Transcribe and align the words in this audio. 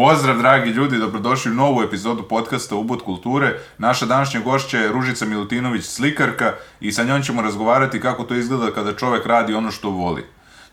Pozdrav 0.00 0.38
dragi 0.38 0.70
ljudi, 0.70 0.98
dobrodošli 0.98 1.50
u 1.50 1.54
novu 1.54 1.82
epizodu 1.82 2.22
podcasta 2.22 2.76
Ubud 2.76 3.02
kulture. 3.02 3.58
Naša 3.78 4.06
današnja 4.06 4.40
gošća 4.40 4.78
je 4.78 4.92
Ružica 4.92 5.26
Milutinović, 5.26 5.84
slikarka 5.84 6.54
i 6.80 6.92
sa 6.92 7.04
njom 7.04 7.22
ćemo 7.22 7.42
razgovarati 7.42 8.00
kako 8.00 8.24
to 8.24 8.34
izgleda 8.34 8.74
kada 8.74 8.96
čovek 8.96 9.26
radi 9.26 9.54
ono 9.54 9.70
što 9.70 9.90
voli. 9.90 10.24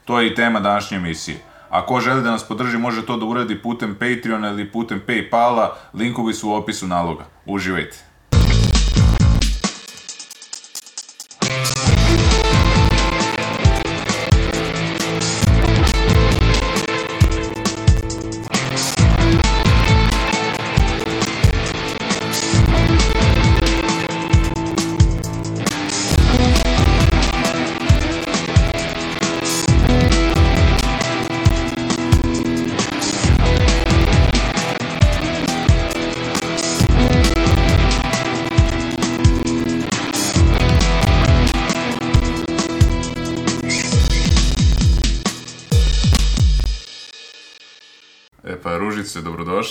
To 0.04 0.20
je 0.20 0.28
i 0.28 0.36
tema 0.36 0.60
današnje 0.60 0.98
emisije. 0.98 1.38
A 1.70 1.86
ko 1.86 2.00
želi 2.00 2.24
da 2.24 2.32
nas 2.32 2.48
podrži 2.48 2.78
može 2.78 3.06
to 3.06 3.18
da 3.18 3.26
uradi 3.26 3.62
putem 3.62 3.96
Patreona 3.96 4.50
ili 4.50 4.72
putem 4.72 5.02
Paypala, 5.08 5.70
linkovi 5.94 6.34
su 6.34 6.50
u 6.50 6.54
opisu 6.54 6.88
naloga. 6.88 7.26
Uživajte! 7.46 8.15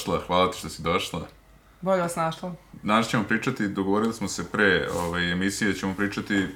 Dobrodošla, 0.04 0.26
hvala 0.26 0.50
ti 0.50 0.58
što 0.58 0.68
si 0.68 0.82
došla. 0.82 1.20
Bolje 1.80 2.02
vas 2.02 2.16
našla. 2.16 2.54
Danas 2.82 3.08
ćemo 3.08 3.24
pričati, 3.24 3.69
dogovorili 3.69 4.12
smo 4.12 4.28
se 4.28 4.50
pre 4.50 4.88
ovaj, 4.91 5.33
emisije, 5.33 5.74
ćemo 5.74 5.94
pričati 5.94 6.47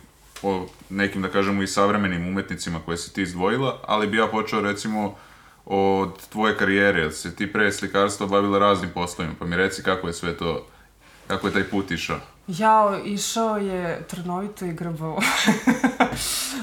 o 0.42 0.66
nekim, 0.90 1.22
da 1.22 1.28
kažemo, 1.28 1.62
i 1.62 1.66
savremenim 1.66 2.28
umetnicima 2.28 2.80
koje 2.84 2.96
si 2.96 3.14
ti 3.14 3.22
izdvojila, 3.22 3.80
ali 3.86 4.06
bi 4.06 4.16
ja 4.16 4.26
počeo 4.26 4.60
recimo 4.60 5.14
od 5.66 6.28
tvoje 6.28 6.56
karijere, 6.56 7.00
jer 7.00 7.12
se 7.12 7.34
ti 7.34 7.52
pre 7.52 7.72
slikarstva 7.72 8.26
bavila 8.26 8.58
raznim 8.58 8.90
poslovima, 8.94 9.34
pa 9.38 9.44
mi 9.44 9.56
reci 9.56 9.82
kako 9.82 10.06
je 10.06 10.12
sve 10.12 10.36
to, 10.36 10.66
kako 11.26 11.46
je 11.46 11.52
taj 11.52 11.64
put 11.64 11.90
išao. 11.90 12.20
Jao, 12.46 12.98
išao 13.04 13.56
je 13.56 14.06
trnovito 14.08 14.64
i 14.64 14.72
grbavo. 14.72 15.20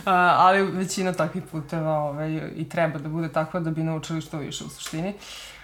Ali 0.45 0.71
većina 0.71 1.13
takvih 1.13 1.43
puteva 1.51 1.97
ovaj, 1.97 2.51
i 2.55 2.69
treba 2.69 2.99
da 2.99 3.09
bude 3.09 3.29
takva 3.29 3.59
da 3.59 3.71
bi 3.71 3.83
naučili 3.83 4.21
što 4.21 4.37
više 4.37 4.63
u 4.63 4.69
suštini. 4.69 5.09
A, 5.09 5.54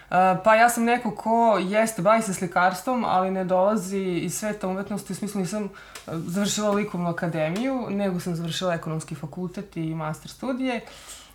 pa 0.43 0.55
ja 0.55 0.69
sam 0.69 0.83
neko 0.83 1.11
ko 1.15 1.57
jeste, 1.61 2.01
bavi 2.01 2.21
se 2.21 2.33
slikarstvom, 2.33 3.05
ali 3.07 3.31
ne 3.31 3.43
dolazi 3.43 3.99
iz 3.99 4.37
sveta 4.37 4.67
umetnosti, 4.67 5.13
u 5.13 5.15
smislu 5.15 5.41
nisam 5.41 5.69
završila 6.07 6.71
likovnu 6.71 7.09
akademiju, 7.09 7.87
nego 7.89 8.19
sam 8.19 8.35
završila 8.35 8.73
ekonomski 8.73 9.15
fakultet 9.15 9.77
i 9.77 9.95
master 9.95 10.31
studije. 10.31 10.81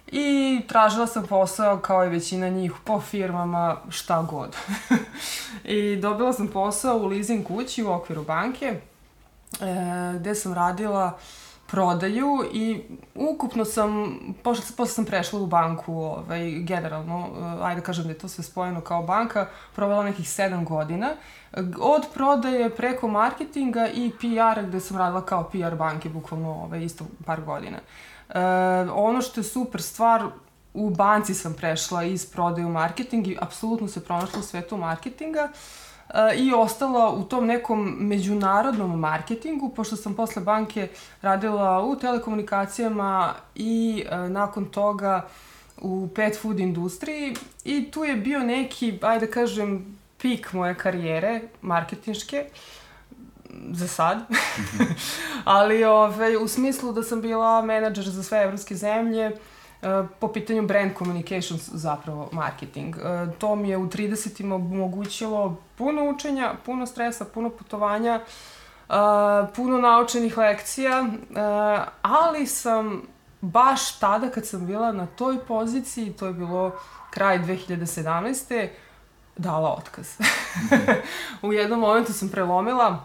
I 0.07 0.61
tražila 0.69 1.07
sam 1.07 1.27
posao 1.27 1.79
kao 1.79 2.05
i 2.05 2.09
većina 2.09 2.49
njih 2.49 2.73
po 2.85 3.01
firmama 3.01 3.77
šta 3.89 4.23
god. 4.23 4.57
I 5.65 5.97
dobila 5.97 6.33
sam 6.33 6.49
posao 6.49 6.97
u 6.97 7.07
leasing 7.07 7.47
kući 7.47 7.85
u 7.85 7.93
okviru 7.93 8.25
banke 8.25 8.81
e, 9.61 10.15
gde 10.19 10.35
sam 10.35 10.55
radila 10.55 11.19
prodaju 11.67 12.45
i 12.53 12.83
ukupno 13.15 13.65
sam, 13.65 14.19
posle, 14.43 14.65
posle 14.77 14.95
sam 14.95 15.05
prešla 15.05 15.41
u 15.41 15.47
banku, 15.47 15.95
ovaj, 15.95 16.51
generalno, 16.51 17.29
e, 17.39 17.65
ajde 17.65 17.81
kažem 17.81 18.05
da 18.05 18.11
je 18.11 18.19
to 18.19 18.29
sve 18.29 18.45
spojeno 18.45 18.81
kao 18.81 19.03
banka, 19.03 19.49
provela 19.75 20.05
nekih 20.05 20.27
7 20.27 20.65
godina. 20.65 21.11
Od 21.81 22.07
prodaje 22.15 22.71
preko 22.71 23.09
marketinga 23.09 23.89
i 23.89 24.13
PR-a 24.21 24.63
gde 24.63 24.81
sam 24.81 24.97
radila 24.97 25.25
kao 25.25 25.45
PR 25.45 25.75
banke, 25.75 26.09
bukvalno 26.09 26.51
ovaj, 26.51 26.85
isto 26.85 27.05
par 27.27 27.41
godina. 27.41 27.79
E, 28.29 28.41
ono 28.91 29.23
što 29.23 29.41
je 29.41 29.45
super 29.45 29.83
stvar, 29.83 30.25
u 30.75 30.91
banci 30.91 31.35
sam 31.35 31.55
prešla 31.55 32.05
iz 32.05 32.27
prodaje 32.27 32.67
u 32.67 32.71
marketing 32.71 33.27
i 33.27 33.37
apsolutno 33.41 33.89
se 33.89 34.05
pronašla 34.05 34.41
u 34.41 34.43
svetu 34.43 34.77
marketinga 34.77 35.49
i 36.37 36.53
ostala 36.55 37.13
u 37.13 37.25
tom 37.25 37.47
nekom 37.47 37.97
međunarodnom 38.01 39.01
marketingu, 39.01 39.69
pošto 39.69 39.97
sam 39.97 40.15
posle 40.15 40.43
banke 40.43 40.89
radila 41.23 41.85
u 41.85 41.97
telekomunikacijama 41.97 43.35
i 43.55 44.05
e, 44.11 44.17
nakon 44.17 44.65
toga 44.65 45.27
u 45.81 46.09
pet 46.15 46.39
food 46.43 46.61
industriji 46.61 47.37
i 47.65 47.91
tu 47.91 48.05
je 48.05 48.17
bio 48.17 48.39
neki, 48.39 48.99
ajde 49.03 49.27
da 49.27 49.33
kažem, 49.33 49.99
pik 50.19 50.53
moje 50.53 50.75
karijere 50.75 51.41
marketinške. 51.63 52.45
Za 53.73 53.89
sad. 53.89 54.19
Ali 55.45 55.85
ovaj, 55.85 56.37
u 56.37 56.49
smislu 56.49 56.93
da 56.93 57.03
sam 57.03 57.21
bila 57.21 57.63
menadžer 57.63 58.05
za 58.05 58.23
sve 58.23 58.43
evropske 58.43 58.75
zemlje, 58.75 59.25
e, 59.25 59.37
po 60.21 60.33
pitanju 60.33 60.67
brand 60.67 60.93
communications 60.99 61.71
zapravo 61.73 62.29
marketing. 62.33 62.97
E, 62.97 63.01
to 63.39 63.57
mi 63.57 63.69
je 63.69 63.77
u 63.77 63.87
30-ima 63.87 64.55
omogućilo 64.55 65.57
puno 65.79 66.11
učenja, 66.11 66.55
puno 66.65 66.87
stresa, 66.87 67.25
puno 67.25 67.51
putovanja, 67.51 68.21
e, 68.21 68.93
puno 69.57 69.79
naučenih 69.79 70.39
lekcija, 70.39 71.07
ali 72.03 72.47
sam 72.47 73.03
baš 73.41 73.99
tada 73.99 74.31
kad 74.31 74.47
sam 74.47 74.67
bila 74.67 74.93
na 74.93 75.07
toj 75.07 75.39
poziciji, 75.39 76.13
to 76.13 76.27
je 76.27 76.33
bilo 76.33 76.73
kraj 77.11 77.39
2017. 77.39 78.69
dala 79.37 79.73
otkaz. 79.73 80.09
u 81.43 81.53
jednom 81.53 81.81
momentu 81.81 82.13
sam 82.13 82.29
prelomila 82.29 83.05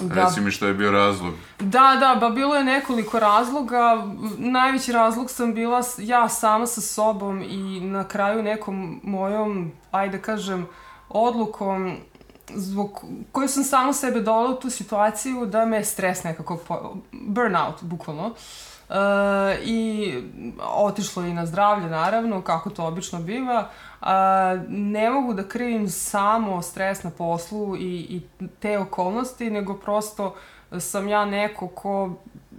Da. 0.00 0.14
Reci 0.14 0.40
mi 0.40 0.50
što 0.50 0.66
je 0.66 0.74
bio 0.74 0.90
razlog. 0.90 1.34
Da, 1.58 1.96
da, 2.00 2.16
ba 2.20 2.30
bilo 2.30 2.54
je 2.54 2.64
nekoliko 2.64 3.18
razloga. 3.18 4.06
Najveći 4.38 4.92
razlog 4.92 5.30
sam 5.30 5.54
bila 5.54 5.82
ja 5.98 6.28
sama 6.28 6.66
sa 6.66 6.80
sobom 6.80 7.42
i 7.42 7.80
na 7.80 8.08
kraju 8.08 8.42
nekom 8.42 9.00
mojom, 9.02 9.72
ajde 9.90 10.22
kažem, 10.22 10.66
odlukom 11.08 11.96
zbog 12.54 13.04
koju 13.32 13.48
sam 13.48 13.64
samo 13.64 13.92
sebe 13.92 14.20
dala 14.20 14.50
u 14.50 14.60
tu 14.60 14.70
situaciju 14.70 15.46
da 15.46 15.66
me 15.66 15.84
stres 15.84 16.24
nekako, 16.24 16.56
po, 16.68 16.94
burnout, 17.12 17.82
bukvalno. 17.82 18.34
Uh, 18.88 18.96
I 19.64 20.12
otišlo 20.74 21.24
i 21.24 21.32
na 21.32 21.46
zdravlje, 21.46 21.86
naravno, 21.86 22.42
kako 22.42 22.70
to 22.70 22.86
obično 22.86 23.18
biva. 23.18 23.70
A, 24.04 24.56
ne 24.68 25.10
mogu 25.10 25.34
da 25.34 25.48
krivim 25.48 25.88
samo 25.88 26.62
stres 26.62 27.02
na 27.02 27.10
poslu 27.10 27.76
i, 27.76 27.80
i 27.80 28.22
te 28.60 28.78
okolnosti, 28.78 29.50
nego 29.50 29.74
prosto 29.74 30.34
sam 30.80 31.08
ja 31.08 31.24
neko 31.24 31.68
ko 31.68 32.10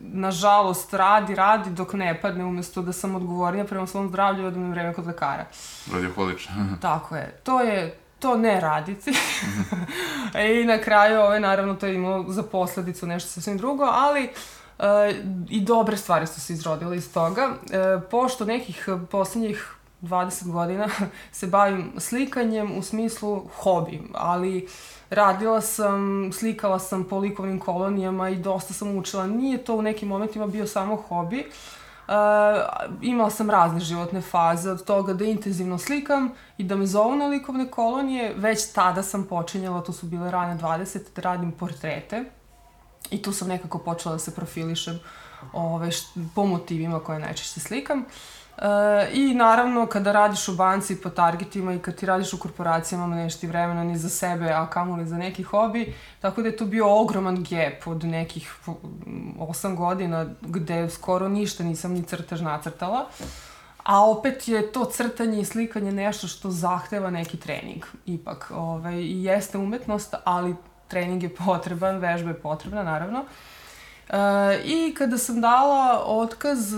nažalost 0.02 0.94
radi, 0.94 1.36
radi 1.36 1.70
dok 1.70 1.94
ne 1.94 2.22
padne 2.22 2.46
umesto 2.46 2.82
da 2.82 2.94
sam 2.94 3.16
odgovornija 3.16 3.66
prema 3.66 3.88
svom 3.88 4.10
zdravlju 4.10 4.44
i 4.44 4.48
odam 4.48 4.72
vreme 4.72 4.94
kod 4.94 5.08
lekara. 5.08 5.46
Radioholična. 5.94 6.54
Tako 6.82 7.16
je. 7.16 7.40
To 7.44 7.62
je 7.62 7.98
to 8.20 8.38
ne 8.38 8.60
raditi. 8.60 9.14
I 10.62 10.66
na 10.66 10.78
kraju, 10.78 11.22
ove, 11.22 11.40
naravno, 11.40 11.76
to 11.76 11.86
je 11.86 11.96
imalo 11.96 12.26
za 12.28 12.44
posledicu 12.44 13.08
nešto 13.08 13.30
sasvim 13.30 13.58
drugo, 13.58 13.84
ali 13.84 14.30
uh, 14.78 14.86
i 15.50 15.62
dobre 15.62 15.98
stvari 15.98 16.28
su 16.28 16.42
se 16.42 16.54
izrodile 16.54 16.98
iz 16.98 17.14
toga. 17.14 17.48
Uh, 17.48 18.04
pošto 18.12 18.46
nekih 18.46 18.90
poslednjih 19.12 19.75
20 20.08 20.52
godina 20.52 20.88
se 21.32 21.48
bavim 21.48 21.92
slikanjem 21.98 22.78
u 22.78 22.84
smislu 22.84 23.44
hobi, 23.62 24.02
ali 24.14 24.68
radila 25.10 25.62
sam, 25.62 26.30
slikala 26.34 26.80
sam 26.80 27.04
po 27.04 27.20
likovnim 27.20 27.60
kolonijama 27.60 28.30
i 28.30 28.36
dosta 28.36 28.74
sam 28.74 28.98
učila. 28.98 29.28
Nije 29.28 29.58
to 29.58 29.76
u 29.76 29.82
nekim 29.82 30.10
momentima 30.10 30.48
bio 30.48 30.68
samo 30.68 30.96
hobi. 30.96 31.46
Uh, 32.08 32.14
imala 33.02 33.30
sam 33.30 33.50
razne 33.50 33.80
životne 33.80 34.22
faze, 34.22 34.72
od 34.72 34.86
toga 34.86 35.14
da 35.14 35.26
intenzivno 35.26 35.78
slikam 35.78 36.32
i 36.58 36.64
da 36.64 36.76
me 36.76 36.86
zovu 36.86 37.16
na 37.16 37.28
likovne 37.28 37.72
kolonije. 37.72 38.34
Već 38.38 38.74
tada 38.74 39.04
sam 39.04 39.24
počinjala, 39.24 39.82
to 39.82 39.94
su 39.94 40.06
bile 40.06 40.32
rane 40.32 40.62
20, 40.62 41.00
da 41.16 41.22
radim 41.22 41.52
portrete. 41.52 42.26
I 43.12 43.22
tu 43.22 43.34
sam 43.34 43.48
nekako 43.48 43.80
počela 43.80 44.14
da 44.14 44.20
se 44.20 44.36
profilišem 44.36 45.00
ove, 45.54 45.90
po 46.36 46.46
motivima 46.46 47.00
koje 47.00 47.20
najčešće 47.20 47.60
slikam. 47.60 48.00
Uh, 48.00 48.06
E, 48.58 49.10
I 49.14 49.34
naravno, 49.34 49.86
kada 49.86 50.12
radiš 50.12 50.48
u 50.48 50.56
banci 50.56 51.02
po 51.02 51.10
targetima 51.10 51.74
i 51.74 51.80
kad 51.80 51.96
ti 51.96 52.06
radiš 52.06 52.34
u 52.34 52.40
korporacijama, 52.40 53.16
nemaš 53.16 53.40
ti 53.40 53.48
vremena 53.48 53.84
ni 53.84 53.98
za 53.98 54.10
sebe, 54.10 54.50
a 54.50 54.68
kamoli 54.70 55.06
za 55.06 55.18
neki 55.18 55.44
hobi. 55.44 55.94
Tako 56.22 56.42
da 56.42 56.48
je 56.48 56.58
to 56.58 56.66
bio 56.66 57.02
ogroman 57.02 57.44
gap 57.50 57.88
od 57.88 58.04
nekih 58.04 58.54
8 58.66 59.76
godina 59.76 60.26
gde 60.42 60.90
skoro 60.90 61.30
ništa 61.30 61.64
nisam 61.64 61.92
ni 61.92 62.04
crtež 62.04 62.42
nacrtala. 62.42 63.06
A 63.84 64.10
opet 64.10 64.48
je 64.48 64.72
to 64.72 64.86
crtanje 64.86 65.40
i 65.40 65.46
slikanje 65.46 65.92
nešto 65.92 66.28
što 66.28 66.52
zahteva 66.52 67.10
neki 67.10 67.38
trening. 67.38 67.86
Ipak, 68.06 68.52
ovaj, 68.56 68.96
i 68.96 69.24
jeste 69.24 69.58
umetnost, 69.58 70.16
ali 70.24 70.56
trening 70.88 71.24
je 71.24 71.36
potreban, 71.36 71.98
vežba 71.98 72.30
je 72.30 72.40
potrebna, 72.40 72.84
naravno. 72.84 73.20
Uh, 73.20 73.28
E, 74.10 74.18
I 74.66 74.94
kada 74.98 75.18
sam 75.18 75.42
dala 75.42 76.04
otkaz, 76.06 76.74
e, 76.74 76.78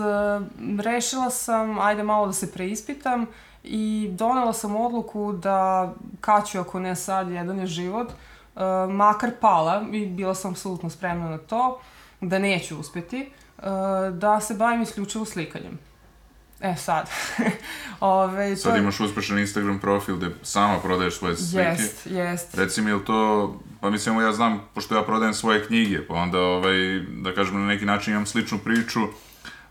rešila 0.79 1.29
sam, 1.29 1.79
ajde 1.79 2.03
malo 2.03 2.27
da 2.27 2.33
se 2.33 2.51
preispitam 2.51 3.25
i 3.63 4.09
donela 4.11 4.53
sam 4.53 4.75
odluku 4.75 5.33
da 5.33 5.93
kad 6.21 6.47
ću, 6.49 6.59
ako 6.59 6.79
ne 6.79 6.95
sad, 6.95 7.31
jedan 7.31 7.59
je 7.59 7.67
život, 7.67 8.07
uh, 8.55 8.93
makar 8.93 9.31
pala 9.41 9.85
i 9.91 10.05
bila 10.05 10.35
sam 10.35 10.51
apsolutno 10.51 10.89
spremna 10.89 11.29
na 11.29 11.37
to, 11.37 11.79
da 12.21 12.39
neću 12.39 12.79
uspeti, 12.79 13.31
uh, 13.57 13.63
da 14.13 14.41
se 14.41 14.53
bavim 14.53 14.81
isključivo 14.81 15.25
slikanjem. 15.25 15.79
E 16.61 16.75
sad. 16.75 17.09
Ove, 17.99 18.55
to... 18.55 18.61
Sad 18.61 18.77
imaš 18.77 18.99
uspešan 18.99 19.39
Instagram 19.39 19.79
profil 19.79 20.17
gde 20.17 20.29
sama 20.43 20.79
prodaješ 20.79 21.17
svoje 21.17 21.37
slike. 21.37 21.59
Jest, 21.59 22.05
jest. 22.05 22.55
Reci 22.57 22.81
mi, 22.81 22.89
je 22.89 22.95
li 22.95 23.05
to, 23.05 23.53
pa 23.81 23.89
mislim, 23.89 24.21
ja 24.21 24.31
znam, 24.31 24.61
pošto 24.73 24.95
ja 24.95 25.03
prodajem 25.03 25.33
svoje 25.33 25.65
knjige, 25.65 26.07
pa 26.07 26.13
onda, 26.13 26.39
ovaj, 26.39 26.99
da 27.21 27.33
kažem, 27.33 27.61
na 27.61 27.67
neki 27.67 27.85
način 27.85 28.13
imam 28.13 28.25
sličnu 28.25 28.57
priču, 28.57 28.99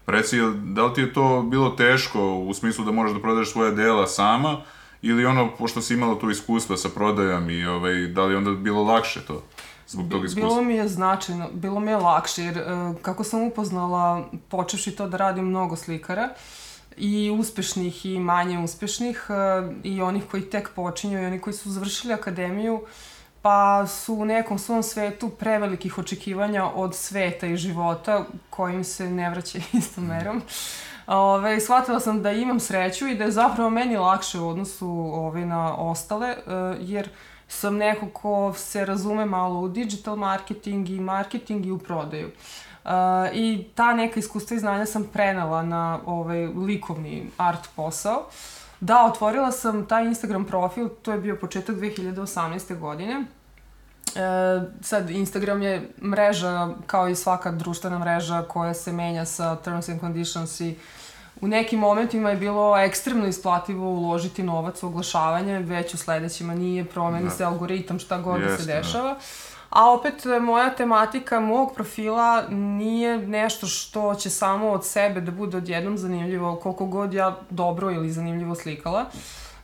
Reci, 0.06 0.36
da 0.64 0.84
li 0.84 0.94
ti 0.94 1.00
je 1.00 1.12
to 1.12 1.42
bilo 1.42 1.70
teško 1.70 2.34
u 2.34 2.54
smislu 2.54 2.84
da 2.84 2.92
moraš 2.92 3.12
da 3.12 3.20
prodaješ 3.20 3.52
svoje 3.52 3.72
dela 3.72 4.06
sama 4.06 4.56
ili 5.02 5.26
ono, 5.26 5.56
pošto 5.56 5.80
si 5.80 5.94
imala 5.94 6.14
to 6.14 6.30
iskustva 6.30 6.76
sa 6.76 6.88
prodajom 6.88 7.50
i 7.50 7.66
ovaj, 7.66 7.94
da 8.06 8.24
li 8.24 8.36
onda 8.36 8.50
bilo 8.50 8.82
lakše 8.82 9.20
to? 9.26 9.42
Zbog 9.88 10.10
tog 10.10 10.24
iskustva. 10.24 10.48
Bilo 10.48 10.62
mi 10.62 10.74
je 10.74 10.88
značajno, 10.88 11.48
bilo 11.52 11.80
mi 11.80 11.90
je 11.90 11.96
lakše, 11.96 12.42
jer 12.42 12.58
uh, 12.58 12.96
kako 13.02 13.24
sam 13.24 13.42
upoznala, 13.42 14.28
počevši 14.48 14.96
to 14.96 15.08
da 15.08 15.16
radim 15.16 15.44
mnogo 15.44 15.76
slikara, 15.76 16.28
i 16.96 17.30
uspešnih 17.30 18.06
i 18.06 18.18
manje 18.18 18.58
uspešnih 18.58 19.26
uh, 19.28 19.74
i 19.82 20.02
onih 20.02 20.22
koji 20.30 20.42
tek 20.42 20.70
počinju 20.74 21.22
i 21.22 21.26
oni 21.26 21.38
koji 21.38 21.54
su 21.54 21.70
završili 21.70 22.14
akademiju, 22.14 22.82
pa 23.46 23.86
su 23.86 24.14
u 24.14 24.24
nekom 24.24 24.58
svom 24.58 24.82
svetu 24.82 25.28
prevelikih 25.28 25.98
očekivanja 25.98 26.64
od 26.74 26.94
sveta 26.94 27.46
i 27.46 27.56
života 27.56 28.24
kojim 28.50 28.84
se 28.84 29.10
ne 29.10 29.30
vraća 29.30 29.58
istom 29.78 30.04
merom. 30.04 30.42
Ove, 31.06 31.60
shvatila 31.60 32.00
sam 32.00 32.22
da 32.22 32.32
imam 32.32 32.60
sreću 32.60 33.06
i 33.06 33.14
da 33.14 33.24
je 33.24 33.30
zapravo 33.30 33.70
meni 33.70 33.96
lakše 33.96 34.38
u 34.38 34.48
odnosu 34.48 34.88
ove, 35.14 35.46
na 35.46 35.76
ostale, 35.76 36.30
uh, 36.30 36.76
jer 36.80 37.08
sam 37.48 37.76
neko 37.76 38.08
ko 38.08 38.52
se 38.56 38.84
razume 38.84 39.24
malo 39.24 39.60
u 39.60 39.68
digital 39.68 40.16
marketing 40.16 40.88
i 40.88 41.00
marketing 41.00 41.66
i 41.66 41.70
u 41.70 41.78
prodaju. 41.78 42.26
Uh, 42.84 42.90
I 43.32 43.66
ta 43.74 43.94
neka 43.94 44.20
iskustva 44.20 44.56
i 44.56 44.60
znanja 44.60 44.86
sam 44.86 45.04
prenala 45.12 45.62
na 45.62 46.00
ovaj 46.06 46.46
likovni 46.46 47.30
art 47.36 47.68
posao. 47.76 48.24
Da, 48.80 49.04
otvorila 49.04 49.52
sam 49.52 49.86
taj 49.86 50.04
Instagram 50.04 50.44
profil, 50.44 50.88
to 50.88 51.12
je 51.12 51.18
bio 51.18 51.36
početak 51.36 51.76
2018. 51.76 52.78
godine. 52.78 53.24
E, 54.16 54.62
sad, 54.80 55.10
Instagram 55.10 55.62
je 55.62 55.88
mreža, 56.02 56.68
kao 56.86 57.08
i 57.08 57.16
svaka 57.16 57.50
društvena 57.50 57.98
mreža 57.98 58.42
koja 58.42 58.74
se 58.74 58.92
menja 58.92 59.24
sa 59.24 59.56
terms 59.56 59.88
and 59.88 60.00
conditions 60.00 60.60
i 60.60 60.74
u 61.40 61.48
nekim 61.48 61.80
momentima 61.80 62.30
je 62.30 62.36
bilo 62.36 62.78
ekstremno 62.78 63.26
isplativo 63.26 63.90
uložiti 63.90 64.42
novac 64.42 64.82
u 64.82 64.86
oglašavanje, 64.86 65.58
već 65.58 65.94
u 65.94 65.96
sledećima 65.96 66.54
nije, 66.54 66.84
promeni 66.84 67.24
da. 67.24 67.30
se 67.30 67.44
algoritam, 67.44 67.98
šta 67.98 68.18
god 68.18 68.40
Jeste, 68.40 68.50
da 68.50 68.58
se 68.58 68.64
dešava. 68.64 69.12
Da. 69.12 69.20
A 69.70 69.92
opet, 69.92 70.24
moja 70.40 70.74
tematika 70.74 71.40
mog 71.40 71.74
profila 71.74 72.42
nije 72.50 73.18
nešto 73.18 73.66
što 73.66 74.14
će 74.14 74.30
samo 74.30 74.70
od 74.70 74.86
sebe 74.86 75.20
da 75.20 75.30
bude 75.30 75.56
odjednom 75.56 75.98
zanimljivo, 75.98 76.56
koliko 76.56 76.86
god 76.86 77.14
ja 77.14 77.36
dobro 77.50 77.90
ili 77.90 78.10
zanimljivo 78.10 78.54
slikala, 78.54 79.04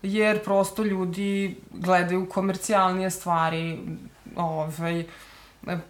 jer 0.02 0.44
prosto 0.44 0.84
ljudi 0.84 1.56
gledaju 1.70 2.28
komercijalnije 2.28 3.10
stvari, 3.10 3.78
ovaj, 4.36 5.04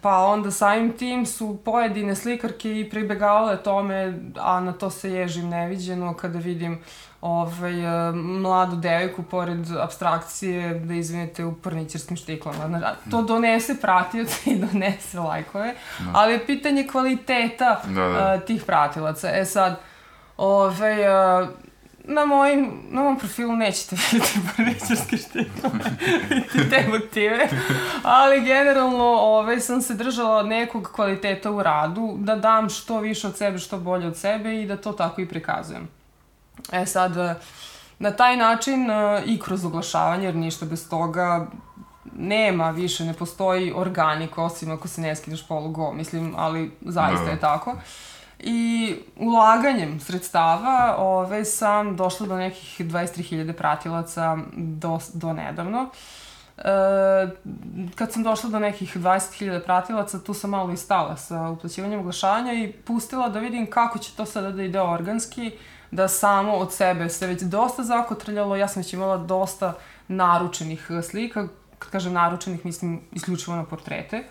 Pa 0.01 0.17
onda 0.17 0.51
samim 0.51 0.97
tim 0.97 1.25
su 1.25 1.59
pojedine 1.65 2.15
slikarke 2.15 2.79
i 2.79 2.89
pribegavale 2.89 3.57
tome, 3.57 4.19
a 4.39 4.59
na 4.59 4.73
to 4.73 4.89
se 4.89 5.11
ježim 5.11 5.49
neviđeno 5.49 6.13
kada 6.13 6.39
vidim 6.39 6.79
ovaj, 7.21 7.73
mladu 8.13 8.75
devojku 8.75 9.23
pored 9.23 9.59
abstrakcije, 9.79 10.73
da 10.73 10.93
izvinete, 10.93 11.45
u 11.45 11.55
porničarskim 11.55 12.17
štiklama. 12.17 12.79
To 13.11 13.17
hmm. 13.17 13.27
donese 13.27 13.75
pratioce 13.81 14.35
i 14.51 14.55
donese 14.55 15.19
lajkove, 15.19 15.73
da. 15.99 16.11
ali 16.13 16.33
je 16.33 16.45
pitanje 16.45 16.87
kvaliteta 16.87 17.81
da, 17.87 18.01
da. 18.01 18.35
Uh, 18.35 18.45
tih 18.45 18.63
pratilaca. 18.63 19.29
E 19.33 19.45
sad, 19.45 19.79
ovaj, 20.37 21.41
uh, 21.41 21.49
na 22.03 22.25
mojim, 22.25 22.71
na 22.89 23.03
mom 23.03 23.19
profilu 23.19 23.55
nećete 23.55 23.95
vidjeti 24.11 24.39
porničarske 24.55 25.17
štiklove 25.17 25.85
i 26.55 26.69
te 26.69 26.87
motive, 26.87 27.47
ali 28.03 28.41
generalno 28.41 29.03
ovaj, 29.03 29.59
sam 29.59 29.81
se 29.81 29.93
držala 29.93 30.37
od 30.37 30.47
nekog 30.47 30.91
kvaliteta 30.95 31.51
u 31.51 31.63
radu, 31.63 32.15
da 32.17 32.35
dam 32.35 32.69
što 32.69 32.99
više 32.99 33.27
od 33.27 33.37
sebe, 33.37 33.57
što 33.57 33.79
bolje 33.79 34.07
od 34.07 34.17
sebe 34.17 34.61
i 34.61 34.65
da 34.65 34.77
to 34.77 34.91
tako 34.91 35.21
i 35.21 35.27
prikazujem. 35.27 35.87
E 36.71 36.85
sad, 36.85 37.39
na 37.99 38.11
taj 38.11 38.37
način 38.37 38.91
e, 38.91 39.23
i 39.25 39.39
kroz 39.39 39.65
oglašavanje, 39.65 40.25
jer 40.25 40.35
ništa 40.35 40.65
bez 40.65 40.89
toga 40.89 41.47
nema 42.17 42.71
više, 42.71 43.05
ne 43.05 43.13
postoji 43.13 43.73
organik, 43.75 44.37
osim 44.37 44.71
ako 44.71 44.87
se 44.87 45.01
ne 45.01 45.15
skidaš 45.15 45.47
polugo, 45.47 45.93
mislim, 45.93 46.33
ali 46.37 46.71
zaista 46.81 47.29
je 47.29 47.39
tako. 47.39 47.75
I 48.45 48.95
ulaganjem 49.15 49.99
sredstava 49.99 50.95
ove, 50.97 51.45
sam 51.45 51.95
došla 51.95 52.27
do 52.27 52.37
nekih 52.37 52.79
23.000 52.79 53.53
pratilaca 53.53 54.37
do, 54.53 54.99
do 55.13 55.33
nedavno. 55.33 55.89
E, 56.57 56.63
kad 57.95 58.11
sam 58.11 58.23
došla 58.23 58.49
do 58.49 58.59
nekih 58.59 58.97
20.000 58.97 59.63
pratilaca, 59.65 60.19
tu 60.19 60.33
sam 60.33 60.49
malo 60.49 60.71
i 60.71 60.77
stala 60.77 61.17
sa 61.17 61.49
uplaćivanjem 61.49 61.99
oglašanja 61.99 62.53
i 62.53 62.71
pustila 62.71 63.29
da 63.29 63.39
vidim 63.39 63.69
kako 63.69 63.99
će 63.99 64.11
to 64.15 64.25
sada 64.25 64.51
da 64.51 64.63
ide 64.63 64.81
organski, 64.81 65.51
da 65.91 66.07
samo 66.07 66.53
od 66.53 66.73
sebe 66.73 67.09
se 67.09 67.27
već 67.27 67.41
dosta 67.41 67.83
zakotrljalo, 67.83 68.55
ja 68.55 68.67
sam 68.67 68.81
već 68.81 68.93
imala 68.93 69.17
dosta 69.17 69.73
naručenih 70.07 70.87
slika, 71.09 71.47
kad 71.79 71.91
kažem 71.91 72.13
naručenih, 72.13 72.65
mislim 72.65 73.01
isključivo 73.11 73.55
na 73.55 73.65
portrete. 73.65 74.17
Uh, 74.17 74.25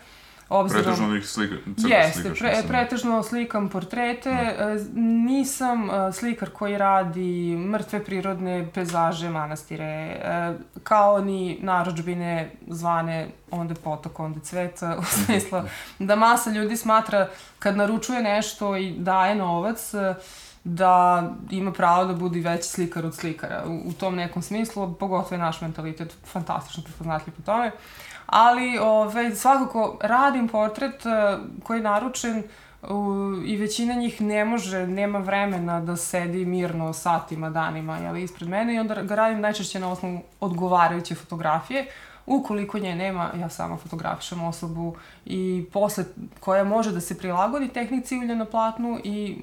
Obzirom, 0.53 0.83
pretežno 0.83 1.15
ih 1.15 1.27
slika, 1.27 1.55
jeste, 1.77 2.21
slikaš, 2.21 2.39
pre, 2.39 2.63
pretežno 2.67 3.23
slikam 3.23 3.69
portrete. 3.69 4.33
No. 4.59 5.01
Nisam 5.01 5.89
e, 5.89 6.11
slikar 6.13 6.49
koji 6.49 6.77
radi 6.77 7.55
mrtve 7.57 8.03
prirodne 8.05 8.67
pezaže, 8.73 9.29
manastire, 9.29 9.85
e, 9.85 10.53
kao 10.83 11.21
ni 11.21 11.57
naročbine 11.61 12.51
zvane 12.67 13.27
onda 13.51 13.75
potok, 13.75 14.19
onda 14.19 14.39
cvet, 14.39 14.81
u 14.99 15.03
smislu 15.03 15.61
da 15.99 16.15
masa 16.15 16.49
ljudi 16.49 16.77
smatra 16.77 17.27
kad 17.59 17.77
naručuje 17.77 18.21
nešto 18.21 18.75
i 18.77 18.91
daje 18.91 19.35
novac, 19.35 19.93
e, 19.93 20.15
da 20.63 21.23
ima 21.51 21.71
pravo 21.71 22.05
da 22.05 22.13
budi 22.13 22.39
veći 22.39 22.69
slikar 22.69 23.05
od 23.05 23.15
slikara. 23.15 23.63
U, 23.67 23.89
u 23.89 23.93
tom 23.93 24.15
nekom 24.15 24.41
smislu, 24.41 24.93
pogotovo 24.93 25.35
je 25.35 25.39
naš 25.39 25.61
mentalitet 25.61 26.13
fantastično 26.25 26.83
prepoznatljiv 26.83 27.35
po 27.35 27.41
tome. 27.41 27.67
Uh, 27.67 27.73
ali 28.35 28.77
ove, 28.81 29.35
svakako 29.35 29.97
radim 30.01 30.47
portret 30.47 31.05
uh, 31.05 31.11
koji 31.63 31.77
je 31.77 31.83
naručen 31.83 32.43
i 33.45 33.57
većina 33.57 33.93
njih 33.93 34.21
ne 34.21 34.45
može, 34.45 34.87
nema 34.87 35.19
vremena 35.19 35.81
da 35.81 35.95
sedi 35.95 36.45
mirno 36.45 36.93
satima, 36.93 37.49
danima 37.49 37.97
jeli, 37.97 38.23
ispred 38.23 38.49
mene 38.49 38.75
i 38.75 38.79
onda 38.79 39.01
ga 39.01 39.15
radim 39.15 39.41
najčešće 39.41 39.79
na 39.79 39.91
osnovu 39.91 40.21
odgovarajuće 40.39 41.15
fotografije. 41.15 41.87
Ukoliko 42.25 42.79
nje 42.79 42.95
nema, 42.95 43.31
ja 43.39 43.49
sama 43.49 43.77
fotografišem 43.77 44.43
osobu 44.43 44.95
i 45.25 45.65
posle 45.73 46.03
koja 46.39 46.63
može 46.63 46.91
da 46.91 47.01
se 47.01 47.17
prilagodi 47.17 47.67
tehnici 47.67 48.17
ulja 48.17 48.35
na 48.35 48.45
platnu 48.45 48.99
i 49.03 49.37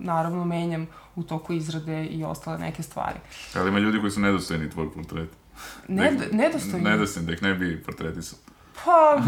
naravno 0.00 0.44
menjam 0.44 0.86
u 1.16 1.22
toku 1.22 1.52
izrade 1.52 2.04
i 2.04 2.24
ostale 2.24 2.58
neke 2.58 2.82
stvari. 2.82 3.18
Ali 3.54 3.68
ima 3.68 3.78
ljudi 3.78 4.00
koji 4.00 4.10
su 4.10 4.20
nedostojni 4.20 4.70
tvoj 4.70 4.92
portret. 4.92 5.45
Ne, 5.88 6.18
nedostojni. 6.32 6.84
Nedostojni, 6.84 7.26
da 7.26 7.32
ih 7.32 7.42
ne 7.42 7.54
bi 7.54 7.82
portretisao. 7.82 8.38
Pa... 8.84 9.18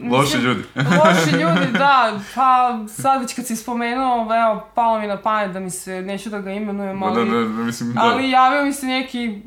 Mm, 0.00 0.12
loši 0.12 0.36
ljudi. 0.36 0.62
loši 1.04 1.30
ljudi, 1.30 1.72
da. 1.72 2.20
Pa 2.34 2.78
sad 2.88 3.20
već 3.20 3.34
kad 3.34 3.46
si 3.46 3.56
spomenuo, 3.56 4.28
evo, 4.36 4.66
palo 4.74 4.98
mi 5.00 5.06
na 5.06 5.16
pamet 5.16 5.52
da 5.52 5.60
mi 5.60 5.70
se, 5.70 6.02
neću 6.02 6.30
da 6.30 6.40
ga 6.40 6.52
imenujem, 6.52 7.02
ali... 7.02 7.14
Da, 7.14 7.36
da, 7.36 7.40
da, 7.40 7.48
mislim, 7.48 7.92
da. 7.92 8.00
Ali 8.00 8.30
javio 8.30 8.64
mi 8.64 8.72
se 8.72 8.86
neki 8.86 9.42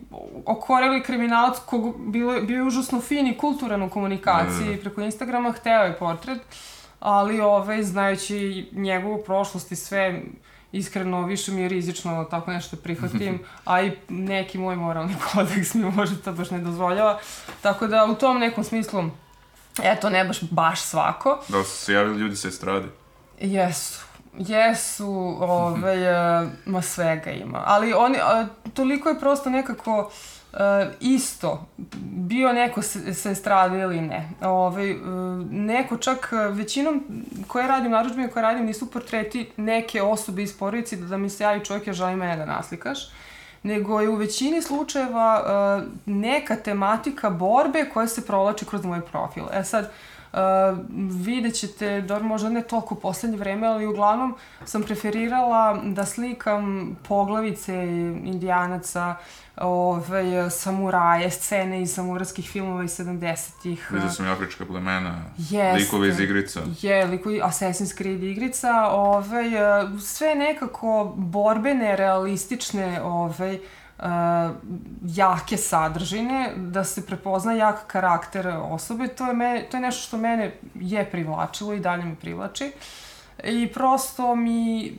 okoreli 0.45 1.03
kriminalac 1.03 1.57
kog 1.65 2.11
bio, 2.11 2.41
bio 2.41 2.55
je 2.55 2.63
užasno 2.63 3.01
fin 3.01 3.27
i 3.27 3.37
kulturan 3.37 3.81
u 3.81 3.89
komunikaciji 3.89 4.65
da, 4.65 4.71
da, 4.71 4.75
da. 4.75 4.81
preko 4.81 5.01
Instagrama, 5.01 5.51
hteo 5.51 5.83
je 5.83 5.97
portret, 5.97 6.41
ali 6.99 7.41
ovaj, 7.41 7.83
znajući 7.83 8.69
njegovu 8.71 9.23
prošlost 9.25 9.71
i 9.71 9.75
sve, 9.75 10.21
iskreno 10.73 11.25
više 11.25 11.51
mi 11.51 11.61
je 11.61 11.69
rizično 11.69 12.23
da 12.23 12.29
tako 12.29 12.51
nešto 12.51 12.77
prihvatim, 12.77 13.39
a 13.65 13.81
i 13.81 13.91
neki 14.09 14.57
moj 14.57 14.75
moralni 14.75 15.15
kodeks 15.33 15.73
mi 15.73 15.91
može 15.91 16.21
to 16.21 16.31
baš 16.31 16.51
ne 16.51 16.59
dozvoljava. 16.59 17.19
Tako 17.61 17.87
da 17.87 18.05
u 18.05 18.15
tom 18.15 18.39
nekom 18.39 18.63
smislu, 18.63 19.03
eto, 19.83 20.09
ne 20.09 20.25
baš 20.25 20.41
baš 20.41 20.81
svako. 20.81 21.39
Da 21.47 21.63
su 21.63 21.77
se 21.77 21.93
javili 21.93 22.19
ljudi 22.19 22.35
sa 22.35 22.47
estrade? 22.47 22.87
Jesu. 23.39 24.03
Jesu, 24.37 25.07
ove, 25.39 25.47
ovaj, 25.47 26.47
ma 26.65 26.81
svega 26.81 27.31
ima. 27.31 27.63
Ali 27.65 27.93
oni, 27.93 28.17
a, 28.21 28.47
toliko 28.73 29.09
je 29.09 29.19
prosto 29.19 29.49
nekako 29.49 29.99
uh, 29.99 30.32
isto, 30.99 31.65
bio 32.03 32.53
neko 32.53 32.81
sa 33.13 33.29
estrade 33.31 33.79
ili 33.79 34.01
ne. 34.01 34.29
Ove, 34.41 34.49
ovaj, 34.49 34.91
uh, 34.91 35.51
neko 35.51 35.97
čak, 35.97 36.29
većinom 36.51 37.03
koje 37.47 37.67
radim, 37.67 37.91
naručbine 37.91 38.29
koje 38.29 38.43
radim, 38.43 38.65
nisu 38.65 38.91
portreti 38.91 39.51
neke 39.57 40.01
osobe 40.01 40.43
iz 40.43 40.57
porodice, 40.57 40.95
da, 40.95 41.05
da 41.05 41.17
mi 41.17 41.29
se 41.29 41.43
javi 41.43 41.65
čovjek, 41.65 41.87
ja 41.87 41.93
želim 41.93 42.19
mene 42.19 42.37
da 42.37 42.45
naslikaš 42.45 42.99
nego 43.63 44.01
je 44.01 44.09
u 44.09 44.15
većini 44.15 44.61
slučajeva 44.61 45.43
uh, 45.43 45.83
neka 46.05 46.55
tematika 46.55 47.29
borbe 47.29 47.85
koja 47.93 48.07
se 48.07 48.25
provlači 48.25 48.65
kroz 48.65 48.85
moj 48.85 49.01
profil. 49.01 49.43
E 49.53 49.63
sad, 49.63 49.91
Uh, 50.33 50.39
vidjet 51.25 51.55
ćete, 51.55 52.01
da 52.01 52.19
možda 52.19 52.49
ne 52.49 52.61
toliko 52.61 52.95
u 52.95 52.99
poslednje 52.99 53.37
vreme, 53.37 53.67
ali 53.67 53.85
uglavnom 53.85 54.35
sam 54.65 54.83
preferirala 54.83 55.81
da 55.83 56.05
slikam 56.05 56.95
poglavice 57.07 57.73
indijanaca, 58.23 59.15
ove, 59.57 60.49
samuraje, 60.49 61.31
scene 61.31 61.81
iz 61.81 61.93
samurarskih 61.93 62.49
filmova 62.49 62.83
iz 62.83 62.99
70-ih. 62.99 63.91
Vidio 63.91 64.09
sam 64.09 64.25
i 64.25 64.29
afrička 64.29 64.65
plemena, 64.65 65.25
Jeste. 65.37 65.73
likove 65.73 66.09
iz 66.09 66.19
igrica. 66.19 66.61
Je, 66.81 67.05
likovi 67.05 67.41
Assassin's 67.41 67.97
Creed 67.97 68.23
igrica, 68.23 68.87
ove, 68.91 69.43
sve 70.01 70.35
nekako 70.35 71.13
borbene, 71.17 71.95
realistične, 71.95 73.01
ove, 73.03 73.52
uh, 73.55 74.05
jake 75.05 75.57
sadržine, 75.57 76.53
da 76.57 76.83
se 76.83 77.05
prepozna 77.05 77.53
jak 77.53 77.87
karakter 77.87 78.47
osobe, 78.47 79.07
to 79.07 79.27
je, 79.27 79.33
me, 79.33 79.65
to 79.71 79.77
je 79.77 79.81
nešto 79.81 80.07
što 80.07 80.17
mene 80.17 80.55
je 80.75 81.05
privlačilo 81.11 81.73
i 81.73 81.79
dalje 81.79 82.05
me 82.05 82.15
privlači. 82.15 82.71
I 83.43 83.67
prosto 83.73 84.35
mi, 84.35 84.93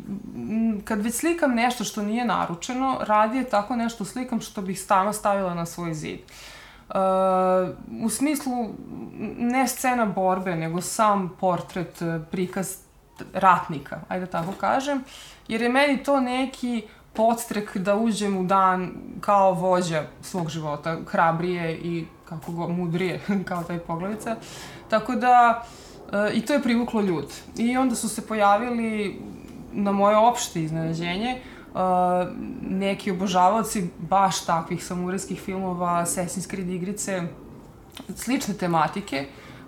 kad 0.84 1.02
već 1.02 1.14
slikam 1.14 1.54
nešto 1.54 1.84
što 1.84 2.02
nije 2.02 2.24
naručeno, 2.24 2.98
radije 3.00 3.44
tako 3.44 3.76
nešto 3.76 4.04
slikam 4.04 4.40
što 4.40 4.62
bih 4.62 4.80
stalno 4.80 5.12
stavila 5.12 5.54
na 5.54 5.66
svoj 5.66 5.94
zid. 5.94 6.18
Uh, 6.88 6.94
u 8.04 8.10
smislu 8.10 8.68
ne 9.38 9.68
scena 9.68 10.06
borbe, 10.06 10.56
nego 10.56 10.80
sam 10.80 11.36
portret, 11.40 12.02
prikaz 12.30 12.76
ratnika, 13.32 14.00
ajde 14.08 14.26
tako 14.26 14.52
kažem, 14.52 15.04
jer 15.48 15.62
je 15.62 15.68
meni 15.68 16.02
to 16.02 16.20
neki 16.20 16.82
podstrek 17.14 17.76
da 17.76 17.96
uđem 17.96 18.36
u 18.36 18.44
dan 18.44 18.92
kao 19.20 19.52
vođa 19.52 20.06
svog 20.22 20.48
života, 20.48 20.98
hrabrije 21.06 21.78
i 21.78 22.04
kako 22.24 22.52
go, 22.52 22.68
mudrije, 22.68 23.20
kao 23.48 23.62
taj 23.62 23.78
poglavica. 23.78 24.36
Tako 24.88 25.14
da, 25.14 25.64
e, 26.12 26.32
i 26.34 26.40
to 26.40 26.52
je 26.52 26.62
privuklo 26.62 27.00
ljud. 27.00 27.26
I 27.56 27.76
onda 27.76 27.94
su 27.94 28.08
se 28.08 28.26
pojavili 28.26 29.20
na 29.72 29.92
moje 29.92 30.16
opšte 30.16 30.62
iznenađenje 30.62 31.40
uh, 31.74 31.80
neki 32.70 33.10
obožavaoci 33.10 33.88
baš 33.98 34.44
takvih 34.44 34.84
samurajskih 34.84 35.40
filmova, 35.40 36.04
Assassin's 36.06 36.48
Creed 36.50 36.70
igrice, 36.70 37.22
slične 38.16 38.54
tematike, 38.54 39.26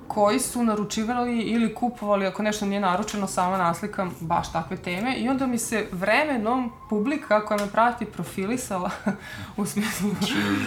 koji 0.09 0.41
su 0.41 0.65
naručivali 0.65 1.41
ili 1.41 1.75
kupovali, 1.75 2.27
ako 2.27 2.43
nešto 2.43 2.67
nije 2.67 2.81
naručeno, 2.81 3.27
sama 3.27 3.59
naslikam 3.59 4.15
baš 4.21 4.53
takve 4.53 4.77
teme 4.77 5.17
i 5.17 5.29
onda 5.29 5.47
mi 5.47 5.59
se 5.59 5.87
vremenom 5.93 6.73
publika 6.91 7.45
koja 7.45 7.65
me 7.65 7.71
prati 7.71 8.05
profilisala 8.05 8.91
u 9.57 9.67
smislu... 9.67 10.11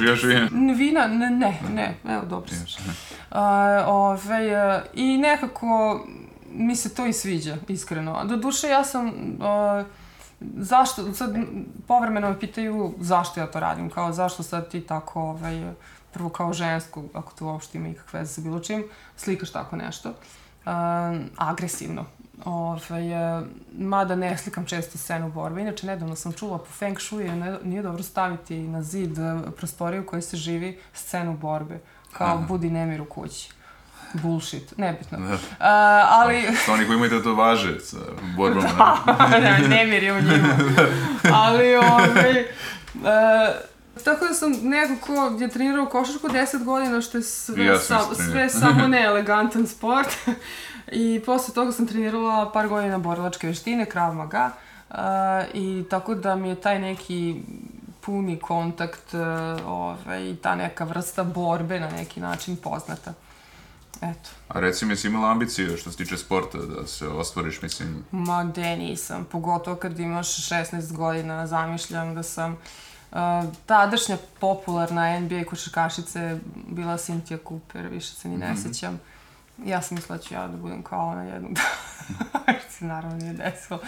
Ja 0.07 0.15
živim. 0.15 0.73
Vina, 0.77 1.07
ne, 1.07 1.29
ne, 1.29 1.59
ne, 1.73 1.95
evo, 2.09 2.21
dobro. 2.25 2.51
Uh, 3.31 3.37
ove, 3.87 4.83
I 4.93 5.17
nekako 5.17 5.99
mi 6.53 6.75
se 6.75 6.95
to 6.95 7.05
i 7.05 7.13
sviđa, 7.13 7.57
iskreno. 7.67 8.25
Do 8.25 8.37
duše 8.37 8.67
ja 8.67 8.83
sam... 8.83 9.07
Uh, 9.07 9.85
zašto, 10.57 11.13
sad 11.13 11.35
povremeno 11.87 12.29
me 12.29 12.39
pitaju 12.39 12.93
zašto 12.99 13.39
ja 13.39 13.47
to 13.47 13.59
radim, 13.59 13.89
kao 13.89 14.13
zašto 14.13 14.43
sad 14.43 14.71
ti 14.71 14.81
tako 14.81 15.21
ovaj, 15.21 15.73
prvo 16.13 16.29
kao 16.29 16.53
žensko, 16.53 17.03
ako 17.13 17.33
to 17.33 17.45
uopšte 17.45 17.77
ima 17.77 17.87
ikakve 17.87 18.19
veze 18.19 18.33
sa 18.33 18.41
bilo 18.41 18.59
čim, 18.59 18.83
slikaš 19.17 19.51
tako 19.51 19.75
nešto. 19.75 20.09
Uh, 20.09 20.73
agresivno. 21.37 22.05
Ove, 22.45 22.79
uh, 23.39 23.47
mada 23.77 24.15
ne 24.15 24.37
slikam 24.37 24.65
često 24.65 24.97
scenu 24.97 25.31
borbe. 25.31 25.61
Inače, 25.61 25.87
nedavno 25.87 26.15
sam 26.15 26.33
čula 26.33 26.57
po 26.57 26.65
Feng 26.65 26.99
Shui, 26.99 27.29
ne, 27.29 27.57
nije 27.63 27.81
dobro 27.81 28.03
staviti 28.03 28.59
na 28.59 28.83
zid 28.83 29.17
prostoriju 29.57 30.01
u 30.01 30.05
kojoj 30.05 30.21
se 30.21 30.37
živi 30.37 30.79
scenu 30.93 31.37
borbe. 31.37 31.79
Kao 32.13 32.27
Aha. 32.27 32.45
budi 32.47 32.69
nemir 32.69 33.01
u 33.01 33.05
kući. 33.05 33.51
Bullshit, 34.13 34.77
nebitno. 34.77 35.17
Da. 35.17 35.33
Uh, 35.33 35.39
ali... 36.09 36.43
To 36.65 36.73
oni 36.73 36.85
koji 36.85 36.95
imaju 36.95 37.23
to 37.23 37.33
važe 37.33 37.79
sa 37.79 37.97
borbom. 38.37 38.63
da, 39.31 39.39
ne, 39.39 39.67
nemir 39.67 40.03
je 40.03 40.13
u 40.13 40.21
njima. 40.21 40.57
ali, 41.43 41.75
ove, 41.75 42.45
uh, 42.95 43.69
Tako 44.03 44.27
da 44.27 44.33
sam 44.33 44.51
neko 44.51 44.93
ko 45.01 45.37
je 45.39 45.49
trenirao 45.49 45.85
košarku 45.85 46.27
10 46.27 46.63
godina, 46.63 47.01
što 47.01 47.17
je 47.17 47.23
sve, 47.23 47.65
ja 47.65 47.79
sa, 47.79 47.99
sve 48.31 48.49
samo 48.49 48.87
neelegantan 48.97 49.67
sport. 49.67 50.09
I 50.91 51.21
posle 51.25 51.53
toga 51.53 51.71
sam 51.71 51.87
trenirala 51.87 52.51
par 52.51 52.67
godina 52.67 52.97
borilačke 52.97 53.47
veštine, 53.47 53.85
Krav 53.85 54.13
Maga. 54.13 54.51
Uh, 54.89 54.95
I 55.53 55.83
tako 55.89 56.15
da 56.15 56.35
mi 56.35 56.49
je 56.49 56.61
taj 56.61 56.79
neki 56.79 57.41
puni 58.01 58.39
kontakt 58.39 59.13
uh, 59.13 59.19
ove, 59.65 60.29
i 60.29 60.35
ta 60.35 60.55
neka 60.55 60.83
vrsta 60.83 61.23
borbe 61.23 61.79
na 61.79 61.89
neki 61.89 62.19
način 62.19 62.55
poznata. 62.55 63.13
Eto. 64.01 64.29
A 64.47 64.59
recimo, 64.59 64.91
jesi 64.91 65.07
imala 65.07 65.31
ambicije 65.31 65.77
što 65.77 65.91
se 65.91 65.97
tiče 65.97 66.17
sporta, 66.17 66.57
da 66.57 66.87
se 66.87 67.07
ostvariš, 67.07 67.61
mislim? 67.61 68.03
Ma, 68.11 68.43
gde 68.43 68.77
nisam. 68.77 69.27
Pogotovo 69.31 69.75
kad 69.75 69.99
imaš 69.99 70.49
16 70.49 70.93
godina, 70.93 71.47
zamišljam 71.47 72.15
da 72.15 72.23
sam 72.23 72.51
Uh, 72.53 72.88
tadašnja 73.65 74.17
popularna 74.39 75.19
NBA 75.19 75.43
košarkašica 75.49 76.37
bila 76.67 76.97
Cynthia 76.97 77.37
Cooper, 77.47 77.87
više 77.87 78.15
se 78.15 78.27
ni 78.27 78.37
ne 78.37 78.51
mm 78.51 78.55
-hmm. 78.55 78.73
sećam. 78.73 78.99
Ja 79.65 79.81
sam 79.81 79.95
mislila 79.95 80.17
da 80.17 80.23
ću 80.23 80.33
ja 80.33 80.47
da 80.47 80.57
budem 80.57 80.83
kao 80.83 81.07
ona 81.07 81.23
jednog 81.23 81.53
dana. 81.53 82.59
se 82.79 82.85
naravno 82.85 83.17
nije 83.17 83.33
desilo. 83.33 83.79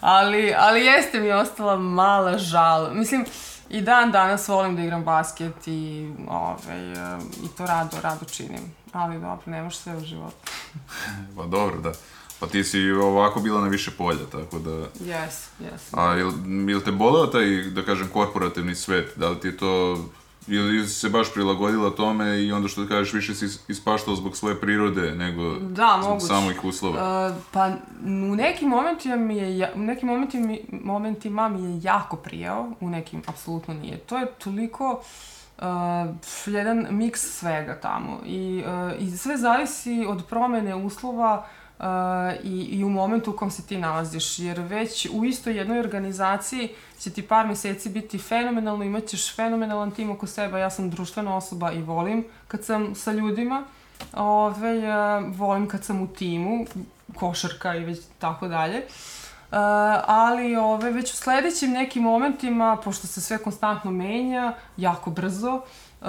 Ali, 0.00 0.54
ali 0.58 0.84
jeste 0.84 1.20
mi 1.20 1.32
ostala 1.32 1.76
mala 1.76 2.38
žal. 2.38 2.94
Mislim, 2.94 3.24
i 3.68 3.80
dan 3.80 4.12
danas 4.12 4.48
volim 4.48 4.76
da 4.76 4.82
igram 4.82 5.04
basket 5.04 5.66
i, 5.66 6.12
ovaj, 6.28 6.92
i 7.44 7.48
to 7.56 7.66
rado, 7.66 7.96
rado 8.02 8.24
činim. 8.24 8.74
Ali 8.92 9.14
dobro, 9.14 9.42
ne 9.46 9.62
može 9.62 9.76
sve 9.76 9.96
u 9.96 10.00
životu. 10.00 10.50
pa 11.36 11.46
dobro, 11.46 11.80
da. 11.80 11.92
Pa 12.40 12.46
ti 12.46 12.64
si 12.64 12.90
ovako 12.90 13.40
bila 13.40 13.60
na 13.60 13.68
više 13.68 13.90
polja, 13.90 14.26
tako 14.32 14.58
da... 14.58 14.70
Yes, 14.70 15.48
yes. 15.60 15.92
A 15.92 16.14
jel, 16.14 16.30
jel 16.68 16.80
te 16.80 16.92
boleo 16.92 17.26
taj, 17.26 17.46
da 17.62 17.82
kažem, 17.82 18.08
korporativni 18.12 18.74
svet? 18.74 19.12
Da 19.16 19.28
li 19.28 19.40
ti 19.40 19.48
je 19.48 19.56
to... 19.56 20.04
Ili 20.50 20.88
si 20.88 20.94
se 20.94 21.08
baš 21.08 21.32
prilagodila 21.32 21.90
tome 21.90 22.44
i 22.44 22.52
onda 22.52 22.68
što 22.68 22.86
kažeš 22.86 23.12
više 23.12 23.34
si 23.34 23.58
ispaštao 23.68 24.14
zbog 24.14 24.36
svoje 24.36 24.60
prirode 24.60 25.14
nego 25.14 25.54
da, 25.54 26.00
zbog 26.02 26.22
samih 26.22 26.64
uslova? 26.64 27.28
Uh, 27.28 27.36
pa 27.52 27.70
u 28.04 28.36
nekim 28.36 28.68
momentima 28.68 29.16
mi 29.16 29.36
je, 29.36 29.72
u 29.74 29.78
nekim 29.78 30.08
momentima, 30.08 30.56
momentima 30.70 31.48
mi 31.48 31.62
je 31.62 31.80
jako 31.82 32.16
prijao, 32.16 32.72
u 32.80 32.90
nekim 32.90 33.22
apsolutno 33.26 33.74
nije. 33.74 33.98
To 33.98 34.18
je 34.18 34.26
toliko 34.26 35.02
uh, 35.58 35.64
jedan 36.46 36.86
miks 36.90 37.20
svega 37.20 37.80
tamo 37.80 38.20
i, 38.26 38.64
uh, 38.66 39.02
i 39.02 39.16
sve 39.16 39.36
zavisi 39.36 40.06
od 40.08 40.24
promene 40.26 40.74
uslova 40.74 41.46
i, 42.44 42.68
i 42.70 42.84
u 42.84 42.88
momentu 42.88 43.30
u 43.30 43.36
kom 43.36 43.50
se 43.50 43.62
ti 43.62 43.78
nalaziš, 43.78 44.38
jer 44.38 44.60
već 44.60 45.08
u 45.12 45.24
istoj 45.24 45.56
jednoj 45.56 45.80
organizaciji 45.80 46.68
će 46.98 47.10
ti 47.10 47.22
par 47.22 47.46
meseci 47.46 47.88
biti 47.88 48.18
fenomenalno, 48.18 48.84
imat 48.84 49.06
ćeš 49.06 49.36
fenomenalan 49.36 49.90
tim 49.90 50.10
oko 50.10 50.26
sebe, 50.26 50.58
ja 50.58 50.70
sam 50.70 50.90
društvena 50.90 51.36
osoba 51.36 51.72
i 51.72 51.82
volim 51.82 52.24
kad 52.48 52.64
sam 52.64 52.94
sa 52.94 53.12
ljudima, 53.12 53.64
Ove, 54.12 54.78
uh, 54.78 55.36
volim 55.36 55.68
kad 55.68 55.84
sam 55.84 56.02
u 56.02 56.06
timu, 56.06 56.66
košarka 57.14 57.74
i 57.74 57.84
već 57.84 57.98
tako 58.18 58.48
dalje. 58.48 58.76
Uh, 58.78 59.56
ali 60.06 60.56
ove, 60.56 60.90
već 60.90 61.12
u 61.12 61.16
sledećim 61.16 61.70
nekim 61.70 62.02
momentima, 62.02 62.76
pošto 62.84 63.06
se 63.06 63.20
sve 63.20 63.38
konstantno 63.38 63.90
menja, 63.90 64.54
jako 64.76 65.10
brzo, 65.10 65.60
uh, 66.00 66.08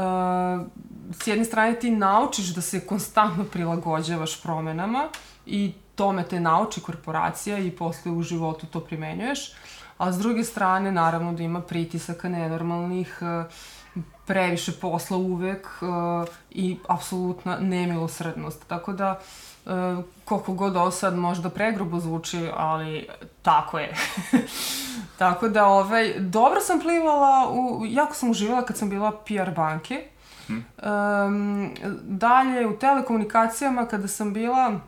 s 1.11 1.27
jedne 1.27 1.45
strane 1.45 1.79
ti 1.79 1.91
naučiš 1.91 2.47
da 2.47 2.61
se 2.61 2.79
konstantno 2.79 3.43
prilagođavaš 3.43 4.41
promenama, 4.41 5.09
i 5.49 5.73
tome 5.95 6.23
te 6.23 6.39
nauči 6.39 6.81
korporacija 6.81 7.57
i 7.57 7.71
posle 7.71 8.11
u 8.11 8.21
životu 8.23 8.67
to 8.67 8.79
primenjuješ. 8.79 9.51
A 9.97 10.11
s 10.11 10.17
druge 10.17 10.43
strane, 10.43 10.91
naravno 10.91 11.33
da 11.33 11.43
ima 11.43 11.61
pritisaka 11.61 12.29
nenormalnih, 12.29 13.19
e, 13.21 13.43
previše 14.25 14.71
posla 14.71 15.17
uvek 15.17 15.67
e, 15.67 15.85
i 16.49 16.77
apsolutna 16.87 17.57
nemilosrednost. 17.59 18.67
Tako 18.67 18.93
da, 18.93 19.19
e, 19.65 19.69
koliko 20.25 20.53
god 20.53 20.75
ovo 20.75 20.91
sad 20.91 21.17
možda 21.17 21.49
pregrubo 21.49 21.99
zvuči, 21.99 22.49
ali 22.55 23.07
tako 23.41 23.79
je. 23.79 23.95
tako 25.19 25.49
da, 25.49 25.65
ovaj, 25.65 26.13
dobro 26.19 26.61
sam 26.61 26.79
plivala, 26.79 27.51
u, 27.51 27.85
jako 27.85 28.13
sam 28.13 28.29
uživala 28.29 28.65
kad 28.65 28.77
sam 28.77 28.89
bila 28.89 29.11
PR 29.11 29.51
banke. 29.55 30.03
Um, 30.49 31.71
dalje, 32.01 32.67
u 32.67 32.77
telekomunikacijama, 32.77 33.85
kada 33.85 34.07
sam 34.07 34.33
bila 34.33 34.79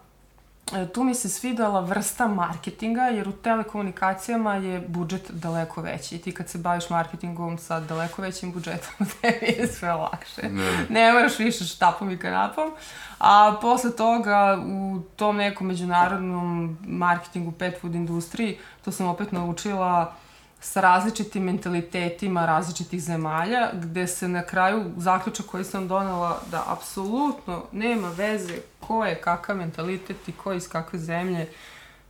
E, 0.73 0.87
tu 0.87 1.03
mi 1.03 1.15
se 1.15 1.29
svidela 1.29 1.79
vrsta 1.79 2.27
marketinga, 2.27 3.01
jer 3.01 3.27
u 3.27 3.31
telekomunikacijama 3.31 4.55
je 4.55 4.79
budžet 4.87 5.31
daleko 5.31 5.81
veći. 5.81 6.15
I 6.15 6.19
ti 6.19 6.31
kad 6.31 6.49
se 6.49 6.57
baviš 6.57 6.89
marketingom 6.89 7.57
sa 7.57 7.79
daleko 7.79 8.21
većim 8.21 8.51
budžetom, 8.51 9.07
tebi 9.21 9.45
je 9.45 9.67
sve 9.67 9.93
lakše. 9.93 10.49
Ne, 10.49 10.85
ne 10.89 11.13
moraš 11.13 11.39
više 11.39 11.65
štapom 11.65 12.11
i 12.11 12.17
kanapom. 12.17 12.71
A 13.19 13.57
posle 13.61 13.95
toga, 13.95 14.63
u 14.65 14.99
tom 15.15 15.37
nekom 15.37 15.67
međunarodnom 15.67 16.77
marketingu, 16.87 17.51
pet 17.51 17.81
food 17.81 17.95
industriji, 17.95 18.57
to 18.85 18.91
sam 18.91 19.07
opet 19.07 19.31
naučila 19.31 20.13
sa 20.61 20.81
različitim 20.81 21.43
mentalitetima 21.43 22.45
različitih 22.45 23.01
zemalja, 23.01 23.69
gde 23.73 24.07
se 24.07 24.27
na 24.27 24.43
kraju 24.43 24.91
zaključak 24.97 25.45
koji 25.45 25.63
sam 25.63 25.87
donela 25.87 26.41
da 26.51 26.63
apsolutno 26.67 27.63
nema 27.71 28.09
veze 28.09 28.57
ko 28.79 29.05
je 29.05 29.21
kakav 29.21 29.57
mentalitet 29.57 30.27
i 30.27 30.31
ko 30.31 30.51
je 30.51 30.57
iz 30.57 30.69
kakve 30.69 30.99
zemlje, 30.99 31.49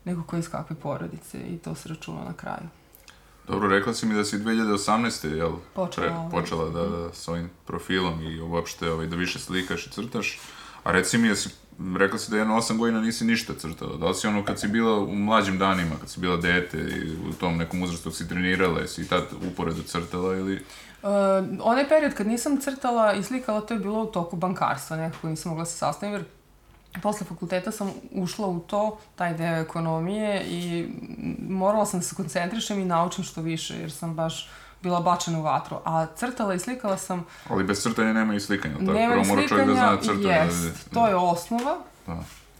nego 0.05 0.23
ko 0.23 0.35
je 0.35 0.39
iz 0.39 0.49
kakve 0.49 0.75
porodice 0.75 1.37
i 1.37 1.57
to 1.57 1.75
se 1.75 1.89
računa 1.89 2.23
na 2.23 2.33
kraju. 2.33 2.67
Dobro, 3.47 3.69
rekla 3.69 3.93
si 3.93 4.05
mi 4.05 4.15
da 4.15 4.25
si 4.25 4.37
2018. 4.37 5.35
Jel, 5.35 5.51
Počela, 5.73 6.07
pre- 6.07 6.15
ovaj. 6.15 6.31
počela 6.31 6.69
da, 6.69 6.85
da, 6.87 7.13
s 7.13 7.27
ovim 7.27 7.49
profilom 7.65 8.21
i 8.21 8.41
uopšte 8.41 8.91
ovaj, 8.91 9.07
da 9.07 9.15
više 9.15 9.39
slikaš 9.39 9.87
i 9.87 9.89
crtaš. 9.89 10.39
A 10.83 10.91
reci 10.91 11.17
mi, 11.17 11.27
jesi, 11.27 11.49
rekla 11.99 12.19
si 12.19 12.31
da 12.31 12.37
jedno 12.37 12.55
8 12.55 12.77
godina 12.77 13.01
nisi 13.01 13.25
ništa 13.25 13.53
crtala. 13.57 13.97
Da 13.97 14.07
li 14.07 14.15
si 14.15 14.27
ono 14.27 14.45
kad 14.45 14.59
si 14.59 14.67
bila 14.67 14.99
u 14.99 15.15
mlađim 15.15 15.57
danima, 15.57 15.95
kad 15.99 16.09
si 16.09 16.19
bila 16.19 16.37
dete 16.37 16.77
i 16.77 17.29
u 17.29 17.33
tom 17.33 17.57
nekom 17.57 17.83
uzrastu 17.83 18.11
si 18.11 18.27
trenirala, 18.27 18.79
jesi 18.79 19.01
i 19.01 19.07
tad 19.07 19.23
uporedo 19.51 19.83
crtala 19.83 20.35
ili... 20.35 20.63
Uh, 21.03 21.09
onaj 21.61 21.89
period 21.89 22.13
kad 22.13 22.27
nisam 22.27 22.61
crtala 22.61 23.13
i 23.13 23.23
slikala, 23.23 23.61
to 23.61 23.73
je 23.73 23.79
bilo 23.79 24.03
u 24.03 24.05
toku 24.05 24.35
bankarstva, 24.35 24.97
nekako 24.97 25.27
nisam 25.27 25.49
mogla 25.49 25.65
se 25.65 25.77
sastaviti, 25.77 26.15
jer 26.15 26.25
posle 27.01 27.27
fakulteta 27.27 27.71
sam 27.71 27.91
ušla 28.11 28.47
u 28.47 28.59
to, 28.59 28.97
taj 29.15 29.33
deo 29.33 29.61
ekonomije 29.61 30.43
i 30.47 30.89
morala 31.49 31.85
sam 31.85 31.99
da 31.99 32.05
se 32.05 32.15
koncentrišem 32.15 32.79
i 32.79 32.85
naučim 32.85 33.23
što 33.23 33.41
više, 33.41 33.75
jer 33.75 33.91
sam 33.91 34.15
baš 34.15 34.49
bila 34.83 34.99
bačena 34.99 35.39
u 35.39 35.41
vatru. 35.41 35.77
A 35.85 36.05
crtala 36.15 36.53
i 36.53 36.59
slikala 36.59 36.97
sam, 36.97 37.25
Ali 37.49 37.63
bez 37.63 37.81
crtanja 37.81 38.13
nema 38.13 38.35
i 38.35 38.39
slikanja, 38.39 38.73
tako? 38.73 38.91
nema 38.91 39.13
Prvo 39.13 39.25
mora 39.25 39.47
čovjek 39.47 39.67
da 39.67 39.73
zna 39.73 39.97
slikanja, 39.97 40.01
crtanje. 40.01 40.23
da 40.23 40.43
jest, 40.43 40.63
vidi. 40.63 40.77
to 40.93 41.07
je 41.07 41.15
osnova. 41.15 41.77
Da. 42.07 42.13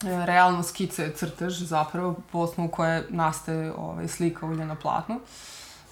E, 0.08 0.26
Realno 0.26 0.62
skica 0.62 1.02
je 1.02 1.12
crtež, 1.12 1.62
zapravo, 1.62 2.14
po 2.32 2.38
osnovu 2.38 2.70
koje 2.70 3.06
nastaje 3.08 3.72
ovaj, 3.76 4.08
slika 4.08 4.46
ulje 4.46 4.64
na 4.64 4.74
platnu. 4.74 5.20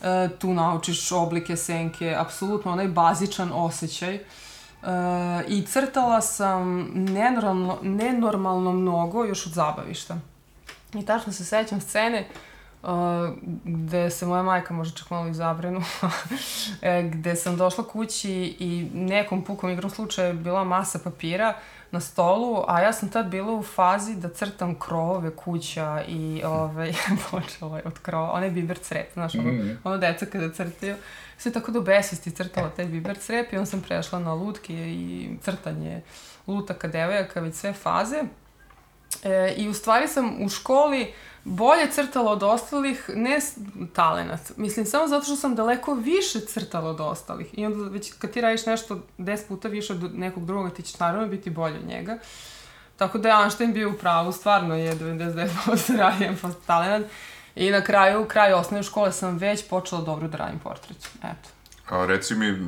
E, 0.03 0.29
tu 0.39 0.55
naučiš 0.55 1.13
oblike, 1.13 1.57
senke, 1.57 2.17
apsolutno 2.19 2.73
onaj 2.73 2.89
bazičan 2.89 3.51
osjećaj. 3.55 4.15
E, 4.15 4.21
I 5.49 5.63
crtala 5.63 6.21
sam 6.21 6.91
nenormalno, 6.95 7.79
nenormalno 7.83 8.73
mnogo 8.73 9.25
još 9.25 9.47
od 9.47 9.53
zabavišta. 9.53 10.17
I 10.95 11.07
tačno 11.07 11.33
se 11.33 11.45
sećam 11.45 11.81
scene 11.81 12.21
uh, 12.21 12.50
gde 13.65 14.11
se 14.11 14.27
moja 14.27 14.43
majka 14.43 14.75
možda 14.75 14.99
čak 14.99 15.11
malo 15.11 15.29
i 15.29 15.33
e, 16.83 17.03
gde 17.03 17.37
sam 17.37 17.57
došla 17.57 17.85
kući 17.85 18.57
i 18.59 18.91
nekom 18.95 19.45
pukom 19.45 19.71
igrom 19.71 19.91
slučaja 19.91 20.29
je 20.29 20.35
bila 20.35 20.65
masa 20.65 20.99
papira 20.99 21.55
na 21.91 22.01
stolu, 22.01 22.65
a 22.69 22.81
ja 22.81 22.93
sam 22.93 23.09
tad 23.09 23.27
bila 23.27 23.53
u 23.53 23.63
fazi 23.63 24.17
da 24.17 24.29
crtam 24.29 24.75
krovove 24.75 25.37
kuća 25.37 26.03
i 26.09 26.43
ovaj, 26.45 26.93
počela 27.31 27.77
je 27.77 27.83
od 27.87 27.99
krova, 27.99 28.33
onaj 28.33 28.51
biber 28.51 28.79
crep, 28.79 29.13
znaš, 29.13 29.35
ono, 29.35 29.53
Mhm. 29.53 29.71
ono 29.85 29.99
deca 29.99 30.27
kada 30.27 30.53
crtaju, 30.53 30.97
sve 31.39 31.53
tako 31.53 31.73
do 31.73 31.81
besvesti 31.81 32.31
crtala 32.31 32.71
taj 32.71 32.87
biber 32.87 33.19
crep 33.19 33.53
i 33.53 33.57
onda 33.57 33.67
sam 33.67 33.81
prešla 33.81 34.19
na 34.19 34.35
lutke 34.35 34.75
i 34.75 35.31
crtanje 35.43 36.03
lutaka, 36.47 36.89
devojaka, 36.89 37.41
već 37.41 37.55
sve 37.55 37.73
faze. 37.73 38.23
E, 39.25 39.55
I 39.57 39.69
u 39.69 39.75
stvari 39.75 40.09
sam 40.09 40.43
u 40.43 40.49
školi 40.49 41.15
bolje 41.45 41.91
crtala 41.91 42.33
od 42.33 42.43
ostalih, 42.43 43.11
ne 43.15 43.39
talenat. 43.93 44.41
Mislim, 44.57 44.87
samo 44.87 45.09
zato 45.09 45.25
što 45.25 45.37
sam 45.37 45.55
daleko 45.55 45.95
više 45.95 46.41
crtala 46.41 46.91
od 46.91 47.01
ostalih. 47.01 47.47
I 47.53 47.67
onda 47.67 47.91
već 47.91 48.13
kad 48.19 48.31
ti 48.31 48.41
radiš 48.41 48.67
nešto 48.67 49.01
10 49.19 49.49
puta 49.49 49.69
više 49.69 49.93
od 49.93 50.19
nekog 50.19 50.47
drugoga, 50.47 50.71
ti 50.71 50.83
ćeš 50.83 50.99
naravno 50.99 51.29
biti 51.29 51.51
bolje 51.51 51.79
od 51.79 51.87
njega. 51.87 52.19
Tako 52.97 53.19
da 53.19 53.29
je 53.29 53.43
Einstein 53.43 53.73
bio 53.73 53.91
u 53.91 53.99
pravu, 53.99 54.33
stvarno 54.33 54.77
je 54.77 54.95
99% 54.97 55.97
radijem 55.97 56.37
po 56.43 56.49
talenat. 56.67 57.03
I 57.55 57.71
na 57.71 57.81
kraju, 57.81 58.23
u 58.23 58.27
kraju 58.27 58.57
osnovne 58.57 58.83
škole 58.83 59.13
sam 59.13 59.39
već 59.39 59.69
počela 59.69 60.01
dobro 60.01 60.29
da 60.29 60.37
radim 60.37 60.59
portret. 60.59 61.09
Eto. 61.19 61.49
A 61.89 62.07
reci 62.07 62.35
mi, 62.35 62.59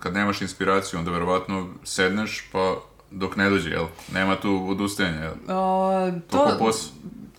kad 0.00 0.14
nemaš 0.14 0.40
inspiraciju, 0.40 0.98
onda 0.98 1.10
verovatno 1.10 1.68
sedneš, 1.84 2.48
pa 2.52 2.76
dok 3.10 3.36
ne 3.36 3.50
dođe, 3.50 3.70
jel? 3.70 3.86
Nema 4.12 4.36
tu 4.36 4.66
odustajanja, 4.68 5.20
jel? 5.20 5.34
O, 5.48 6.10
To 6.30 6.56
ko 6.58 6.72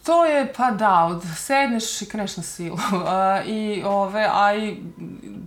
to, 0.09 0.25
je, 0.25 0.53
pa 0.57 0.71
da, 0.71 1.19
sedneš 1.35 2.01
i 2.01 2.05
kreneš 2.05 2.37
na 2.37 2.43
silu. 2.43 2.77
A, 3.07 3.41
I, 3.45 3.83
ove, 3.85 4.29
a 4.33 4.55
i 4.55 4.77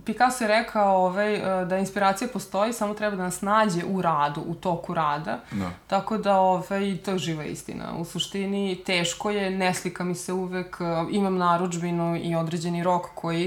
Picasso 0.05 0.43
je 0.43 0.47
rekao 0.47 1.05
ove, 1.05 1.33
e, 1.33 1.65
da 1.65 1.77
inspiracija 1.77 2.27
postoji, 2.33 2.73
samo 2.73 2.93
treba 2.93 3.15
da 3.15 3.23
nas 3.23 3.41
nađe 3.41 3.85
u 3.85 4.01
radu, 4.01 4.41
u 4.47 4.55
toku 4.55 4.93
rada. 4.93 5.39
Da. 5.51 5.69
Tako 5.87 6.17
da, 6.17 6.37
ove, 6.37 6.89
i 6.89 6.97
to 6.97 7.11
je 7.11 7.17
živa 7.17 7.43
istina. 7.43 7.97
U 7.97 8.05
suštini, 8.05 8.83
teško 8.85 9.31
je, 9.31 9.51
ne 9.51 9.73
slika 9.73 10.03
mi 10.03 10.15
se 10.15 10.33
uvek, 10.33 10.77
e, 10.81 10.83
imam 11.11 11.37
naručbinu 11.37 12.15
i 12.23 12.35
određeni 12.35 12.83
rok 12.83 13.05
koji 13.15 13.45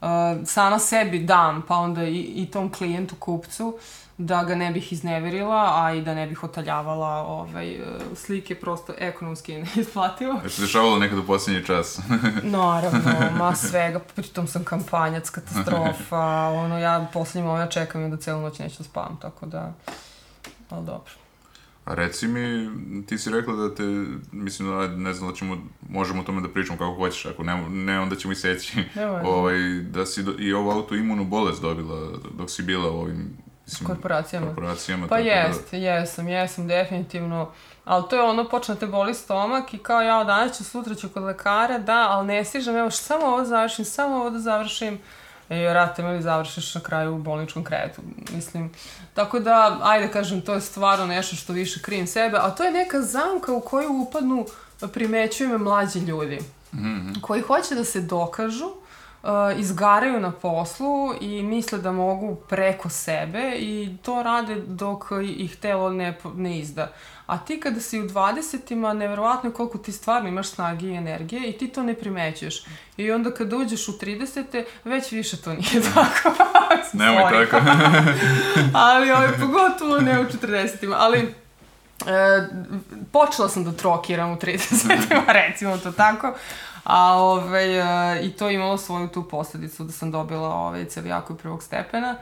uh, 0.00 0.08
sama 0.44 0.78
sebi 0.78 1.18
dam, 1.18 1.62
pa 1.68 1.76
onda 1.76 2.04
i, 2.04 2.20
i 2.20 2.46
tom 2.46 2.72
klijentu, 2.72 3.14
kupcu, 3.18 3.78
da 4.20 4.44
ga 4.44 4.54
ne 4.54 4.70
bih 4.70 4.92
izneverila, 4.92 5.72
a 5.74 5.94
i 5.94 6.02
da 6.02 6.14
ne 6.14 6.26
bih 6.26 6.44
otaljavala 6.44 7.08
ovaj, 7.08 7.70
e, 7.70 7.84
slike, 8.14 8.54
prosto 8.54 8.94
ekonomski 8.98 9.54
neisplativo. 9.54 10.40
Je 10.44 10.50
se 10.50 10.62
dešavalo 10.62 10.98
nekad 10.98 11.18
u 11.18 11.26
posljednji 11.26 11.64
čas? 11.64 12.00
Naravno, 12.42 13.00
ma 13.38 13.54
svega, 13.70 13.98
pritom 13.98 14.46
sam 14.46 14.64
kampanjac, 14.64 15.30
katastrofa, 15.30 16.48
ono, 16.48 16.78
ja 16.78 17.08
poslednji 17.12 17.48
moment 17.48 17.72
čekam 17.72 18.06
i 18.06 18.10
da 18.10 18.16
celu 18.16 18.40
noć 18.40 18.58
neću 18.58 18.78
da 18.78 18.84
spavam, 18.84 19.18
tako 19.22 19.46
da, 19.46 19.72
ali 20.70 20.86
dobro. 20.86 21.12
A 21.84 21.94
reci 21.94 22.28
mi, 22.28 22.70
ti 23.06 23.18
si 23.18 23.30
rekla 23.30 23.54
da 23.54 23.74
te, 23.74 23.82
mislim, 24.32 24.68
da, 24.68 24.88
ne 24.88 25.14
znam 25.14 25.30
da 25.30 25.36
ćemo, 25.36 25.56
možemo 25.88 26.20
o 26.20 26.24
tome 26.24 26.40
da 26.40 26.48
pričamo 26.48 26.78
kako 26.78 26.94
hoćeš, 26.94 27.26
ako 27.26 27.42
ne, 27.42 27.68
ne 27.68 28.00
onda 28.00 28.16
ćemo 28.16 28.32
i 28.32 28.36
seći, 28.36 28.84
ovaj, 29.24 29.58
da 29.80 30.06
si 30.06 30.22
do, 30.22 30.34
i 30.38 30.52
ovu 30.52 30.70
autoimunu 30.70 31.24
bolest 31.24 31.62
dobila 31.62 32.10
dok 32.38 32.50
si 32.50 32.62
bila 32.62 32.90
u 32.90 33.00
ovim, 33.00 33.36
mislim, 33.72 33.86
Korporacijama. 33.86 34.46
korporacijama. 34.46 35.06
Pa 35.06 35.16
tako 35.16 35.28
jest, 35.28 35.72
jesam, 35.72 36.28
jesam, 36.28 36.68
definitivno. 36.68 37.50
Ali 37.84 38.04
to 38.10 38.16
je 38.16 38.22
ono, 38.22 38.48
počne 38.48 38.74
te 38.74 38.86
boli 38.86 39.14
stomak 39.14 39.74
i 39.74 39.78
kao 39.78 40.02
ja 40.02 40.24
danas 40.24 40.56
ću, 40.56 40.64
sutra 40.64 40.94
ću 40.94 41.08
kod 41.08 41.22
lekara, 41.22 41.78
da, 41.78 42.06
ali 42.10 42.26
ne 42.26 42.44
stižem, 42.44 42.76
evo 42.76 42.90
samo 42.90 43.26
ovo 43.26 43.38
da 43.38 43.44
završim, 43.44 43.84
samo 43.84 44.16
ovo 44.16 44.30
da 44.30 44.38
završim. 44.38 44.98
I 45.50 45.64
rate 45.64 46.02
me 46.02 46.10
li 46.10 46.22
završiš 46.22 46.74
na 46.74 46.80
kraju 46.80 47.14
u 47.14 47.18
bolničkom 47.18 47.64
krevetu, 47.64 48.02
mislim. 48.32 48.72
Tako 49.14 49.38
da, 49.40 49.78
ajde 49.82 50.08
kažem, 50.08 50.40
to 50.40 50.54
je 50.54 50.60
stvarno 50.60 51.06
nešto 51.06 51.36
što 51.36 51.52
više 51.52 51.82
krijem 51.82 52.06
sebe, 52.06 52.38
a 52.38 52.50
to 52.50 52.64
je 52.64 52.70
neka 52.72 53.02
zamka 53.02 53.52
u 53.52 53.60
koju 53.60 53.92
upadnu, 53.92 54.46
primećuju 54.84 55.48
me 55.48 55.58
mlađi 55.58 55.98
ljudi, 55.98 56.38
Mhm. 56.74 57.12
koji 57.20 57.42
hoće 57.42 57.74
da 57.74 57.84
se 57.84 58.00
dokažu, 58.00 58.70
izgaraju 59.56 60.20
na 60.20 60.32
poslu 60.32 61.14
i 61.20 61.42
misle 61.42 61.78
da 61.78 61.92
mogu 61.92 62.34
preko 62.48 62.88
sebe 62.88 63.52
i 63.56 63.96
to 64.02 64.22
rade 64.22 64.54
dok 64.66 65.04
ih 65.36 65.56
telo 65.56 65.90
ne, 65.90 66.18
ne 66.34 66.58
izda. 66.58 66.92
A 67.26 67.38
ti 67.38 67.60
kada 67.60 67.80
si 67.80 68.00
u 68.00 68.08
20-ima, 68.08 68.92
neverovatno 68.92 69.50
je 69.50 69.54
koliko 69.54 69.78
ti 69.78 69.92
stvarno 69.92 70.28
imaš 70.28 70.48
snage 70.48 70.86
i 70.86 70.94
energije 70.94 71.50
i 71.50 71.58
ti 71.58 71.68
to 71.68 71.82
ne 71.82 71.94
primećuješ. 71.94 72.64
I 72.96 73.12
onda 73.12 73.34
kada 73.34 73.56
uđeš 73.56 73.88
u 73.88 73.92
30-te, 73.92 74.64
već 74.84 75.12
više 75.12 75.36
to 75.36 75.50
nije 75.50 75.82
tako. 75.94 76.44
Nemoj 76.98 77.22
tako. 77.50 77.66
ali 78.88 79.10
ovaj, 79.10 79.28
pogotovo 79.40 80.00
ne 80.00 80.20
u 80.20 80.24
40-ima. 80.24 80.96
Ali 80.98 81.34
E, 82.06 82.46
počela 83.12 83.48
sam 83.48 83.64
da 83.64 83.72
trokiram 83.72 84.32
u 84.32 84.36
30-ima, 84.36 85.24
recimo 85.32 85.78
to 85.78 85.92
tako. 85.92 86.34
A 86.84 87.14
ovaj, 87.14 87.78
e, 87.78 88.26
i 88.26 88.30
to 88.30 88.48
je 88.48 88.54
imalo 88.54 88.78
svoju 88.78 89.08
tu 89.08 89.22
posledicu 89.28 89.84
da 89.84 89.92
sam 89.92 90.10
dobila 90.10 90.48
ovaj, 90.48 90.84
celijaku 90.84 91.34
prvog 91.34 91.62
stepena. 91.62 92.16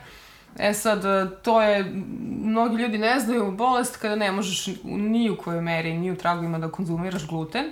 E 0.58 0.74
sad, 0.74 1.04
e, 1.04 1.26
to 1.42 1.62
je, 1.62 1.92
mnogi 2.42 2.76
ljudi 2.76 2.98
ne 2.98 3.20
znaju 3.20 3.50
bolest 3.52 3.96
kada 3.96 4.16
ne 4.16 4.32
možeš 4.32 4.68
ni 4.84 5.30
u 5.30 5.36
kojoj 5.36 5.60
meri, 5.60 5.98
ni 5.98 6.10
u 6.10 6.16
tragovima 6.16 6.58
da 6.58 6.70
konzumiraš 6.70 7.26
gluten, 7.26 7.64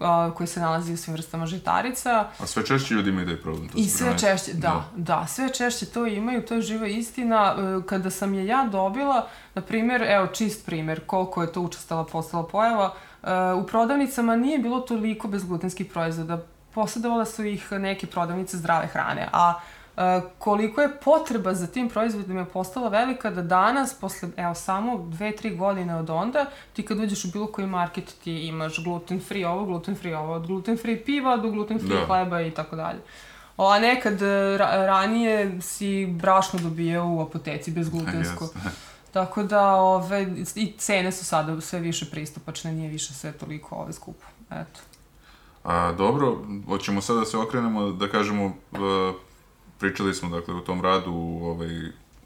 a, 0.00 0.30
koji 0.36 0.46
se 0.46 0.60
nalazi 0.60 0.92
u 0.92 0.96
svim 0.96 1.14
vrstama 1.14 1.46
žitarica. 1.46 2.28
A 2.38 2.46
sve 2.46 2.66
češće 2.66 2.94
ljudi 2.94 3.10
imaju 3.10 3.26
taj 3.26 3.36
problem. 3.36 3.68
To 3.68 3.78
I 3.78 3.84
sve 3.84 4.06
primećuje. 4.06 4.36
češće, 4.36 4.52
da, 4.54 4.84
da, 4.96 5.26
sve 5.26 5.48
češće 5.54 5.86
to 5.86 6.06
imaju, 6.06 6.42
to 6.46 6.54
je 6.54 6.62
živa 6.62 6.86
istina. 6.86 7.54
E, 7.58 7.86
Kada 7.86 8.10
sam 8.10 8.34
je 8.34 8.46
ja 8.46 8.68
dobila, 8.72 9.26
na 9.54 9.62
primjer, 9.62 10.02
evo 10.02 10.26
čist 10.26 10.66
primjer, 10.66 11.00
koliko 11.06 11.42
je 11.42 11.52
to 11.52 11.60
učestala 11.60 12.04
postala 12.04 12.46
pojava, 12.46 12.94
e, 12.94 13.09
u 13.62 13.66
prodavnicama 13.66 14.36
nije 14.36 14.58
bilo 14.58 14.80
toliko 14.80 15.28
bezglutenskih 15.28 15.86
proizvoda. 15.86 16.42
Posjedovala 16.74 17.24
su 17.24 17.44
ih 17.44 17.72
neke 17.72 18.06
prodavnice 18.06 18.56
zdrave 18.56 18.86
hrane, 18.86 19.28
a 19.32 19.54
e, 19.96 20.20
koliko 20.38 20.80
je 20.80 20.96
potreba 20.96 21.54
za 21.54 21.66
tim 21.66 21.88
proizvodima 21.88 22.40
je 22.40 22.46
postala 22.46 22.88
velika 22.88 23.30
da 23.30 23.42
danas, 23.42 23.94
posle, 23.94 24.28
evo, 24.36 24.54
samo 24.54 24.98
dve, 25.08 25.36
tri 25.36 25.56
godine 25.56 25.96
od 25.96 26.10
onda, 26.10 26.46
ti 26.72 26.84
kad 26.84 26.98
uđeš 26.98 27.24
u 27.24 27.28
bilo 27.32 27.46
koji 27.46 27.66
market 27.66 28.14
ti 28.24 28.32
imaš 28.46 28.84
gluten 28.84 29.20
free 29.20 29.46
ovo, 29.46 29.64
gluten 29.64 29.96
free 29.96 30.16
ovo, 30.16 30.32
od 30.32 30.46
gluten 30.46 30.76
free 30.76 31.04
piva 31.04 31.36
do 31.36 31.50
gluten 31.50 31.78
free 31.78 32.00
Da. 32.00 32.06
hleba 32.06 32.40
i 32.40 32.50
tako 32.50 32.76
dalje. 32.76 32.98
O, 33.56 33.68
a 33.68 33.78
nekad 33.78 34.22
e, 34.22 34.56
ra 34.58 34.86
ranije 34.86 35.62
si 35.62 36.06
brašno 36.06 36.58
dobijao 36.58 37.08
u 37.08 37.20
apoteci 37.20 37.70
bezglutensko. 37.76 38.44
Jeste. 38.44 38.58
Tako 39.12 39.42
da, 39.42 39.74
ove, 39.74 40.26
i 40.54 40.72
cene 40.78 41.12
su 41.12 41.24
sada 41.24 41.60
sve 41.60 41.80
više 41.80 42.10
pristupačne, 42.10 42.72
nije 42.72 42.90
više 42.90 43.14
sve 43.14 43.32
toliko 43.32 43.74
ove 43.76 43.92
skupo. 43.92 44.26
Eto. 44.50 44.80
A, 45.64 45.92
dobro, 45.92 46.44
hoćemo 46.66 47.00
sada 47.00 47.20
da 47.20 47.26
se 47.26 47.38
okrenemo, 47.38 47.90
da 47.90 48.08
kažemo, 48.08 48.46
uh, 48.46 49.14
pričali 49.78 50.14
smo 50.14 50.28
dakle 50.28 50.54
o 50.54 50.60
tom 50.60 50.82
radu 50.82 51.12
u 51.12 51.46
ovaj, 51.46 51.68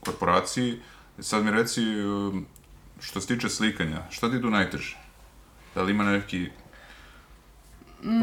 korporaciji. 0.05 0.81
Sad 1.19 1.45
mi 1.45 1.51
reci, 1.51 1.81
um, 2.01 2.47
što 3.01 3.21
se 3.21 3.27
tiče 3.27 3.49
slikanja, 3.49 4.03
šta 4.11 4.31
ti 4.31 4.41
tu 4.41 4.51
najteže? 4.51 4.97
Da 5.75 5.83
li 5.83 5.93
ima 5.93 6.05
neki 6.05 6.49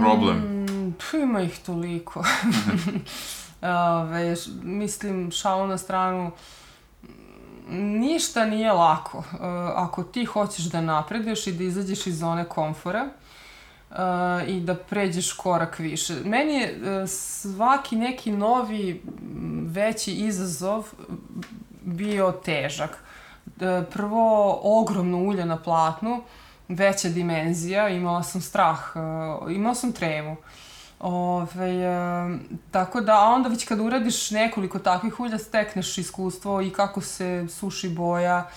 problem? 0.01 0.37
Mm, 0.37 0.93
pf, 0.93 1.13
ima 1.13 1.41
ih 1.41 1.59
toliko. 1.65 2.23
Ove, 3.61 4.35
š- 4.35 4.49
mislim, 4.63 5.31
šalu 5.31 5.67
na 5.67 5.77
stranu, 5.77 6.31
ništa 7.71 8.45
nije 8.45 8.71
lako. 8.71 9.17
E, 9.33 9.35
ako 9.75 10.03
ti 10.03 10.25
hoćeš 10.25 10.65
da 10.65 10.81
napreduješ 10.81 11.47
i 11.47 11.51
da 11.51 11.63
izađeš 11.63 12.07
iz 12.07 12.19
zone 12.19 12.45
komfora, 12.45 13.05
e, 13.91 13.95
i 14.47 14.59
da 14.59 14.75
pređeš 14.75 15.33
korak 15.33 15.79
više. 15.79 16.13
Meni 16.25 16.53
je 16.53 16.67
e, 16.67 17.07
svaki 17.07 17.95
neki 17.95 18.31
novi 18.31 19.01
veći 19.65 20.11
izazov 20.11 20.87
bio 21.81 22.31
težak. 22.31 23.03
E, 23.61 23.83
Prvo, 23.91 24.59
ogromno 24.63 25.17
ulje 25.17 25.45
na 25.45 25.57
platnu, 25.57 26.21
veća 26.67 27.09
dimenzija, 27.09 27.89
imala 27.89 28.23
sam 28.23 28.41
strah, 28.41 28.79
e, 28.95 29.53
imala 29.53 29.75
sam 29.75 29.91
tremu. 29.91 30.35
Ove, 31.01 31.69
e, 31.69 32.37
tako 32.71 33.01
da, 33.01 33.13
a 33.13 33.25
onda 33.25 33.49
već 33.49 33.65
kad 33.65 33.79
uradiš 33.79 34.31
nekoliko 34.31 34.79
takvih 34.79 35.19
ulja, 35.19 35.37
stekneš 35.37 35.97
iskustvo 35.97 36.61
i 36.61 36.69
kako 36.69 37.01
se 37.01 37.47
suši 37.49 37.89
boja, 37.89 38.49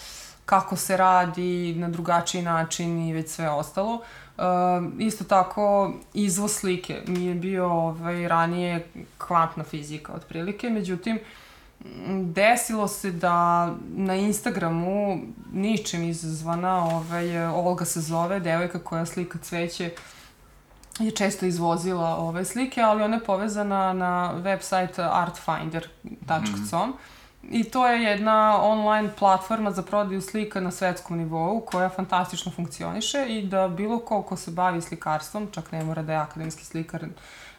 kako 0.44 0.76
se 0.76 0.96
radi 0.96 1.74
na 1.78 1.88
drugačiji 1.88 2.42
način 2.42 3.08
i 3.08 3.12
već 3.12 3.30
sve 3.30 3.50
ostalo. 3.50 4.02
E, 4.38 4.42
isto 4.98 5.24
tako, 5.24 5.92
izvoz 6.14 6.52
slike 6.52 7.02
mi 7.06 7.24
je 7.24 7.34
bio 7.34 7.66
ovaj, 7.66 8.28
ranije 8.28 8.86
kvantna 9.18 9.64
fizika 9.64 10.12
otprilike, 10.12 10.70
međutim, 10.70 11.18
desilo 12.34 12.88
se 12.88 13.10
da 13.10 13.70
na 13.96 14.14
Instagramu 14.14 15.20
ničim 15.52 16.04
izazvana, 16.04 16.84
ovaj, 16.84 17.46
Olga 17.46 17.84
se 17.84 18.00
zove, 18.00 18.40
devojka 18.40 18.78
koja 18.78 19.06
slika 19.06 19.38
cveće, 19.38 19.90
je 20.98 21.10
često 21.10 21.46
izvozila 21.46 22.16
ove 22.16 22.44
slike, 22.44 22.80
ali 22.80 23.02
ona 23.02 23.16
je 23.16 23.24
povezana 23.24 23.92
na 23.92 24.34
website 24.36 25.08
artfinder.com 25.12 26.94
i 27.50 27.64
to 27.64 27.86
je 27.86 28.02
jedna 28.02 28.62
online 28.62 29.10
platforma 29.18 29.70
za 29.70 29.82
prodaju 29.82 30.20
slika 30.20 30.60
na 30.60 30.70
svetskom 30.70 31.18
nivou 31.18 31.60
koja 31.60 31.88
fantastično 31.88 32.52
funkcioniše 32.52 33.26
i 33.28 33.46
da 33.46 33.68
bilo 33.68 33.98
ko 33.98 34.22
ko 34.22 34.36
se 34.36 34.50
bavi 34.50 34.80
slikarstvom, 34.80 35.48
čak 35.52 35.72
ne 35.72 35.84
mora 35.84 36.02
da 36.02 36.12
je 36.12 36.18
akademski 36.18 36.64
slikar, 36.64 37.04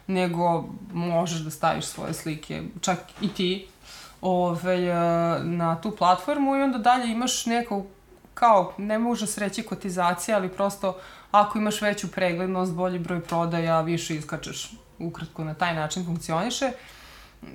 nego 0.06 0.64
možeš 0.92 1.38
da 1.38 1.50
staviš 1.50 1.84
svoje 1.84 2.14
slike, 2.14 2.62
čak 2.80 2.98
i 3.20 3.28
ti, 3.28 3.68
ove, 4.20 4.94
na 5.44 5.80
tu 5.80 5.90
platformu 5.90 6.56
i 6.56 6.62
onda 6.62 6.78
dalje 6.78 7.12
imaš 7.12 7.46
neko 7.46 7.84
kao, 8.34 8.72
ne 8.78 8.98
može 8.98 9.26
se 9.26 9.40
reći 9.40 9.62
kotizacija, 9.62 10.36
ali 10.36 10.48
prosto 10.48 10.98
ako 11.30 11.58
imaš 11.58 11.82
veću 11.82 12.12
preglednost, 12.12 12.72
bolji 12.72 12.98
broj 12.98 13.20
prodaja, 13.20 13.80
više 13.80 14.16
iskačeš. 14.16 14.72
Ukratko 14.98 15.44
na 15.44 15.54
taj 15.54 15.74
način 15.74 16.04
funkcioniše. 16.04 16.72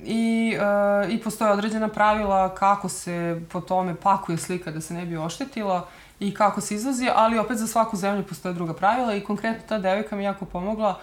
I, 0.06 0.56
e, 0.60 1.14
I 1.14 1.22
postoje 1.22 1.52
određena 1.52 1.88
pravila 1.88 2.56
kako 2.56 2.90
se 2.90 3.42
po 3.52 3.62
tome 3.62 3.96
pakuje 3.96 4.38
slika 4.38 4.72
da 4.72 4.82
se 4.82 4.94
ne 4.94 5.06
bi 5.06 5.18
oštetila 5.18 5.88
i 6.20 6.34
kako 6.34 6.62
se 6.62 6.76
izvozi, 6.76 7.10
ali 7.16 7.40
opet 7.40 7.58
za 7.58 7.68
svaku 7.68 7.98
zemlju 7.98 8.24
postoje 8.24 8.54
druga 8.54 8.74
pravila 8.74 9.16
i 9.16 9.24
konkretno 9.24 9.64
ta 9.68 9.78
devojka 9.78 10.16
mi 10.16 10.24
jako 10.24 10.46
pomogla 10.46 11.00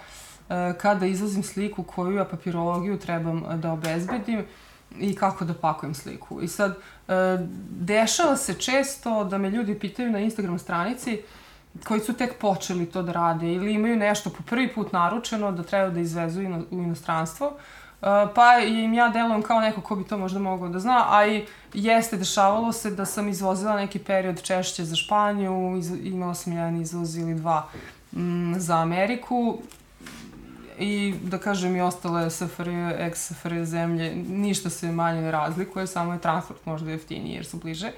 e, 0.49 0.73
kada 0.77 1.05
izvozim 1.05 1.43
sliku 1.43 1.83
koju 1.83 2.15
ja 2.15 2.25
papirologiju 2.25 2.99
trebam 2.99 3.43
da 3.55 3.71
obezbedim 3.71 4.45
i 4.99 5.15
kako 5.15 5.45
da 5.45 5.53
pakujem 5.53 5.93
sliku. 5.93 6.41
I 6.41 6.47
sad, 6.47 6.71
e, 6.71 7.37
dešava 7.69 8.37
se 8.37 8.53
često 8.53 9.23
da 9.23 9.37
me 9.37 9.49
ljudi 9.49 9.79
pitaju 9.79 10.11
na 10.11 10.19
Instagram 10.19 10.59
stranici 10.59 11.21
koji 11.83 11.99
su 11.99 12.13
tek 12.13 12.37
počeli 12.39 12.85
to 12.85 13.01
da 13.01 13.11
rade 13.11 13.53
ili 13.53 13.73
imaju 13.73 13.97
nešto 13.97 14.29
po 14.29 14.43
prvi 14.43 14.73
put 14.73 14.93
naručeno 14.93 15.51
da 15.51 15.63
treba 15.63 15.89
da 15.89 15.99
izvezu 15.99 16.41
ino, 16.41 16.63
u 16.71 16.79
inostranstvo, 16.81 17.47
e, 18.01 18.05
pa 18.35 18.59
im 18.67 18.93
ja 18.93 19.09
delujem 19.09 19.41
kao 19.41 19.61
neko 19.61 19.81
ko 19.81 19.95
bi 19.95 20.03
to 20.03 20.17
možda 20.17 20.39
mogao 20.39 20.69
da 20.69 20.79
zna, 20.79 21.05
a 21.09 21.27
i 21.27 21.45
jeste, 21.73 22.17
dešavalo 22.17 22.71
se 22.71 22.91
da 22.91 23.05
sam 23.05 23.29
izvozila 23.29 23.75
neki 23.75 23.99
period 23.99 24.41
češće 24.41 24.85
za 24.85 24.95
Španiju, 24.95 25.75
iz, 25.77 25.91
imala 26.03 26.35
sam 26.35 26.53
jedan 26.53 26.81
izvoz 26.81 27.17
ili 27.17 27.35
dva 27.35 27.67
mm, 28.11 28.53
za 28.57 28.77
Ameriku 28.77 29.57
i 30.79 31.13
da 31.23 31.37
kažem 31.37 31.75
i 31.75 31.81
ostale 31.81 32.29
SFRJ, 32.29 32.71
ex-SFRJ 32.99 33.63
zemlje, 33.63 34.15
ništa 34.15 34.69
se 34.69 34.91
manje 34.91 35.21
ne 35.21 35.31
razlikuje, 35.31 35.87
samo 35.87 36.13
je 36.13 36.19
transport 36.19 36.65
možda 36.65 36.91
jeftiniji 36.91 37.35
jer 37.35 37.45
su 37.45 37.57
bliže. 37.57 37.91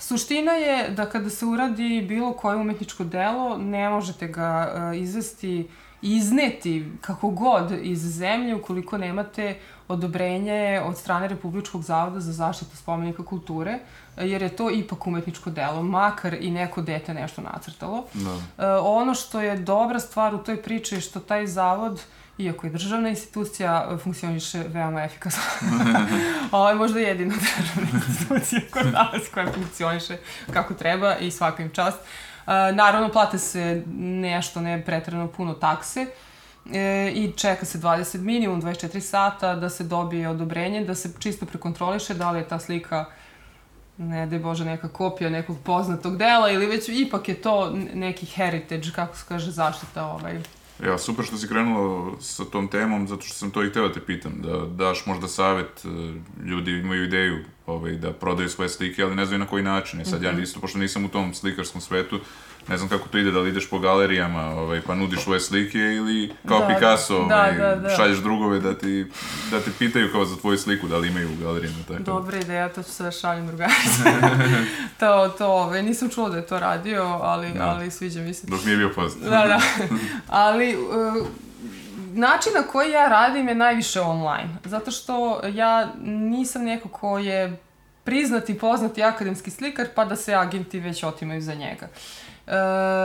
Suština 0.00 0.52
je 0.52 0.90
da 0.90 1.06
kada 1.06 1.30
se 1.30 1.46
uradi 1.46 2.04
bilo 2.08 2.32
koje 2.32 2.56
umetničko 2.56 3.04
delo, 3.04 3.58
ne 3.58 3.88
možete 3.88 4.28
ga 4.28 4.72
uh, 4.74 5.00
izvesti 5.00 5.68
izneti 6.02 6.86
kako 7.00 7.30
god 7.30 7.72
iz 7.82 8.00
zemlje 8.00 8.54
ukoliko 8.54 8.98
nemate 8.98 9.58
odobrenje 9.88 10.80
od 10.84 10.98
strane 10.98 11.28
Republičkog 11.28 11.82
zavoda 11.82 12.20
za 12.20 12.32
zaštitu 12.32 12.76
spomenika 12.76 13.24
kulture, 13.24 13.78
jer 14.16 14.42
je 14.42 14.56
to 14.56 14.70
ipak 14.70 15.06
umetničko 15.06 15.50
delo, 15.50 15.82
makar 15.82 16.36
i 16.40 16.50
neko 16.50 16.82
dete 16.82 17.14
nešto 17.14 17.42
nacrtalo. 17.42 18.04
Da. 18.14 18.64
E, 18.64 18.70
ono 18.78 19.14
što 19.14 19.40
je 19.40 19.56
dobra 19.56 20.00
stvar 20.00 20.34
u 20.34 20.38
toj 20.38 20.62
priči 20.62 20.94
je 20.94 21.00
što 21.00 21.20
taj 21.20 21.46
zavod 21.46 22.02
iako 22.44 22.66
je 22.66 22.70
državna 22.70 23.08
institucija, 23.08 23.98
funkcioniše 24.02 24.64
veoma 24.68 25.04
efikasno. 25.04 25.42
Ovo 26.52 26.68
je 26.68 26.74
možda 26.74 27.00
jedina 27.00 27.34
državna 27.34 27.90
institucija 28.08 28.60
kod 28.70 28.92
nas 28.92 29.28
koja 29.34 29.52
funkcioniše 29.52 30.16
kako 30.52 30.74
treba 30.74 31.16
i 31.16 31.30
svaka 31.30 31.62
im 31.62 31.70
čast. 31.70 31.98
E, 31.98 32.72
naravno, 32.72 33.08
plate 33.08 33.38
se 33.38 33.82
nešto, 33.98 34.60
ne 34.60 34.84
pretrano 34.84 35.28
puno 35.28 35.54
takse 35.54 36.06
e, 36.72 37.12
i 37.14 37.32
čeka 37.36 37.66
se 37.66 37.78
20 37.78 38.18
minimum, 38.18 38.62
24 38.62 39.00
sata 39.00 39.54
da 39.54 39.70
se 39.70 39.84
dobije 39.84 40.28
odobrenje, 40.28 40.84
da 40.84 40.94
se 40.94 41.12
čisto 41.18 41.46
prekontroliše 41.46 42.14
da 42.14 42.30
li 42.30 42.38
je 42.38 42.48
ta 42.48 42.58
slika 42.58 43.04
ne 44.00 44.26
daj 44.26 44.38
Bože, 44.38 44.64
neka 44.64 44.88
kopija 44.88 45.30
nekog 45.30 45.56
poznatog 45.64 46.16
dela 46.16 46.50
ili 46.50 46.66
već 46.66 46.88
ipak 46.88 47.28
je 47.28 47.34
to 47.34 47.70
neki 47.94 48.26
heritage, 48.26 48.90
kako 48.94 49.16
se 49.16 49.24
kaže, 49.28 49.50
zaštita 49.50 50.06
ovaj, 50.06 50.40
Ja, 50.84 50.98
super 50.98 51.24
što 51.24 51.36
si 51.36 51.48
krenula 51.48 52.12
sa 52.20 52.44
tom 52.44 52.68
temom, 52.68 53.08
zato 53.08 53.22
što 53.22 53.34
sam 53.34 53.50
to 53.50 53.64
i 53.64 53.72
teo 53.72 53.88
da 53.88 53.94
te 53.94 54.00
pitam, 54.00 54.32
da 54.42 54.66
daš 54.66 55.06
možda 55.06 55.28
savet, 55.28 55.84
e, 55.84 55.88
ljudi 56.44 56.70
imaju 56.72 57.04
ideju 57.04 57.38
ovaj, 57.66 57.92
da 57.92 58.12
prodaju 58.12 58.48
svoje 58.48 58.68
slike, 58.68 59.02
ali 59.02 59.14
ne 59.14 59.26
znaju 59.26 59.38
na 59.38 59.46
koji 59.46 59.62
način. 59.62 60.00
E 60.00 60.04
sad 60.04 60.22
ja 60.22 60.38
isto, 60.38 60.60
pošto 60.60 60.78
nisam 60.78 61.04
u 61.04 61.08
tom 61.08 61.34
slikarskom 61.34 61.80
svetu, 61.80 62.20
ne 62.70 62.76
znam 62.76 62.88
kako 62.88 63.08
to 63.08 63.18
ide, 63.18 63.30
da 63.30 63.40
li 63.40 63.50
ideš 63.50 63.70
po 63.70 63.78
galerijama, 63.78 64.42
ovaj, 64.50 64.80
pa 64.86 64.94
nudiš 64.94 65.22
svoje 65.22 65.40
slike 65.40 65.78
ili 65.78 66.34
kao 66.48 66.58
Da, 66.58 66.66
Picasso, 66.66 67.26
da, 67.28 67.36
ovaj, 67.36 67.54
da, 67.54 67.76
da. 67.76 67.96
šalješ 67.96 68.18
drugove 68.18 68.60
da 68.60 68.74
ti, 68.74 69.06
da 69.50 69.60
te 69.60 69.70
pitaju 69.78 70.12
kao 70.12 70.24
za 70.24 70.36
tvoju 70.36 70.58
sliku, 70.58 70.88
da 70.88 70.96
li 70.98 71.08
imaju 71.08 71.28
u 71.32 71.44
galerijama, 71.44 71.78
tako. 71.88 72.02
Dobra 72.02 72.38
ideja, 72.38 72.68
to 72.68 72.82
ću 72.82 72.90
se 72.90 73.02
da 73.02 73.10
šaljem 73.10 73.46
drugarice. 73.46 74.02
to, 75.00 75.28
to, 75.38 75.46
ove, 75.46 75.82
nisam 75.82 76.08
čula 76.08 76.28
da 76.28 76.36
je 76.36 76.46
to 76.46 76.58
radio, 76.58 77.02
ali, 77.22 77.52
Da. 77.52 77.64
ali 77.64 77.90
sviđa 77.90 78.20
mi 78.20 78.34
se. 78.34 78.46
Dok 78.46 78.64
nije 78.64 78.76
bio 78.76 78.90
poznat. 78.94 79.30
Da, 79.30 79.46
da. 79.46 79.60
Ali, 80.44 80.76
uh, 80.76 81.26
način 82.14 82.52
na 82.54 82.62
koji 82.62 82.90
ja 82.90 83.08
radim 83.08 83.48
je 83.48 83.54
najviše 83.54 84.00
online. 84.00 84.48
Zato 84.64 84.90
što 84.90 85.40
ja 85.46 85.88
nisam 86.04 86.64
neko 86.64 86.88
ko 86.88 87.18
je 87.18 87.58
priznati, 88.04 88.58
poznati 88.58 89.02
akademski 89.02 89.50
slikar, 89.50 89.86
pa 89.94 90.04
da 90.04 90.16
se 90.16 90.34
agenti 90.34 90.80
već 90.80 91.02
otimaju 91.04 91.42
za 91.42 91.54
njega. 91.54 91.88
E, 92.46 92.52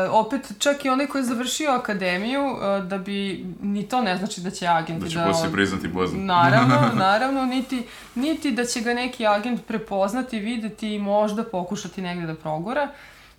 opet, 0.10 0.52
čak 0.60 0.86
i 0.86 0.90
onaj 0.90 1.08
koji 1.08 1.20
je 1.20 1.26
završio 1.26 1.72
akademiju, 1.72 2.42
e, 2.42 2.82
da 2.82 2.98
bi, 2.98 3.46
ni 3.62 3.88
to 3.88 4.02
ne 4.02 4.18
znači 4.18 4.42
da 4.42 4.52
će 4.52 4.68
agenti 4.68 5.04
Da 5.04 5.10
će 5.10 5.20
da... 5.20 5.26
poslije 5.26 5.52
priznati 5.52 5.94
poznat. 5.94 6.22
Naravno, 6.24 6.92
naravno, 7.06 7.46
niti, 7.46 7.84
niti 8.16 8.52
da 8.52 8.66
će 8.66 8.82
ga 8.82 8.94
neki 8.94 9.28
agent 9.28 9.66
prepoznati, 9.68 10.40
videti 10.40 10.96
i 10.96 11.00
možda 11.00 11.44
pokušati 11.44 12.02
negde 12.02 12.28
da 12.28 12.36
progura. 12.36 12.82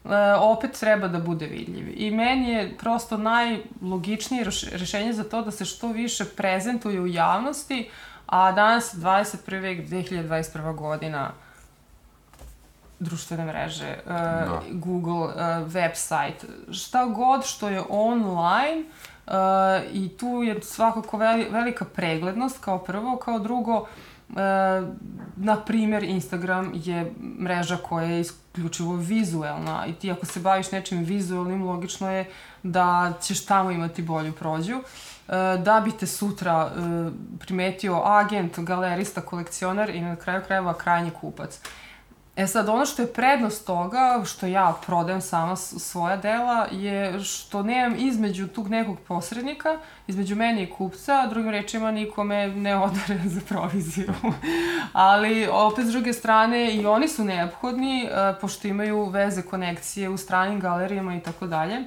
E, 0.05 0.09
opet 0.41 0.71
treba 0.81 1.09
da 1.09 1.19
bude 1.19 1.47
vidljiv. 1.47 1.93
I 1.97 2.11
meni 2.11 2.51
je 2.51 2.77
prosto 2.79 3.17
najlogičnije 3.17 4.45
reš- 4.45 4.73
rešenje 4.73 5.13
za 5.13 5.25
to 5.25 5.43
da 5.43 5.51
se 5.51 5.65
što 5.65 5.89
više 5.89 6.25
prezentuje 6.25 7.01
u 7.01 7.07
javnosti, 7.07 7.89
a 8.27 8.53
danas 8.53 8.95
je 8.95 8.99
21. 8.99 9.61
vek, 9.61 9.89
2021. 9.89 10.75
godina, 10.77 11.31
društvene 12.99 13.45
mreže, 13.45 13.97
uh, 14.07 14.13
Da. 14.13 14.63
Google, 14.73 15.27
uh, 15.27 15.33
website, 15.73 16.45
šta 16.73 17.05
god 17.05 17.45
što 17.45 17.69
je 17.69 17.83
online 17.89 18.83
uh, 19.27 19.33
i 19.93 20.09
tu 20.09 20.27
je 20.27 20.63
svakako 20.63 21.17
veli, 21.17 21.47
velika 21.51 21.85
preglednost 21.85 22.59
kao 22.65 22.79
prvo, 22.79 23.17
kao 23.17 23.39
drugo 23.39 23.87
na 25.37 25.57
primjer, 25.67 26.05
Instagram 26.05 26.73
je 26.75 27.13
mreža 27.41 27.77
koja 27.77 28.07
je 28.07 28.21
isključivo 28.21 28.97
vizuelna 28.97 29.87
i 29.87 29.93
ti 29.93 30.11
ako 30.11 30.27
se 30.27 30.41
baviš 30.41 30.73
nečim 30.73 31.05
vizuelnim, 31.05 31.63
logično 31.63 32.11
je 32.11 32.31
da 32.63 33.13
ćeš 33.23 33.47
tamo 33.47 33.71
imati 33.71 34.03
bolju 34.03 34.33
prođu. 34.33 34.75
E, 35.29 35.59
da 35.59 35.81
bi 35.85 35.93
te 35.93 36.07
sutra 36.07 36.71
e, 36.71 36.81
primetio 37.39 38.03
agent, 38.05 38.59
galerista, 38.59 39.21
kolekcionar 39.21 39.91
i 39.91 40.01
na 40.01 40.17
kraju 40.17 40.43
krajeva 40.47 40.75
krajnji 40.75 41.11
kupac. 41.11 41.61
E 42.37 42.47
sad, 42.47 42.69
ono 42.69 42.87
što 42.87 43.03
je 43.03 43.13
prednost 43.13 43.67
toga, 43.67 44.23
što 44.25 44.47
ja 44.47 44.77
prodajem 44.87 45.21
sama 45.21 45.57
svoja 45.57 46.17
dela, 46.17 46.67
je 46.71 47.21
što 47.21 47.63
nemam 47.63 47.95
između 47.99 48.49
tog 48.49 48.69
nekog 48.69 48.99
posrednika, 49.09 49.79
između 50.07 50.37
mene 50.37 50.63
i 50.63 50.71
kupca, 50.71 51.27
drugim 51.27 51.51
rečima 51.51 51.91
nikome 51.91 52.49
ne 52.49 52.77
odare 52.77 53.21
za 53.35 53.41
proviziju. 53.49 54.13
Ali, 54.93 55.49
opet 55.53 55.87
s 55.87 55.91
druge 55.91 56.13
strane, 56.13 56.75
i 56.75 56.87
oni 56.87 57.09
su 57.09 57.25
neophodni, 57.25 58.05
e, 58.05 58.35
pošto 58.41 58.69
imaju 58.69 59.05
veze, 59.05 59.43
konekcije 59.43 60.09
u 60.09 60.17
stranim 60.17 60.61
galerijama 60.61 61.17
i 61.17 61.21
tako 61.21 61.47
dalje. 61.47 61.85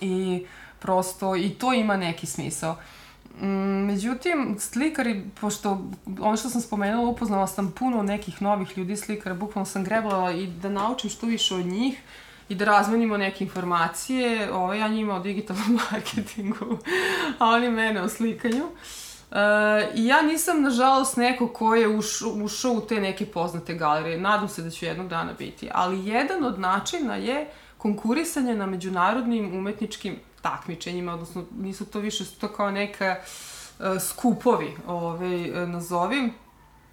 I 0.00 0.46
prosto, 0.78 1.36
i 1.36 1.50
to 1.50 1.72
ima 1.72 1.96
neki 1.96 2.26
smisao. 2.26 2.72
Mm, 2.72 3.07
međutim, 3.86 4.56
slikari, 4.58 5.22
pošto 5.40 5.84
ono 6.20 6.36
što 6.36 6.48
sam 6.48 6.60
spomenula, 6.60 7.08
upoznala 7.08 7.46
sam 7.46 7.72
puno 7.78 8.02
nekih 8.02 8.42
novih 8.42 8.78
ljudi 8.78 8.96
slikara, 8.96 9.34
bukvalno 9.34 9.66
sam 9.66 9.84
grebala 9.84 10.32
i 10.32 10.46
da 10.46 10.68
naučim 10.68 11.10
što 11.10 11.26
više 11.26 11.54
od 11.54 11.66
njih 11.66 12.00
i 12.48 12.54
da 12.54 12.64
razmenimo 12.64 13.16
neke 13.16 13.44
informacije, 13.44 14.52
ovo, 14.52 14.74
ja 14.74 14.88
njima 14.88 15.14
o 15.14 15.20
digitalnom 15.20 15.78
marketingu, 15.92 16.78
a 17.38 17.46
oni 17.46 17.70
mene 17.70 18.02
o 18.02 18.08
slikanju. 18.08 18.64
Uh, 19.30 19.36
I 19.94 20.06
ja 20.06 20.22
nisam, 20.22 20.62
nažalost, 20.62 21.16
neko 21.16 21.48
ko 21.48 21.74
je 21.74 21.88
ušao 22.44 22.72
u 22.72 22.80
te 22.80 23.00
neke 23.00 23.26
poznate 23.26 23.74
galerije. 23.74 24.18
Nadam 24.18 24.48
se 24.48 24.62
da 24.62 24.70
ću 24.70 24.84
jednog 24.84 25.08
dana 25.08 25.32
biti. 25.38 25.68
Ali 25.72 26.06
jedan 26.06 26.44
od 26.44 26.58
načina 26.58 27.16
je 27.16 27.50
konkurisanje 27.78 28.54
na 28.54 28.66
međunarodnim 28.66 29.58
umetničkim 29.58 30.16
takmičenjima, 30.50 31.14
odnosno 31.14 31.44
nisu 31.58 31.86
to 31.86 31.98
više 31.98 32.24
to 32.40 32.48
kao 32.48 32.70
neka 32.70 33.16
uh, 33.16 33.86
skupovi, 34.02 34.76
ovaj, 34.86 35.66
nazovim. 35.66 36.32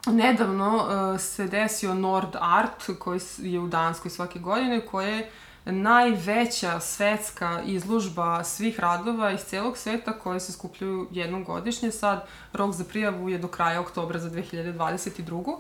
Nedavno 0.08 0.76
uh, 0.76 1.20
se 1.20 1.48
desio 1.48 1.94
Nord 1.94 2.36
Art, 2.40 3.00
koji 3.00 3.20
je 3.38 3.60
u 3.60 3.68
Danskoj 3.68 4.12
svake 4.12 4.40
godine, 4.40 4.86
koja 4.86 5.08
je 5.08 5.32
najveća 5.66 6.80
svetska 6.80 7.62
izložba 7.66 8.44
svih 8.44 8.80
radova 8.80 9.32
iz 9.32 9.40
celog 9.40 9.78
sveta 9.78 10.20
koje 10.20 10.40
se 10.40 10.52
skupljaju 10.52 11.08
jednom 11.12 11.44
godišnje. 11.44 11.92
Sad 11.92 12.28
rok 12.54 12.72
za 12.72 12.84
prijavu 12.84 13.30
je 13.30 13.38
do 13.38 13.48
kraja 13.48 13.82
oktobra 13.82 14.20
za 14.20 14.30
2022. 14.30 15.58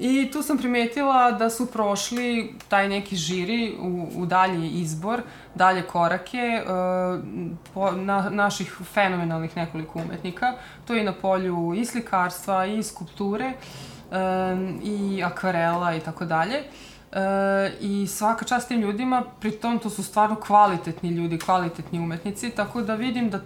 I 0.00 0.30
tu 0.32 0.42
sam 0.42 0.58
primetila 0.58 1.32
da 1.32 1.50
su 1.50 1.66
prošli 1.66 2.54
taj 2.68 2.88
neki 2.88 3.16
žiri 3.16 3.76
u, 3.80 4.08
u 4.16 4.26
dalji 4.26 4.68
izbor, 4.68 5.22
dalje 5.54 5.82
korake 5.82 6.62
uh, 6.62 7.20
po, 7.74 7.90
na, 7.90 8.30
naših 8.30 8.78
fenomenalnih 8.92 9.56
nekoliko 9.56 9.98
umetnika. 9.98 10.52
To 10.84 10.94
je 10.94 11.04
na 11.04 11.12
polju 11.12 11.74
i 11.76 11.84
slikarstva, 11.84 12.66
i 12.66 12.82
skulpture, 12.82 13.52
um, 14.10 14.80
i 14.84 15.22
akvarela 15.24 15.94
i 15.94 16.00
tako 16.00 16.24
dalje. 16.24 16.62
E, 17.12 17.72
I 17.80 18.06
svaka 18.06 18.44
čast 18.44 18.68
tim 18.68 18.80
ljudima, 18.80 19.22
pritom 19.40 19.78
to 19.78 19.90
su 19.90 20.02
stvarno 20.02 20.36
kvalitetni 20.36 21.10
ljudi, 21.10 21.38
kvalitetni 21.38 21.98
umetnici, 21.98 22.50
tako 22.50 22.82
da 22.82 22.94
vidim 22.94 23.30
da 23.30 23.40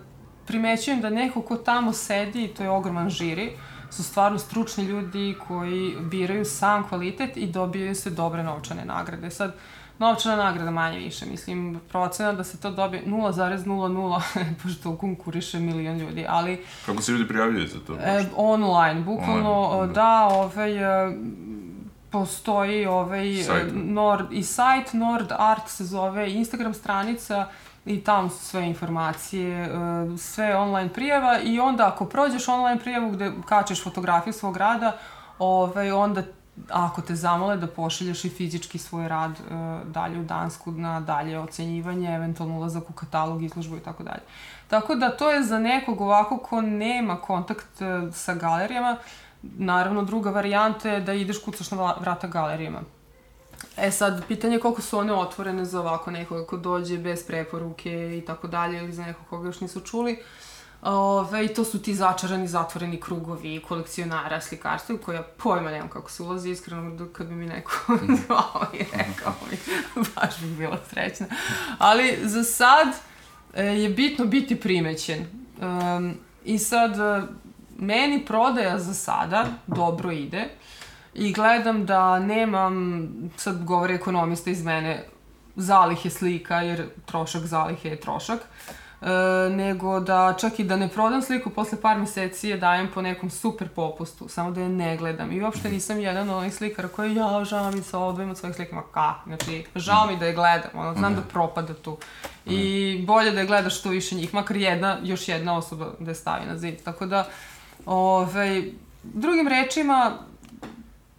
primećujem 0.47 1.01
da 1.01 1.11
neko 1.11 1.43
ko 1.43 1.57
tamo 1.57 1.93
sedi, 1.93 2.49
to 2.49 2.63
je 2.63 2.71
ogroman 2.71 3.11
žiri, 3.11 3.47
uh, 3.47 3.72
su 3.93 4.03
stvarno 4.03 4.39
stručni 4.39 4.85
ljudi 4.85 5.37
koji 5.49 5.97
biraju 6.01 6.45
sam 6.45 6.89
kvalitet 6.89 7.37
i 7.37 7.47
dobijaju 7.47 7.95
se 7.95 8.11
dobre 8.11 8.43
novčane 8.43 8.85
nagrade. 8.85 9.31
Sad, 9.31 9.55
novčana 9.99 10.37
nagrada 10.37 10.71
manje 10.71 10.99
više, 10.99 11.27
mislim, 11.27 11.81
procena 11.89 12.33
da 12.33 12.45
se 12.45 12.61
to 12.61 12.71
dobije 12.71 13.03
0,00, 13.07 14.23
pošto 14.63 14.97
konkuriše 14.97 15.59
milion 15.59 15.99
ljudi, 15.99 16.27
ali... 16.29 16.65
Kako 16.87 17.03
se 17.03 17.13
ljudi 17.13 17.29
prijavljaju 17.29 17.69
za 17.69 17.79
to? 17.87 17.95
E, 17.95 18.25
online, 18.37 19.01
bukvalno, 19.01 19.61
online, 19.61 19.87
da, 19.87 19.95
da 19.95 20.29
ovaj, 20.31 21.07
e, 21.09 21.17
postoji 22.11 22.87
ovaj, 22.87 23.41
e, 23.41 23.45
sajt. 23.45 23.73
Nord, 23.75 24.33
i 24.33 24.43
sajt 24.43 24.93
Nord 24.93 25.33
Art 25.39 25.69
se 25.69 25.85
zove, 25.85 26.33
Instagram 26.33 26.75
stranica, 26.75 27.47
i 27.87 28.05
tamo 28.05 28.29
su 28.29 28.39
sve 28.39 28.67
informacije, 28.67 29.65
e, 29.65 29.69
sve 30.19 30.57
online 30.57 30.93
prijava 30.93 31.41
i 31.41 31.61
onda 31.61 31.89
ako 31.89 32.05
prođeš 32.05 32.49
online 32.49 32.81
prijavu 32.81 33.11
gde 33.11 33.33
kačeš 33.49 33.85
fotografiju 33.85 34.33
svog 34.33 34.57
rada, 34.57 34.97
ovaj, 35.39 35.93
onda 35.93 36.23
ako 36.69 37.03
te 37.03 37.15
zamole 37.15 37.57
da 37.57 37.67
pošalješ 37.67 38.25
i 38.25 38.29
fizički 38.29 38.79
svoj 38.79 39.09
rad 39.09 39.31
uh, 39.31 39.89
dalje 39.89 40.21
u 40.21 40.25
Dansku 40.25 40.73
na 40.73 41.01
dalje 41.01 41.39
ocenjivanje, 41.39 42.15
eventualno 42.15 42.57
ulazak 42.57 42.91
u 42.91 42.93
katalog, 42.93 43.43
izložbu 43.43 43.77
i 43.77 43.81
tako 43.81 44.03
dalje. 44.03 44.23
Tako 44.69 44.95
da 44.95 45.17
to 45.17 45.31
je 45.31 45.43
za 45.43 45.59
nekog 45.59 46.01
ovako 46.01 46.39
ko 46.39 46.61
nema 46.61 47.17
kontakt 47.17 47.81
uh, 47.81 48.15
sa 48.15 48.35
galerijama, 48.35 48.97
naravno 49.43 50.03
druga 50.03 50.31
varijanta 50.31 50.89
je 50.89 51.01
da 51.01 51.13
ideš 51.13 51.43
kucaš 51.45 51.71
na 51.71 51.95
vrata 52.01 52.27
galerijama. 52.27 52.81
E 53.77 53.91
sad, 53.91 54.25
pitanje 54.29 54.55
je 54.55 54.61
koliko 54.61 54.83
su 54.83 54.99
one 54.99 55.15
otvorene 55.15 55.65
za 55.65 55.81
ovako 55.81 56.11
nekoga 56.11 56.47
ko 56.47 56.57
dođe 56.57 56.99
bez 56.99 57.27
preporuke 57.27 58.19
i 58.19 58.25
tako 58.27 58.49
dalje, 58.49 58.79
ili 58.79 58.93
za 58.93 59.05
nekog 59.05 59.27
koga 59.31 59.47
još 59.47 59.61
nisu 59.61 59.81
čuli. 59.81 60.19
Ove, 60.83 61.45
I 61.45 61.55
to 61.55 61.65
su 61.65 61.83
ti 61.83 61.95
začarani, 61.95 62.49
zatvoreni 62.49 63.01
krugovi 63.01 63.63
kolekcionara 63.69 64.41
slikarstva, 64.41 64.97
koja 64.99 65.23
pojma 65.23 65.71
nemam 65.71 65.89
kako 65.89 66.11
se 66.11 66.23
ulazi, 66.23 66.51
iskreno, 66.51 67.07
kad 67.13 67.27
bi 67.27 67.35
mi 67.35 67.47
neko 67.47 67.73
zvao 68.27 68.67
i 68.75 68.79
rekao 68.79 69.35
mi, 69.51 69.57
baš 70.17 70.41
bih 70.41 70.51
bila 70.51 70.79
srećna. 70.91 71.27
Ali 71.79 72.19
za 72.23 72.45
sad 72.45 72.89
e, 73.55 73.65
je 73.65 73.89
bitno 73.89 74.25
biti 74.25 74.61
primećen. 74.61 75.27
Um, 75.61 76.15
I 76.45 76.59
sad, 76.59 76.99
e, 76.99 77.23
meni 77.79 78.25
prodaja 78.27 78.79
za 78.79 78.95
sada 78.95 79.47
dobro 79.67 80.13
ide 80.13 80.49
i 81.15 81.33
gledam 81.33 81.87
da 81.87 82.19
nemam, 82.19 83.09
sad 83.37 83.65
govori 83.65 83.95
ekonomista 83.95 84.51
iz 84.51 84.65
mene, 84.65 85.05
zalihe 85.57 86.11
slika, 86.11 86.57
jer 86.57 86.89
trošak 87.07 87.43
zalihe 87.43 87.89
je 87.89 88.01
trošak, 88.01 88.41
e, 88.41 89.07
nego 89.51 90.01
da 90.01 90.35
čak 90.41 90.59
i 90.59 90.65
da 90.65 90.77
ne 90.77 90.89
prodam 90.89 91.23
sliku, 91.23 91.51
posle 91.51 91.81
par 91.81 91.99
meseci 91.99 92.49
je 92.49 92.57
dajem 92.57 92.89
po 92.95 93.03
nekom 93.03 93.31
super 93.31 93.69
popustu, 93.69 94.29
samo 94.29 94.51
da 94.51 94.61
je 94.61 94.69
ne 94.69 94.97
gledam. 94.97 95.33
I 95.33 95.43
uopšte 95.43 95.71
nisam 95.71 96.01
jedan 96.01 96.31
od 96.31 96.37
onih 96.37 96.55
slikara 96.55 96.89
koji, 96.89 97.15
ja, 97.15 97.45
žao 97.45 97.71
mi 97.71 97.83
se 97.83 97.97
odvojim 97.97 98.31
od 98.31 98.39
svojih 98.39 98.57
slika, 98.57 98.75
ma 98.75 98.83
ka, 98.93 99.15
znači, 99.27 99.65
žao 99.75 100.07
mi 100.07 100.17
da 100.17 100.27
je 100.27 100.35
gledam, 100.35 100.71
ono, 100.75 100.95
znam 100.95 101.15
da 101.15 101.21
propada 101.21 101.75
tu. 101.75 101.97
I 102.47 103.05
bolje 103.07 103.31
da 103.31 103.41
je 103.41 103.47
gledaš 103.47 103.79
što 103.79 103.89
više 103.89 104.15
njih, 104.15 104.35
makar 104.35 104.57
jedna, 104.57 104.99
još 105.03 105.29
jedna 105.29 105.57
osoba 105.57 105.93
da 105.99 106.11
je 106.11 106.15
stavi 106.15 106.47
na 106.47 106.59
zid. 106.59 106.83
Tako 106.85 107.07
da, 107.07 107.29
ovaj, 107.87 108.63
drugim 109.03 109.49
rečima, 109.49 110.19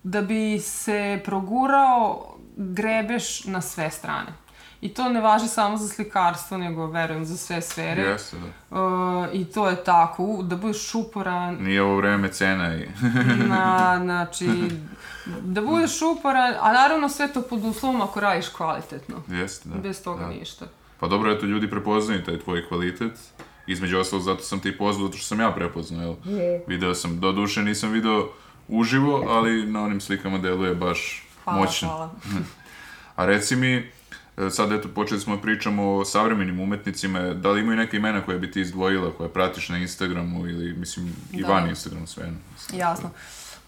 da 0.04 0.22
bi 0.22 0.60
se 0.60 1.22
progurao 1.26 2.34
grebeš 2.58 3.46
na 3.46 3.62
sve 3.62 3.92
strane. 3.92 4.44
I 4.82 4.90
to 4.90 5.10
ne 5.10 5.22
važi 5.22 5.48
samo 5.48 5.78
za 5.78 5.88
slikarstvo, 5.88 6.58
nego 6.58 6.88
verujem 6.88 7.26
za 7.26 7.38
sve 7.38 7.62
sfere. 7.62 8.02
Jeste, 8.02 8.38
da. 8.70 8.82
Uh, 8.82 9.28
I 9.34 9.46
to 9.46 9.70
je 9.70 9.84
tako, 9.84 10.40
da 10.42 10.56
budeš 10.56 10.96
uporan. 10.96 11.56
Nije 11.56 11.82
ovo 11.82 11.96
vreme 11.96 12.30
cena 12.32 12.76
i... 12.76 12.88
na, 13.50 14.00
znači, 14.02 14.48
da 15.42 15.62
budeš 15.62 16.02
uporan, 16.02 16.54
a 16.62 16.74
naravno 16.74 17.10
sve 17.10 17.34
to 17.34 17.42
pod 17.42 17.66
uslovom 17.66 18.02
ako 18.02 18.20
radiš 18.20 18.50
kvalitetno. 18.50 19.16
Jeste, 19.28 19.70
da. 19.70 19.80
Bez 19.80 20.04
toga 20.04 20.24
da. 20.24 20.30
ništa. 20.30 20.66
Pa 21.00 21.08
dobro, 21.08 21.32
eto, 21.32 21.46
ljudi 21.46 21.70
prepoznaju 21.70 22.24
taj 22.24 22.40
tvoj 22.40 22.68
kvalitet. 22.68 23.20
Između 23.68 24.00
ostalog, 24.00 24.24
zato 24.24 24.44
sam 24.44 24.60
ti 24.60 24.78
pozvao, 24.78 25.08
zato 25.08 25.18
što 25.18 25.28
sam 25.28 25.40
ja 25.40 25.52
prepoznao, 25.52 26.02
jel? 26.02 26.40
Je. 26.40 26.64
Video 26.68 26.94
sam, 26.96 27.20
do 27.20 27.32
duše 27.32 27.62
nisam 27.62 27.92
video 27.92 28.30
uživo, 28.68 29.26
ali 29.30 29.66
na 29.72 29.84
onim 29.84 30.02
slikama 30.02 30.38
deluje 30.38 30.76
baš 30.76 31.28
Hvala, 31.44 31.60
moćno. 31.60 31.88
hvala. 31.88 32.12
A 33.16 33.26
reci 33.26 33.56
mi, 33.56 33.74
e, 34.38 34.50
sad 34.52 34.72
eto 34.72 34.88
počeli 34.90 35.20
smo 35.20 35.36
da 35.36 35.42
pričamo 35.42 35.96
o 35.96 36.06
savremenim 36.06 36.60
umetnicima, 36.60 37.20
da 37.20 37.52
li 37.52 37.62
imaju 37.62 37.78
neke 37.78 37.98
imena 37.98 38.22
koje 38.22 38.40
bi 38.40 38.52
ti 38.52 38.62
izdvojila, 38.62 39.12
koje 39.18 39.30
pratiš 39.30 39.70
na 39.70 39.78
Instagramu 39.78 40.48
ili, 40.48 40.74
mislim, 40.74 41.16
i 41.32 41.42
Da. 41.42 41.48
van 41.48 41.70
Instagrama 41.70 42.08
sve. 42.08 42.32
Jasno. 42.74 43.10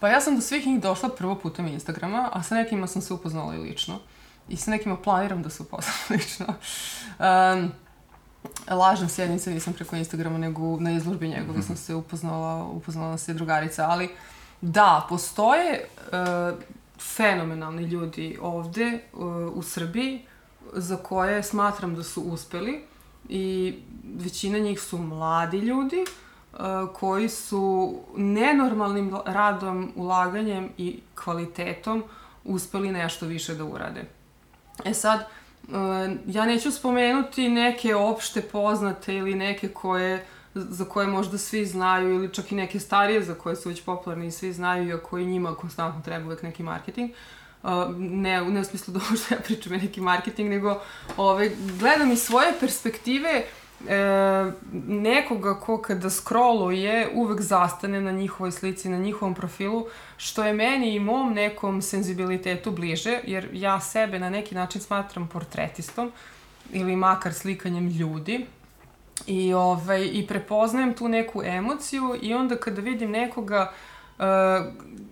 Pa 0.00 0.08
ja 0.08 0.20
sam 0.20 0.34
do 0.34 0.40
svih 0.40 0.66
njih 0.66 0.80
došla 0.80 1.08
prvo 1.08 1.34
putem 1.34 1.66
Instagrama, 1.66 2.30
a 2.32 2.42
sa 2.42 2.54
nekima 2.54 2.86
sam 2.86 3.02
se 3.02 3.14
upoznala 3.14 3.54
i 3.54 3.58
lično. 3.58 3.98
I 4.48 4.56
sa 4.56 4.70
nekima 4.70 4.96
planiram 4.96 5.42
da 5.42 5.50
se 5.50 5.62
upoznam 5.62 5.94
lično. 6.10 6.46
Um, 7.18 7.72
lažem 8.78 9.08
sjednice 9.08 9.50
nisam 9.50 9.72
preko 9.72 9.96
Instagrama, 9.96 10.38
nego 10.38 10.80
na 10.80 10.90
izložbi 10.92 11.28
njegove 11.28 11.62
sam 11.62 11.76
se 11.76 11.94
upoznala, 11.94 12.64
upoznala 12.64 13.18
se 13.18 13.34
drugarica, 13.34 13.86
ali 13.88 14.08
da, 14.60 15.06
postoje 15.08 15.88
uh, 15.98 16.58
fenomenalni 17.16 17.82
ljudi 17.82 18.38
ovde 18.40 19.00
uh, 19.12 19.20
u 19.54 19.62
Srbiji 19.62 20.22
za 20.72 20.96
koje 20.96 21.42
smatram 21.42 21.94
da 21.94 22.02
su 22.02 22.22
uspeli 22.22 22.84
i 23.28 23.74
većina 24.14 24.58
njih 24.58 24.80
su 24.80 24.98
mladi 24.98 25.58
ljudi, 25.58 26.04
koji 26.92 27.28
su 27.28 27.94
nenormalnim 28.16 29.16
radom, 29.26 29.92
ulaganjem 29.96 30.68
i 30.78 31.00
kvalitetom 31.14 32.04
uspeli 32.44 32.92
nešto 32.92 33.26
više 33.26 33.54
da 33.54 33.64
urade. 33.64 34.04
E 34.84 34.94
sad, 34.94 35.20
uh, 35.20 35.74
ja 36.26 36.46
neću 36.46 36.70
spomenuti 36.70 37.48
neke 37.48 37.94
opšte 37.94 38.42
poznate 38.42 39.14
ili 39.14 39.34
neke 39.34 39.68
koje 39.68 40.26
za 40.56 40.84
koje 40.84 41.06
možda 41.06 41.38
svi 41.38 41.66
znaju 41.66 42.14
ili 42.14 42.32
čak 42.32 42.52
i 42.52 42.54
neke 42.54 42.80
starije 42.80 43.22
za 43.22 43.34
koje 43.34 43.56
su 43.56 43.68
već 43.68 43.82
popularni 43.82 44.26
i 44.26 44.30
svi 44.30 44.52
znaju 44.52 45.00
i 45.20 45.26
njima 45.26 45.54
konstantno 45.54 46.02
treba 46.02 46.26
uvek 46.26 46.42
neki 46.42 46.62
marketing. 46.62 47.10
Uh, 47.10 47.70
ne, 47.96 48.40
ne 48.44 48.60
u 48.60 48.64
smislu 48.64 48.92
da 48.94 49.00
ovo 49.08 49.16
što 49.16 49.34
ja 49.34 49.40
pričam 49.40 49.72
je 49.72 49.78
neki 49.78 50.00
marketing, 50.00 50.50
nego 50.50 50.80
ove, 51.16 51.50
gledam 51.78 52.12
iz 52.12 52.22
svoje 52.22 52.52
perspektive 52.60 53.44
e, 53.88 54.52
nekoga 54.86 55.60
ko 55.60 55.78
kada 55.82 56.10
scrolluje 56.10 57.08
uvek 57.14 57.40
zastane 57.40 58.00
na 58.00 58.12
njihovoj 58.12 58.52
slici, 58.52 58.88
na 58.88 58.98
njihovom 58.98 59.34
profilu, 59.34 59.86
što 60.16 60.44
je 60.44 60.52
meni 60.52 60.94
i 60.94 61.00
mom 61.00 61.32
nekom 61.34 61.82
senzibilitetu 61.82 62.70
bliže, 62.70 63.20
jer 63.24 63.48
ja 63.52 63.80
sebe 63.80 64.18
na 64.18 64.30
neki 64.30 64.54
način 64.54 64.80
smatram 64.80 65.28
portretistom 65.28 66.12
ili 66.72 66.96
makar 66.96 67.34
slikanjem 67.34 67.88
ljudi 67.88 68.46
i, 69.26 69.54
ovaj, 69.54 70.10
i 70.12 70.26
prepoznajem 70.26 70.94
tu 70.94 71.08
neku 71.08 71.42
emociju 71.44 72.16
i 72.22 72.34
onda 72.34 72.56
kada 72.56 72.80
vidim 72.80 73.10
nekoga 73.10 73.72
Uh, 74.18 74.24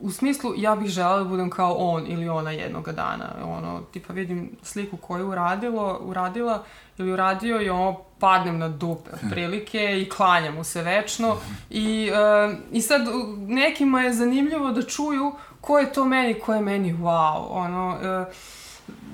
u 0.00 0.10
smislu, 0.10 0.52
ja 0.56 0.76
bih 0.76 0.88
žela 0.88 1.18
da 1.18 1.24
budem 1.24 1.50
kao 1.50 1.74
on 1.78 2.04
ili 2.06 2.28
ona 2.28 2.50
jednoga 2.50 2.92
dana. 2.92 3.32
Ono, 3.44 3.80
tipa 3.92 4.12
vidim 4.12 4.50
sliku 4.62 4.96
koju 4.96 5.28
uradilo, 5.28 6.00
uradila 6.02 6.64
ili 6.98 7.12
uradio 7.12 7.62
i 7.62 7.70
ono, 7.70 7.96
padnem 8.18 8.58
na 8.58 8.68
dupe 8.68 9.10
otprilike 9.22 10.00
i 10.00 10.08
klanjam 10.08 10.54
mu 10.54 10.64
se 10.64 10.82
večno. 10.82 11.36
I, 11.70 12.10
uh, 12.10 12.54
I 12.72 12.82
sad 12.82 13.02
nekima 13.38 14.02
je 14.02 14.12
zanimljivo 14.12 14.70
da 14.70 14.82
čuju 14.82 15.32
ko 15.60 15.78
je 15.78 15.92
to 15.92 16.04
meni, 16.04 16.34
ko 16.34 16.54
je 16.54 16.60
meni 16.60 16.94
wow. 16.94 17.46
Ono, 17.50 17.88
uh, 17.88 18.34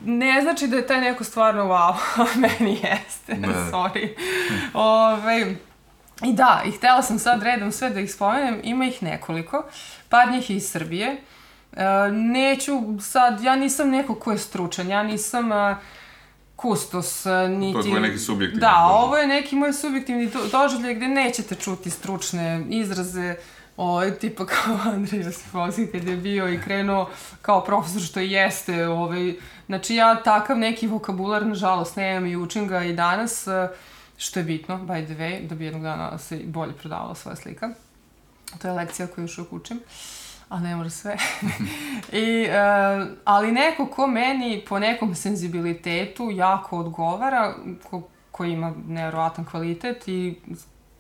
ne 0.05 0.43
znači 0.43 0.67
da 0.67 0.77
je 0.77 0.87
taj 0.87 1.01
neko 1.01 1.25
stvarno 1.25 1.65
wow, 1.65 1.95
meni 2.43 2.81
jeste, 2.83 3.35
ne. 3.35 3.49
sorry. 3.49 4.09
Ove, 4.75 5.15
ovaj, 5.15 5.57
I 6.23 6.33
da, 6.33 6.63
i 6.67 6.71
htela 6.71 7.03
sam 7.03 7.19
sad 7.19 7.43
redom 7.43 7.73
sve 7.73 7.91
da 7.91 8.01
ih 8.01 8.13
spomenem, 8.13 8.61
ima 8.65 8.85
ih 8.85 9.03
nekoliko, 9.03 9.65
par 10.09 10.31
njih 10.31 10.51
je 10.51 10.57
iz 10.57 10.71
Srbije. 10.71 11.17
E, 11.73 11.85
neću 12.13 12.73
sad, 13.01 13.41
ja 13.43 13.57
nisam 13.57 13.91
neko 13.91 14.15
ko 14.15 14.33
je 14.33 14.39
stručan, 14.39 14.89
ja 14.89 15.03
nisam... 15.03 15.51
Uh, 15.53 15.77
kustos, 16.61 17.25
niti... 17.49 17.91
To 17.91 17.97
je 17.97 18.01
neki 18.01 18.19
subjektivni 18.19 18.61
Da, 18.61 18.67
doživlje. 18.67 19.05
ovo 19.05 19.17
je 19.17 19.27
neki 19.27 19.57
moj 19.57 19.73
subjektivni 19.73 20.31
doživljaj 20.53 20.95
gde 20.95 21.09
nećete 21.09 21.55
čuti 21.55 21.91
stručne 21.91 22.65
izraze, 22.69 23.35
o, 23.77 24.11
tipa 24.11 24.47
kao 24.47 24.79
Andrej 24.93 25.21
Josifovski 25.21 25.87
kad 25.87 26.05
je 26.05 26.17
bio 26.17 26.49
i 26.49 26.61
krenuo 26.61 27.11
kao 27.43 27.65
profesor 27.65 28.03
što 28.03 28.21
jeste. 28.21 28.89
Ovaj, 28.89 29.35
znači 29.71 29.95
ja 29.95 30.23
takav 30.23 30.59
neki 30.59 30.87
vokabular, 30.87 31.47
nažalost, 31.47 31.97
nemam 31.97 32.27
i 32.27 32.37
učim 32.37 32.69
ga 32.69 32.85
i 32.85 32.93
danas, 32.93 33.47
što 34.17 34.41
je 34.41 34.45
bitno, 34.45 34.79
by 34.79 35.05
the 35.05 35.15
way, 35.15 35.47
da 35.47 35.55
bi 35.55 35.65
jednog 35.65 35.83
dana 35.83 36.19
se 36.19 36.41
bolje 36.45 36.73
prodavala 36.73 37.15
svoja 37.15 37.37
slika. 37.37 37.71
To 38.63 38.69
je 38.69 38.75
lekcija 38.75 39.09
koju 39.09 39.25
još 39.25 39.39
uvijek 39.39 39.53
učim. 39.53 39.81
A 40.49 40.61
ne 40.61 40.77
može 40.77 40.91
sve. 40.91 41.17
I, 42.25 42.47
uh, 42.49 43.09
ali 43.25 43.53
neko 43.53 43.87
ko 43.87 44.07
meni 44.07 44.65
po 44.69 44.79
nekom 44.79 45.15
senzibilitetu 45.15 46.31
jako 46.31 46.79
odgovara, 46.79 47.55
ko, 47.91 48.03
ko 48.31 48.45
ima 48.45 48.73
nevjerovatan 48.87 49.45
kvalitet 49.45 50.09
i 50.09 50.35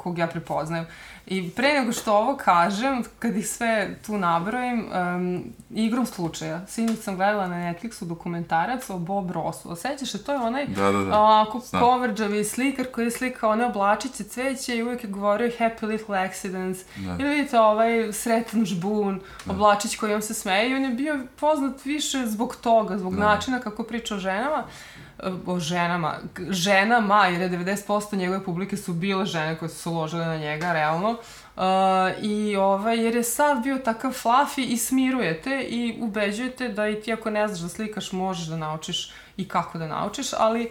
kog 0.00 0.18
ja 0.18 0.26
prepoznajem. 0.26 0.86
I 1.26 1.50
pre 1.50 1.72
nego 1.72 1.92
što 1.92 2.12
ovo 2.16 2.36
kažem, 2.36 3.04
kad 3.18 3.36
ih 3.36 3.48
sve 3.48 3.96
tu 4.06 4.18
nabrojim, 4.18 4.86
um, 4.92 5.44
igrom 5.70 6.06
slučaja, 6.06 6.66
sinoć 6.66 6.98
sam 6.98 7.16
gledala 7.16 7.46
na 7.46 7.56
Netflixu 7.56 8.04
dokumentarac 8.04 8.90
o 8.90 8.98
Bob 8.98 9.30
Rossu. 9.30 9.70
Osjećaš 9.72 10.10
se, 10.10 10.24
to 10.24 10.32
je 10.32 10.38
onaj 10.38 10.66
da, 10.66 10.92
da, 10.92 10.98
da. 10.98 11.18
ovako 11.18 11.62
kovrđavi 11.70 12.44
slikar 12.44 12.86
koji 12.86 13.04
je 13.04 13.10
slikao 13.10 13.50
one 13.50 13.66
oblačice 13.66 14.24
cveće 14.24 14.76
i 14.76 14.82
uvijek 14.82 15.04
je 15.04 15.10
govorio 15.10 15.50
happy 15.58 15.86
little 15.86 16.18
accidents. 16.18 16.80
Da. 16.96 17.16
Ili 17.18 17.28
vidite 17.28 17.60
ovaj 17.60 18.12
sretan 18.12 18.64
žbun, 18.64 19.20
da. 19.44 19.52
oblačić 19.52 19.96
koji 19.96 20.14
on 20.14 20.22
se 20.22 20.34
smeje 20.34 20.70
i 20.70 20.74
on 20.74 20.84
je 20.84 20.90
bio 20.90 21.20
poznat 21.40 21.84
više 21.84 22.26
zbog 22.26 22.56
toga, 22.56 22.98
zbog 22.98 23.16
da. 23.16 23.20
načina 23.20 23.60
kako 23.60 23.82
priča 23.82 24.14
o 24.14 24.18
ženama 24.18 24.64
o 25.46 25.58
ženama, 25.58 26.14
ženama, 26.50 27.26
jer 27.26 27.40
je 27.40 27.50
90% 27.50 28.16
njegove 28.16 28.44
publike 28.44 28.76
su 28.76 28.92
bile 28.92 29.26
žene 29.26 29.58
koje 29.58 29.68
su 29.68 29.76
se 29.76 29.88
uložile 29.88 30.26
na 30.26 30.36
njega, 30.36 30.72
realno. 30.72 31.10
Uh, 31.10 31.62
I 32.22 32.56
ovaj, 32.56 33.04
jer 33.04 33.14
je 33.14 33.24
sav 33.24 33.60
bio 33.60 33.78
takav 33.78 34.12
fluffy 34.12 34.66
i 34.66 34.76
smirujete 34.76 35.62
i 35.62 35.98
ubeđujete 36.00 36.68
da 36.68 36.88
i 36.88 37.00
ti 37.00 37.12
ako 37.12 37.30
ne 37.30 37.48
znaš 37.48 37.60
da 37.60 37.68
slikaš 37.68 38.12
možeš 38.12 38.46
da 38.46 38.56
naučiš 38.56 39.12
i 39.36 39.48
kako 39.48 39.78
da 39.78 39.86
naučiš, 39.86 40.32
ali 40.38 40.70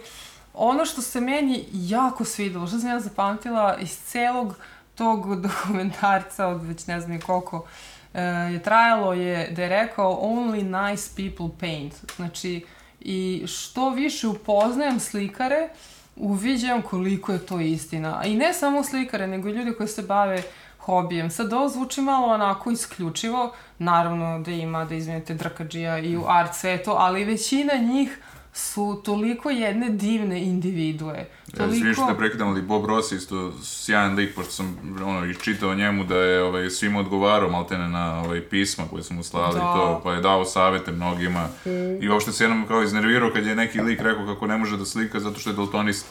ono 0.54 0.84
što 0.84 1.02
se 1.02 1.20
meni 1.20 1.64
jako 1.72 2.24
svidelo, 2.24 2.66
što 2.66 2.78
sam 2.78 2.90
ja 2.90 3.00
zapamtila 3.00 3.76
iz 3.80 3.98
celog 3.98 4.56
tog 4.94 5.36
dokumentarca 5.46 6.46
od 6.46 6.62
već 6.62 6.86
ne 6.86 7.00
znam 7.00 7.20
koliko 7.20 7.56
uh, 7.56 8.20
je 8.52 8.62
trajalo 8.62 9.12
je 9.12 9.50
da 9.50 9.62
je 9.62 9.68
rekao 9.68 10.20
only 10.22 10.88
nice 10.88 11.10
people 11.16 11.58
paint. 11.60 11.94
Znači, 12.16 12.64
uh, 12.64 12.79
i 13.00 13.44
što 13.46 13.90
više 13.90 14.28
upoznajem 14.28 15.00
slikare, 15.00 15.68
uviđam 16.16 16.82
koliko 16.82 17.32
je 17.32 17.46
to 17.46 17.60
istina. 17.60 18.22
I 18.24 18.34
ne 18.34 18.52
samo 18.52 18.84
slikare, 18.84 19.26
nego 19.26 19.48
i 19.48 19.52
ljudi 19.52 19.74
koji 19.74 19.88
se 19.88 20.02
bave 20.02 20.42
hobijem. 20.78 21.30
Sad 21.30 21.52
ovo 21.52 21.68
zvuči 21.68 22.00
malo 22.00 22.26
onako 22.26 22.70
isključivo, 22.70 23.52
naravno 23.78 24.40
da 24.40 24.50
ima, 24.50 24.84
da 24.84 24.94
izvinete, 24.94 25.34
drkađija 25.34 25.98
i 25.98 26.16
u 26.16 26.24
art 26.28 26.54
svetu, 26.54 26.90
ali 26.90 27.24
većina 27.24 27.74
njih 27.74 28.18
su 28.52 29.02
toliko 29.04 29.50
jedne 29.50 29.88
divne 29.88 30.42
individue. 30.42 31.26
Toliko... 31.56 31.92
Što 31.92 32.06
da 32.06 32.14
prekidam, 32.14 32.48
ali 32.48 32.62
Bob 32.62 32.86
Ross 32.86 33.12
isto 33.12 33.52
sjajan 33.62 34.14
lik, 34.14 34.34
pošto 34.34 34.52
sam 34.52 34.78
ono, 35.04 35.26
iščitao 35.26 35.74
njemu 35.74 36.04
da 36.04 36.16
je 36.16 36.42
ovaj, 36.42 36.70
svima 36.70 37.00
odgovarao 37.00 37.50
maltene 37.50 37.88
na 37.88 38.22
ovaj, 38.22 38.40
pisma 38.40 38.84
koje 38.90 39.02
su 39.02 39.14
mu 39.14 39.22
slali 39.22 39.54
da. 39.54 39.60
to, 39.60 40.00
pa 40.04 40.12
je 40.12 40.20
dao 40.20 40.44
savete 40.44 40.92
mnogima. 40.92 41.48
Mm. 41.66 42.02
I 42.02 42.08
uopšte 42.08 42.32
se 42.32 42.44
jednom 42.44 42.66
kao 42.66 42.82
iznervirao 42.82 43.30
kad 43.30 43.46
je 43.46 43.56
neki 43.56 43.80
lik 43.80 44.00
rekao 44.00 44.26
kako 44.26 44.46
ne 44.46 44.58
može 44.58 44.76
da 44.76 44.84
slika 44.84 45.20
zato 45.20 45.40
što 45.40 45.50
je 45.50 45.56
daltonist. 45.56 46.06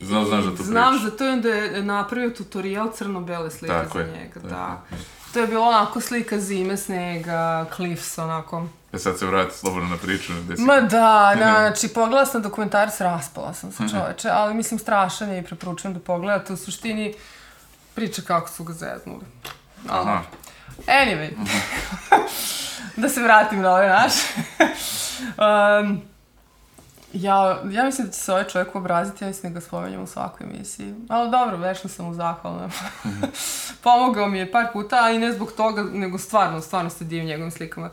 Znam, 0.00 0.26
znaš 0.26 0.44
za 0.44 0.50
to 0.50 0.56
priča. 0.56 0.70
Znam 0.70 0.98
za 0.98 1.10
to 1.10 1.24
i 1.24 1.28
onda 1.28 1.48
je 1.48 1.82
napravio 1.82 2.30
tutorial 2.30 2.92
crno-bele 2.92 3.50
slike 3.50 3.74
tako 3.74 3.98
za 3.98 4.04
je, 4.04 4.12
njega, 4.12 4.34
tako. 4.34 4.48
da. 4.48 4.82
To 5.32 5.40
je 5.40 5.46
bilo 5.46 5.64
onako 5.64 6.00
slika 6.00 6.40
zime, 6.40 6.76
snega, 6.76 7.66
cliffs, 7.76 8.18
onako. 8.18 8.66
E 8.96 8.98
sad 8.98 9.18
se 9.18 9.26
vrati 9.26 9.56
slobodno 9.56 9.88
na 9.88 9.96
priču. 9.96 10.32
Gde 10.44 10.56
si... 10.56 10.62
Ma 10.62 10.80
da, 10.80 11.32
da, 11.38 11.70
znači 11.70 11.88
pogledala 11.88 12.26
sam 12.26 12.42
dokumentarac, 12.42 13.00
raspala 13.00 13.54
sam 13.54 13.72
se 13.72 13.82
čoveče, 13.90 14.28
ali 14.28 14.54
mislim 14.54 14.78
strašan 14.80 15.30
je 15.30 15.38
i 15.38 15.42
preporučujem 15.42 15.94
da 15.94 16.00
pogledate. 16.00 16.52
U 16.52 16.56
suštini 16.56 17.14
priča 17.94 18.22
kako 18.22 18.48
su 18.48 18.64
ga 18.64 18.72
zeznuli. 18.72 19.24
Aha. 19.88 20.22
Anyway, 20.86 21.30
da 23.02 23.08
se 23.08 23.22
vratim 23.22 23.60
na 23.60 23.70
ovaj 23.70 23.88
naš. 23.88 24.12
um, 25.82 26.02
Ja, 27.12 27.62
ja 27.70 27.84
mislim 27.84 28.06
da 28.06 28.12
će 28.12 28.18
se 28.20 28.32
ovaj 28.32 28.44
čovjek 28.44 28.74
obraziti, 28.74 29.24
ja 29.24 29.28
mislim 29.28 29.52
da 29.52 29.60
ga 29.60 29.66
spomenjam 29.66 30.02
u 30.02 30.06
svakoj 30.06 30.46
emisiji. 30.46 30.94
Ali 31.08 31.30
dobro, 31.30 31.56
vešno 31.56 31.90
sam 31.90 32.06
mu 32.06 32.14
zahvalna. 32.14 32.70
Pomogao 33.82 34.28
mi 34.28 34.38
je 34.38 34.52
par 34.52 34.66
puta, 34.72 35.04
a 35.04 35.10
i 35.10 35.18
ne 35.18 35.32
zbog 35.32 35.52
toga, 35.52 35.82
nego 35.82 36.18
stvarno, 36.18 36.60
stvarno 36.60 36.90
se 36.90 37.04
divim 37.04 37.26
njegovim 37.26 37.50
slikama. 37.50 37.90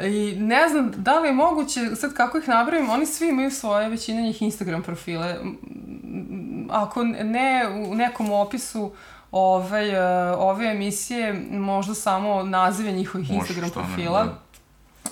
I 0.00 0.36
ne 0.38 0.68
znam 0.68 0.92
da 0.96 1.18
li 1.20 1.28
je 1.28 1.32
moguće, 1.32 1.96
sad 1.96 2.14
kako 2.14 2.38
ih 2.38 2.48
napravim, 2.48 2.90
oni 2.90 3.06
svi 3.06 3.28
imaju 3.28 3.50
svoje, 3.50 3.88
većina 3.88 4.20
njih 4.20 4.42
Instagram 4.42 4.82
profile. 4.82 5.36
Ako 6.70 7.04
ne 7.04 7.68
u 7.90 7.94
nekom 7.94 8.30
opisu 8.30 8.92
ove, 9.30 9.88
e, 9.88 10.32
ove 10.32 10.66
emisije, 10.66 11.46
možda 11.50 11.94
samo 11.94 12.42
nazive 12.42 12.92
njihovih 12.92 13.30
Može, 13.30 13.38
Instagram 13.38 13.70
profila. 13.70 14.24
Ne, 14.24 14.30
da 14.30 14.46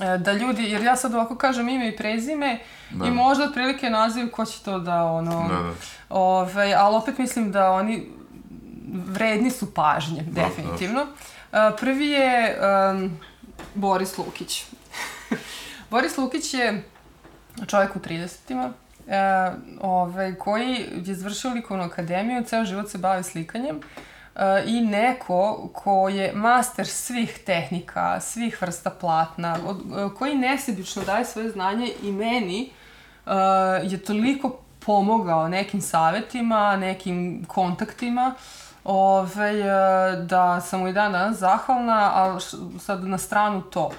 E, 0.00 0.18
da 0.18 0.32
ljudi, 0.32 0.62
jer 0.62 0.82
ja 0.82 0.96
sad 0.96 1.14
ovako 1.14 1.36
kažem 1.36 1.68
ime 1.68 1.88
i 1.88 1.96
prezime 1.96 2.58
da. 2.90 3.06
i 3.06 3.10
možda 3.10 3.44
otprilike 3.44 3.90
naziv 3.90 4.30
ko 4.30 4.44
će 4.44 4.62
to 4.62 4.78
da 4.78 5.04
ono... 5.04 5.48
Da, 5.48 5.54
da. 5.54 5.72
Ove, 6.08 6.74
ali 6.78 6.96
opet 6.96 7.18
mislim 7.18 7.52
da 7.52 7.70
oni 7.70 8.06
vredni 9.06 9.50
su 9.50 9.74
pažnje, 9.74 10.22
da, 10.22 10.42
definitivno. 10.42 11.06
Da. 11.52 11.76
Prvi 11.80 12.06
je 12.06 12.58
um, 12.92 13.18
Boris 13.74 14.18
Lukić. 14.18 14.64
Boris 15.90 16.18
Lukić 16.18 16.54
je 16.54 16.82
čovjek 17.66 17.96
u 17.96 17.98
30-ima, 17.98 18.72
e, 19.08 19.52
ovaj, 19.80 20.34
koji 20.34 20.86
je 21.04 21.14
završio 21.14 21.50
likovnu 21.50 21.84
akademiju, 21.84 22.44
ceo 22.44 22.64
život 22.64 22.90
se 22.90 22.98
bavi 22.98 23.22
slikanjem. 23.22 23.76
Uh, 23.76 23.82
E, 24.36 24.64
i 24.66 24.80
neko 24.80 25.70
ko 25.72 26.08
je 26.08 26.32
master 26.34 26.86
svih 26.86 27.38
tehnika, 27.46 28.20
svih 28.20 28.62
vrsta 28.62 28.90
platna, 28.90 29.58
od, 29.66 29.80
e, 29.80 30.14
koji 30.18 30.34
nesebično 30.34 31.02
daje 31.02 31.24
svoje 31.24 31.50
znanje 31.50 31.92
i 32.02 32.12
meni 32.12 32.70
uh, 33.26 33.32
je 33.82 33.98
toliko 33.98 34.58
pomogao 34.78 35.48
nekim 35.48 35.80
savetima, 35.80 36.76
nekim 36.76 37.44
kontaktima 37.48 38.34
Ove, 38.84 39.60
e, 39.60 40.16
da 40.16 40.60
sam 40.60 40.80
mu 40.80 40.88
i 40.88 40.92
dan 40.92 41.34
zahvalna, 41.34 42.10
ali 42.14 42.40
sad 42.80 43.04
na 43.04 43.18
stranu 43.18 43.62
to. 43.62 43.90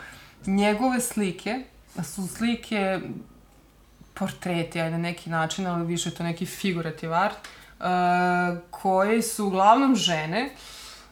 Njegove 0.46 1.02
slike 1.02 1.64
su 2.04 2.28
slike 2.28 3.00
portreti, 4.14 4.82
aj 4.82 4.92
na 4.92 4.98
neki 4.98 5.30
način, 5.30 5.68
ali 5.68 5.86
više 5.86 6.12
to 6.12 6.24
neki 6.24 6.46
figurativ 6.46 7.14
art, 7.14 7.36
uh, 7.80 7.86
koje 8.72 9.22
su 9.22 9.46
uglavnom 9.48 9.96
žene, 9.96 10.50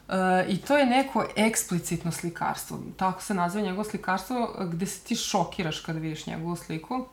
Uh, 0.08 0.14
I 0.48 0.56
to 0.56 0.76
je 0.78 0.86
neko 0.86 1.26
eksplicitno 1.36 2.12
slikarstvo. 2.12 2.78
Tako 2.96 3.22
se 3.22 3.34
naziva 3.34 3.64
njegovo 3.64 3.84
slikarstvo, 3.84 4.56
gde 4.72 4.86
se 4.86 5.00
ti 5.00 5.16
šokiraš 5.16 5.80
kada 5.80 5.98
vidiš 5.98 6.26
njegovu 6.26 6.56
sliku. 6.56 7.06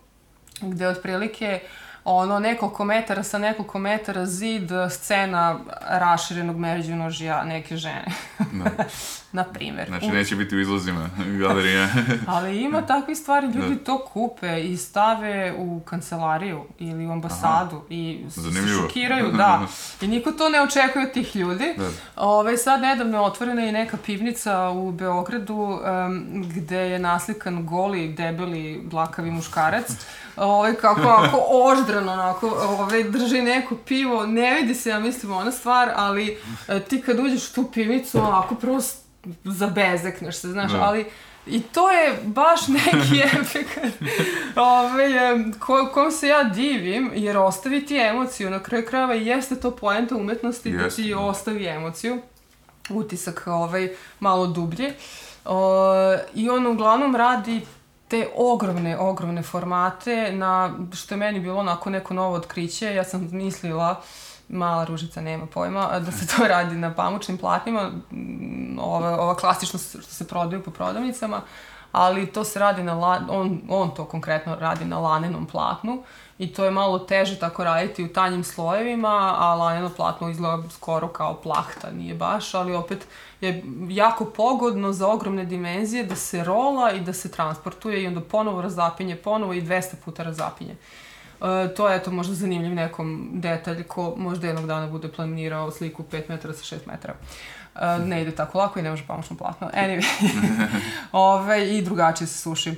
Gde 0.62 0.88
otprilike 0.88 1.62
uh, 1.64 1.91
ono 2.04 2.40
nekoliko 2.40 2.86
metara 2.86 3.24
sa 3.24 3.38
nekoliko 3.38 3.80
metara 3.80 4.26
zid 4.26 4.72
scena 4.90 5.60
raširenog 5.90 6.58
međunožja 6.58 7.44
neke 7.44 7.78
žene. 7.78 8.06
Da. 8.40 8.72
Na 9.32 9.44
primer. 9.44 9.88
Znači 9.88 10.08
neće 10.08 10.36
biti 10.36 10.56
u 10.56 10.60
izlazima 10.60 11.10
galerije. 11.40 11.90
Ali 12.28 12.62
ima 12.62 12.82
takve 12.82 13.16
stvari, 13.16 13.48
ljudi 13.48 13.76
da. 13.76 13.84
to 13.84 14.06
kupe 14.14 14.62
i 14.62 14.78
stave 14.78 15.54
u 15.58 15.80
kancelariju 15.80 16.64
ili 16.80 17.08
u 17.08 17.12
ambasadu 17.12 17.76
Aha. 17.76 17.86
i 17.90 18.26
Zanimljivo. 18.28 18.68
se 18.68 18.88
šokiraju, 18.88 19.32
da. 19.38 19.68
I 20.02 20.08
niko 20.08 20.32
to 20.32 20.50
ne 20.50 20.62
očekuje 20.62 21.06
od 21.06 21.12
tih 21.12 21.36
ljudi. 21.36 21.74
Da. 21.78 21.90
Ove, 22.16 22.58
sad 22.58 22.82
nedavno 22.82 23.18
je 23.18 23.22
otvorena 23.22 23.66
i 23.66 23.72
neka 23.72 23.98
pivnica 24.06 24.70
u 24.70 24.92
Beogradu 24.92 25.56
um, 25.56 26.44
gde 26.56 26.78
je 26.78 27.00
naslikan 27.00 27.66
goli, 27.66 28.14
debeli, 28.14 28.82
blakavi 28.84 29.32
muškarac 29.32 29.92
ovaj, 30.36 30.74
kako 30.74 31.08
ako 31.08 31.46
oždrano, 31.50 32.14
onako, 32.14 32.48
ovaj, 32.48 33.04
drži 33.04 33.42
neko 33.42 33.76
pivo, 33.76 34.26
ne 34.26 34.54
vidi 34.54 34.76
se, 34.76 34.90
ja 34.90 35.00
mislim, 35.00 35.32
ona 35.32 35.52
stvar, 35.52 35.92
ali 35.96 36.38
e, 36.68 36.80
ti 36.80 37.02
kad 37.02 37.20
uđeš 37.20 37.50
u 37.50 37.54
tu 37.54 37.72
pivnicu, 37.74 38.20
onako, 38.20 38.56
prvo 38.56 38.80
zabezekneš 39.44 40.36
se, 40.36 40.48
znaš, 40.48 40.72
da. 40.72 40.82
ali 40.82 41.06
I 41.46 41.62
to 41.62 41.92
je 41.92 42.18
baš 42.24 42.68
neki 42.68 43.22
efekt 43.40 43.80
ovaj, 44.56 45.10
ko, 45.60 45.90
kom 45.94 46.12
se 46.12 46.28
ja 46.28 46.44
divim, 46.44 47.12
jer 47.16 47.38
ostavi 47.38 47.86
ti 47.86 47.98
emociju 47.98 48.50
na 48.50 48.60
kraju 48.64 48.86
krajeva 48.86 49.16
i 49.16 49.26
jeste 49.26 49.56
to 49.56 49.72
poenta 49.72 50.16
umetnosti 50.16 50.70
jeste, 50.70 50.84
da 50.84 50.90
ti 50.90 51.10
da. 51.10 51.20
ostavi 51.20 51.68
emociju, 51.68 52.22
utisak 52.90 53.44
ovaj, 53.46 53.90
malo 54.20 54.48
dublje. 54.48 54.94
O, 55.46 55.84
I 56.34 56.50
on 56.50 56.68
uglavnom 56.68 57.16
radi 57.16 57.62
te 58.12 58.28
ogromne, 58.36 58.98
ogromne 58.98 59.42
formate 59.42 60.32
na, 60.32 60.74
što 60.94 61.14
je 61.14 61.18
meni 61.18 61.40
bilo 61.40 61.60
onako 61.60 61.90
neko 61.90 62.14
novo 62.14 62.36
otkriće, 62.36 62.96
ja 62.96 63.04
sam 63.04 63.30
mislila, 63.32 64.02
mala 64.50 64.84
ružica 64.84 65.22
nema 65.22 65.46
pojma, 65.46 66.00
da 66.00 66.12
se 66.12 66.28
to 66.28 66.48
radi 66.54 66.76
na 66.76 66.94
pamučnim 66.94 67.38
platnima, 67.38 67.92
ova, 68.80 69.20
ova 69.22 69.36
klasično 69.36 69.80
što 69.80 70.02
se 70.02 70.28
prodaju 70.28 70.64
po 70.64 70.72
prodavnicama, 70.72 71.42
ali 71.92 72.32
to 72.32 72.44
se 72.44 72.60
radi 72.60 72.84
na, 72.84 72.94
la, 72.94 73.22
on, 73.30 73.62
on 73.70 73.96
to 73.96 74.06
konkretno 74.06 74.56
radi 74.56 74.86
na 74.86 75.00
lanenom 75.00 75.46
platnu 75.46 76.04
i 76.42 76.54
to 76.54 76.66
je 76.66 76.72
malo 76.72 77.00
teže 77.00 77.40
tako 77.40 77.64
raditi 77.64 78.04
u 78.04 78.14
tanjim 78.14 78.44
slojevima, 78.44 79.36
a 79.38 79.56
laneno 79.56 79.90
platno 79.90 80.30
izgleda 80.30 80.70
skoro 80.70 81.08
kao 81.08 81.42
plahta, 81.42 81.92
nije 81.92 82.16
baš, 82.16 82.54
ali 82.54 82.76
opet 82.76 83.08
je 83.42 83.64
jako 83.90 84.26
pogodno 84.26 84.94
za 84.94 85.08
ogromne 85.08 85.46
dimenzije 85.46 86.04
da 86.04 86.16
se 86.16 86.44
rola 86.44 86.92
i 86.92 87.00
da 87.00 87.14
se 87.14 87.32
transportuje 87.32 88.04
i 88.04 88.08
onda 88.08 88.22
ponovo 88.22 88.62
razapinje, 88.62 89.16
ponovo 89.16 89.54
i 89.54 89.62
200 89.62 89.96
puta 90.06 90.24
razapinje. 90.24 90.76
E, 91.42 91.74
to 91.76 91.90
je 91.90 91.98
eto 91.98 92.12
možda 92.12 92.36
zanimljiv 92.36 92.74
nekom 92.74 93.30
detalj 93.34 93.84
ko 93.84 94.14
možda 94.18 94.48
jednog 94.48 94.66
dana 94.68 94.88
bude 94.88 95.08
planirao 95.08 95.72
sliku 95.72 96.04
5 96.04 96.24
metara 96.30 96.54
sa 96.54 96.76
6 96.76 96.80
metara. 96.88 97.14
E, 97.76 98.00
ne 98.00 98.22
ide 98.22 98.32
tako 98.32 98.58
lako 98.58 98.80
i 98.80 98.84
ne 98.84 98.90
može 98.90 99.08
pamučno 99.08 99.38
platno. 99.38 99.70
Anyway, 99.74 100.06
Ove, 101.12 101.78
i 101.78 101.82
drugačije 101.82 102.28
se 102.28 102.38
suši 102.38 102.76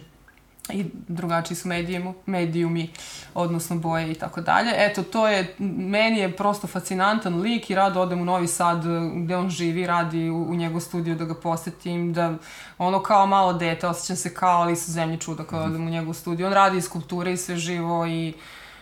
i 0.70 0.86
drugačiji 1.08 1.58
su 1.58 1.68
medijumi, 1.68 2.14
medijumi, 2.26 2.89
odnosno 3.34 3.76
boje 3.76 4.12
i 4.12 4.16
tako 4.16 4.41
dalje. 4.41 4.72
Eto, 4.76 5.04
to 5.04 5.28
je, 5.28 5.56
meni 5.78 6.20
je 6.20 6.36
prosto 6.36 6.68
fascinantan 6.68 7.41
lik 7.41 7.70
i 7.70 7.76
rado 7.76 8.02
odem 8.02 8.22
u 8.22 8.26
Novi 8.26 8.48
Sad 8.48 8.84
gde 9.16 9.36
on 9.36 9.50
živi, 9.50 9.88
radi 9.88 10.30
u, 10.30 10.44
u 10.50 10.56
njegov 10.56 10.80
studiju 10.80 11.16
da 11.16 11.26
ga 11.26 11.36
posetim, 11.36 12.14
da 12.14 12.34
ono 12.78 13.04
kao 13.04 13.26
malo 13.26 13.54
dete, 13.54 13.88
osjećam 13.88 14.16
se 14.16 14.34
kao 14.34 14.62
ali 14.62 14.76
su 14.76 14.91
zemlje 14.91 15.18
čuda 15.18 15.44
kada 15.44 15.64
odem 15.64 15.88
u 15.88 15.89
njegov 15.89 16.14
studiju. 16.14 16.48
On 16.48 16.54
radi 16.54 16.82
skulpture 16.82 17.34
i 17.34 17.38
sve 17.38 17.56
živo 17.56 18.06
i, 18.06 18.34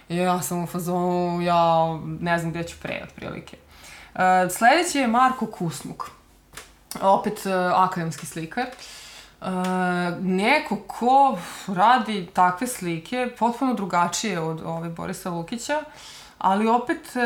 i 0.09 0.17
ja 0.17 0.41
sam 0.41 0.63
u 0.63 0.67
fazonu, 0.67 1.41
ja 1.41 1.99
ne 2.19 2.39
znam 2.39 2.51
gde 2.51 2.63
ću 2.63 2.75
pre, 2.81 3.01
otprilike. 3.03 3.57
Uh, 4.13 4.51
sledeći 4.51 4.97
je 4.97 5.07
Marko 5.07 5.45
Kusmuk, 5.45 6.09
opet 7.01 7.45
uh, 7.45 7.51
akademski 7.75 8.25
slikar. 8.25 8.65
Uh, 8.65 8.73
Uh, 9.41 9.47
neko 10.21 10.75
ko 10.75 11.37
radi 11.67 12.27
takve 12.33 12.67
slike 12.67 13.29
potpuno 13.39 13.73
drugačije 13.73 14.39
od 14.39 14.61
ove 14.65 14.89
Borisa 14.89 15.29
Lukića, 15.29 15.83
ali 16.37 16.67
opet 16.67 16.97
uh, 17.15 17.23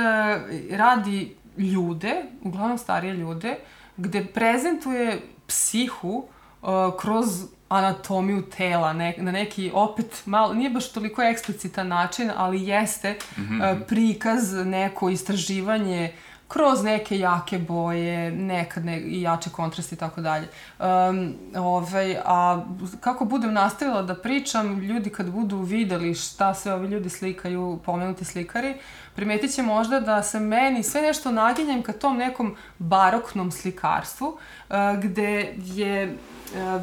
radi 0.77 1.35
ljude, 1.57 2.23
uglavnom 2.43 2.77
starije 2.77 3.13
ljude, 3.13 3.57
gde 3.97 4.25
prezentuje 4.25 5.21
psihu 5.47 6.27
uh, 6.61 6.69
kroz 6.99 7.43
anatomiju 7.69 8.41
tela, 8.41 8.93
ne, 8.93 9.15
na 9.17 9.31
neki 9.31 9.71
opet 9.73 10.21
malo, 10.25 10.53
nije 10.53 10.69
baš 10.69 10.91
toliko 10.91 11.21
eksplicitan 11.21 11.87
način, 11.87 12.31
ali 12.35 12.67
jeste 12.67 13.17
mm 13.37 13.41
-hmm. 13.41 13.71
uh, 13.71 13.87
prikaz, 13.87 14.53
neko 14.53 15.09
istraživanje 15.09 16.13
kroz 16.47 16.83
neke 16.83 17.19
jake 17.19 17.59
boje, 17.59 18.31
nekad 18.31 18.85
ne, 18.85 18.99
i 18.99 19.21
jače 19.21 19.49
kontrasti 19.49 19.95
i 19.95 19.97
tako 19.97 20.21
dalje. 20.21 20.47
Um, 20.79 21.33
ovaj, 21.57 22.17
a 22.25 22.65
kako 22.99 23.25
budem 23.25 23.53
nastavila 23.53 24.01
da 24.01 24.15
pričam, 24.15 24.79
ljudi 24.79 25.09
kad 25.09 25.31
budu 25.31 25.57
videli 25.57 26.15
šta 26.15 26.53
sve 26.53 26.73
ovi 26.73 26.87
ljudi 26.87 27.09
slikaju, 27.09 27.79
pomenuti 27.85 28.25
slikari, 28.25 28.75
primetit 29.15 29.55
će 29.55 29.61
možda 29.61 29.99
da 29.99 30.23
se 30.23 30.39
meni 30.39 30.83
sve 30.83 31.01
nešto 31.01 31.31
naginjem 31.31 31.81
ka 31.81 31.93
tom 31.93 32.17
nekom 32.17 32.55
baroknom 32.79 33.51
slikarstvu, 33.51 34.27
uh, 34.27 34.75
gde 35.01 35.53
je, 35.57 36.17
uh, 36.55 36.81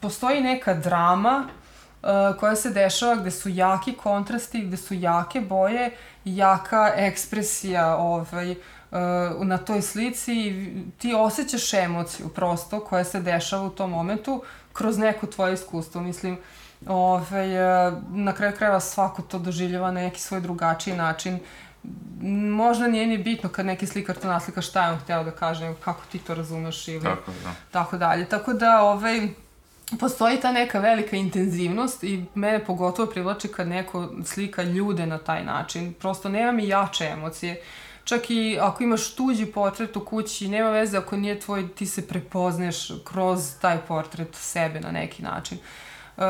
postoji 0.00 0.40
neka 0.40 0.74
drama 0.74 1.48
koja 2.40 2.56
se 2.56 2.70
dešava 2.70 3.16
gde 3.16 3.30
su 3.30 3.48
jaki 3.48 3.92
kontrasti, 3.92 4.60
gde 4.60 4.76
su 4.76 4.94
jake 4.94 5.40
boje, 5.40 5.90
jaka 6.24 6.92
ekspresija 6.96 7.96
ovaj, 7.96 8.50
uh, 8.50 8.58
na 9.46 9.58
toj 9.58 9.82
slici 9.82 10.32
i 10.32 10.82
ti 10.98 11.14
osjećaš 11.14 11.74
emociju 11.74 12.28
prosto 12.28 12.80
koja 12.80 13.04
se 13.04 13.20
dešava 13.20 13.62
u 13.62 13.70
tom 13.70 13.90
momentu 13.90 14.42
kroz 14.72 14.98
neko 14.98 15.26
tvoje 15.26 15.54
iskustvo. 15.54 16.00
Mislim, 16.00 16.38
ovaj, 16.86 17.48
na 18.10 18.32
kraju 18.32 18.56
krajeva 18.56 18.80
svako 18.80 19.22
to 19.22 19.38
doživljava 19.38 19.90
na 19.90 20.00
neki 20.00 20.20
svoj 20.20 20.40
drugačiji 20.40 20.96
način. 20.96 21.38
Možda 22.50 22.86
nije 22.86 23.06
ni 23.06 23.18
bitno 23.18 23.48
kad 23.48 23.66
neki 23.66 23.86
slikar 23.86 24.16
to 24.16 24.28
naslika 24.28 24.62
šta 24.62 24.86
je 24.86 24.92
on 24.92 24.98
hteo 24.98 25.24
da 25.24 25.30
kaže, 25.30 25.74
kako 25.84 26.00
ti 26.12 26.18
to 26.18 26.34
razumeš 26.34 26.88
ili 26.88 27.02
tako, 27.02 27.32
da. 27.44 27.52
tako 27.70 27.96
dalje. 27.96 28.28
Tako 28.28 28.52
da, 28.52 28.82
ovaj, 28.82 29.28
postoji 29.96 30.40
ta 30.40 30.52
neka 30.52 30.78
velika 30.78 31.16
intenzivnost 31.16 32.04
i 32.04 32.24
mene 32.34 32.64
pogotovo 32.64 33.10
privlači 33.10 33.48
kad 33.48 33.68
neko 33.68 34.08
slika 34.24 34.62
ljude 34.62 35.06
na 35.06 35.18
taj 35.18 35.44
način. 35.44 35.94
Prosto 35.94 36.28
nema 36.28 36.52
mi 36.52 36.68
jače 36.68 37.04
emocije. 37.04 37.62
Čak 38.04 38.30
i 38.30 38.58
ako 38.60 38.82
imaš 38.82 39.14
tuđi 39.14 39.46
portret 39.46 39.96
u 39.96 40.00
kući, 40.00 40.48
nema 40.48 40.70
veze 40.70 40.98
ako 40.98 41.16
nije 41.16 41.40
tvoj, 41.40 41.68
ti 41.68 41.86
se 41.86 42.08
prepozneš 42.08 42.88
kroz 43.04 43.54
taj 43.60 43.78
portret 43.78 44.28
sebe 44.34 44.80
na 44.80 44.90
neki 44.90 45.22
način. 45.22 45.58
Uh, 46.16 46.24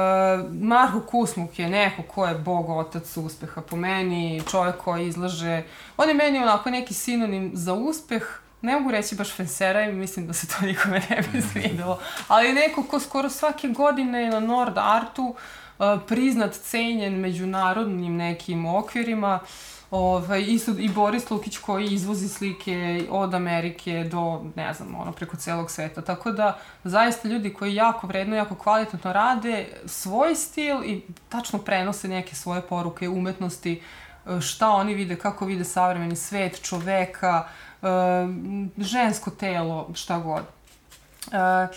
Marko 0.60 1.00
Kusmuk 1.00 1.58
je 1.58 1.68
neko 1.68 2.02
ko 2.02 2.26
je 2.26 2.34
bog 2.34 2.70
otac 2.70 3.16
uspeha 3.16 3.60
po 3.60 3.76
meni, 3.76 4.42
čovjek 4.50 4.76
koji 4.76 5.06
izlaže, 5.06 5.62
on 5.96 6.08
je 6.08 6.14
meni 6.14 6.38
onako 6.38 6.70
neki 6.70 6.94
sinonim 6.94 7.50
za 7.54 7.74
uspeh, 7.74 8.40
ne 8.62 8.76
mogu 8.76 8.90
reći 8.90 9.14
baš 9.14 9.36
fensera 9.36 9.82
i 9.82 9.92
mislim 9.92 10.26
da 10.26 10.32
se 10.32 10.46
to 10.46 10.66
nikome 10.66 11.02
ne 11.10 11.22
bi 11.32 11.42
svidelo, 11.42 12.00
ali 12.28 12.52
neko 12.52 12.82
ko 12.82 13.00
skoro 13.00 13.30
svake 13.30 13.68
godine 13.68 14.28
na 14.28 14.40
Nord 14.40 14.78
Artu 14.78 15.34
uh, 15.78 15.86
priznat, 16.06 16.54
cenjen 16.54 17.14
međunarodnim 17.14 18.16
nekim 18.16 18.66
okvirima, 18.66 19.40
Ovaj, 19.90 20.44
isto 20.46 20.70
i 20.78 20.88
Boris 20.88 21.30
Lukić 21.30 21.58
koji 21.58 21.86
izvozi 21.86 22.28
slike 22.28 23.06
od 23.10 23.34
Amerike 23.34 24.08
do, 24.10 24.44
ne 24.56 24.74
znam, 24.74 24.94
ono, 24.94 25.12
preko 25.12 25.36
celog 25.36 25.70
sveta. 25.70 26.02
Tako 26.02 26.30
da, 26.30 26.58
zaista 26.84 27.28
ljudi 27.28 27.52
koji 27.52 27.74
jako 27.74 28.06
vredno, 28.06 28.36
jako 28.36 28.54
kvalitetno 28.54 29.12
rade 29.12 29.66
svoj 29.86 30.34
stil 30.34 30.84
i 30.84 31.02
tačno 31.28 31.58
prenose 31.58 32.08
neke 32.08 32.36
svoje 32.36 32.62
poruke 32.62 33.08
umetnosti, 33.08 33.82
šta 34.40 34.70
oni 34.70 34.94
vide, 34.94 35.16
kako 35.16 35.44
vide 35.44 35.64
savremeni 35.64 36.16
svet, 36.16 36.62
čoveka, 36.62 37.48
žensko 38.78 39.30
telo, 39.30 39.90
šta 39.94 40.18
god. 40.18 40.42
Uh, 41.26 41.76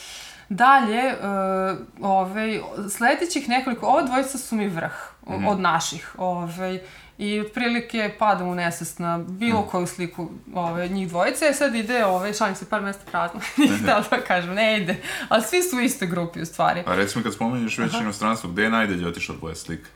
Dalje, 0.49 1.13
uh, 1.13 1.77
ovaj, 2.01 2.61
sledećih 2.89 3.49
nekoliko, 3.49 3.85
ova 3.85 4.01
dvojica 4.01 4.37
su 4.37 4.55
mi 4.55 4.67
vrh 4.67 4.91
mm 5.27 5.33
-hmm. 5.33 5.47
od 5.47 5.59
naših. 5.59 6.15
Ovaj, 6.17 6.79
I 7.17 7.39
otprilike 7.39 8.15
padam 8.19 8.47
u 8.47 8.55
nesest 8.55 8.99
na 8.99 9.17
bilo 9.17 9.61
koju 9.61 9.87
sliku 9.87 10.29
ove, 10.53 10.89
njih 10.89 11.09
dvojice. 11.09 11.53
Sad 11.53 11.75
ide, 11.75 12.05
ove, 12.05 12.33
šalim 12.33 12.55
se, 12.55 12.69
par 12.69 12.81
mesta 12.81 13.03
prazno. 13.11 13.39
Nije 13.57 13.77
da 13.77 14.03
da 14.09 14.21
kažem, 14.21 14.53
ne 14.53 14.77
ide. 14.77 14.95
Ali 15.29 15.43
svi 15.43 15.63
su 15.63 15.77
u 15.77 15.79
istoj 15.79 16.07
grupi 16.07 16.41
u 16.41 16.45
stvari. 16.45 16.83
A 16.85 16.95
recimo 16.95 17.23
kad 17.23 17.33
spomenješ 17.33 17.77
već 17.77 17.93
inostranstvo, 17.93 18.49
gde 18.49 18.63
je 18.63 18.69
najdalje 18.69 19.07
otišla 19.07 19.35
tvoja 19.39 19.55
slika? 19.55 19.89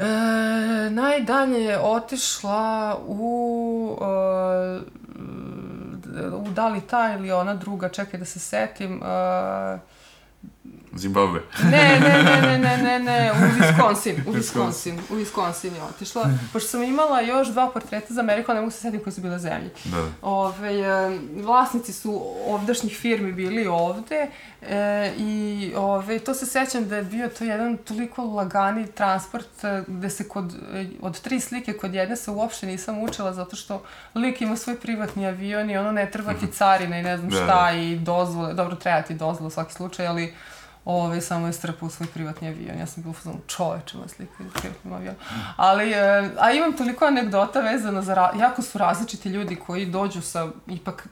E, 0.00 0.90
najdalje 0.90 1.60
je 1.60 1.78
otišla 1.78 2.96
u... 3.06 3.96
Uh, 4.00 4.82
u 6.32 6.50
da 6.50 6.68
li 6.68 6.80
ta 6.80 7.14
ili 7.14 7.32
ona 7.32 7.54
druga, 7.54 7.88
čekaj 7.88 8.20
da 8.20 8.26
se 8.26 8.38
setim. 8.40 9.02
Uh, 9.02 9.80
Zimbabwe. 10.96 11.40
ne, 11.64 12.00
ne, 12.00 12.22
ne, 12.22 12.40
ne, 12.40 12.58
ne, 12.58 12.78
ne, 12.78 12.98
ne, 12.98 13.32
u 13.32 13.62
Wisconsin, 13.62 14.16
u 14.28 14.32
Wisconsin, 14.32 14.98
u 15.10 15.14
Wisconsin 15.14 15.74
je 15.74 15.82
otišla. 15.82 16.30
Pošto 16.52 16.68
sam 16.68 16.82
imala 16.82 17.20
još 17.20 17.48
dva 17.48 17.70
portreta 17.70 18.14
za 18.14 18.20
Ameriku, 18.20 18.54
ne 18.54 18.60
mogu 18.60 18.70
se 18.70 18.80
setiti 18.80 19.04
koji 19.04 19.14
su 19.14 19.20
bile 19.20 19.38
zemlje. 19.38 19.70
Da. 19.84 20.04
Ove, 20.22 21.10
vlasnici 21.42 21.92
su 21.92 22.22
ovdašnjih 22.46 22.98
firmi 22.98 23.32
bili 23.32 23.66
ovde 23.66 24.30
e, 24.62 25.12
i 25.18 25.72
ove, 25.76 26.18
to 26.18 26.34
se 26.34 26.46
sećam 26.46 26.88
da 26.88 26.96
je 26.96 27.02
bio 27.02 27.28
to 27.28 27.44
jedan 27.44 27.76
toliko 27.76 28.24
lagani 28.24 28.86
transport 28.86 29.64
e, 29.64 29.82
gde 29.86 30.10
se 30.10 30.28
kod, 30.28 30.54
e, 30.74 30.86
od 31.00 31.20
tri 31.20 31.40
slike 31.40 31.72
kod 31.72 31.94
jedne 31.94 32.16
se 32.16 32.30
uopšte 32.30 32.66
nisam 32.66 32.98
učila 32.98 33.32
zato 33.32 33.56
što 33.56 33.82
lik 34.14 34.40
ima 34.40 34.56
svoj 34.56 34.80
privatni 34.80 35.26
avion 35.26 35.70
i 35.70 35.76
ono 35.76 35.92
ne 35.92 36.10
treba 36.10 36.34
ti 36.34 36.46
carina 36.58 36.98
i 36.98 37.02
ne 37.02 37.16
znam 37.16 37.30
šta 37.30 37.46
da, 37.46 37.70
da. 37.72 37.72
i 37.72 37.96
dozvole, 37.96 38.54
dobro 38.54 38.76
treba 38.76 39.02
ti 39.02 39.14
dozvole 39.14 39.46
u 39.46 39.50
svaki 39.50 39.72
slučaj, 39.74 40.06
ali 40.06 40.34
ovaj, 40.88 41.20
samo 41.20 41.46
je 41.46 41.52
strpao 41.52 41.90
svoj 41.90 42.08
privatni 42.14 42.48
avion. 42.48 42.78
Ja 42.78 42.86
sam 42.86 43.02
bila 43.02 43.14
u 43.26 43.38
čoveče, 43.46 43.96
moja 43.96 44.08
slika 44.08 44.44
je 44.44 44.50
privatnim 44.50 44.92
avion. 44.92 45.14
Ali, 45.56 45.90
e, 45.92 46.30
a 46.38 46.52
imam 46.52 46.72
toliko 46.72 47.04
anegdota 47.04 47.60
vezano 47.60 48.02
za, 48.02 48.30
jako 48.38 48.62
su 48.62 48.78
različiti 48.78 49.28
ljudi 49.28 49.56
koji 49.56 49.86
dođu 49.86 50.20
sa, 50.20 50.50
ipak, 50.66 51.08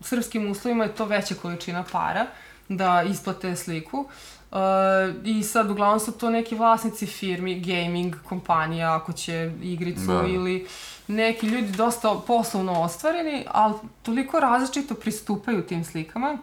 u 0.00 0.04
srpskim 0.04 0.50
uslovima 0.50 0.84
je 0.84 0.94
to 0.94 1.04
veća 1.04 1.34
količina 1.34 1.84
para 1.92 2.26
da 2.68 3.02
isplate 3.02 3.56
sliku. 3.56 3.98
Uh, 4.50 4.58
I 5.24 5.42
sad, 5.42 5.70
uglavnom 5.70 6.00
su 6.00 6.12
to 6.12 6.30
neki 6.30 6.54
vlasnici 6.54 7.06
firmi, 7.06 7.60
gaming 7.60 8.14
kompanija, 8.28 8.96
ako 8.96 9.12
će 9.12 9.52
igricu 9.62 10.06
da. 10.06 10.22
ili 10.26 10.66
neki 11.06 11.46
ljudi 11.46 11.72
dosta 11.72 12.14
poslovno 12.26 12.82
ostvareni, 12.82 13.46
ali 13.50 13.74
toliko 14.02 14.40
različito 14.40 14.94
pristupaju 14.94 15.66
tim 15.66 15.84
slikama 15.84 16.38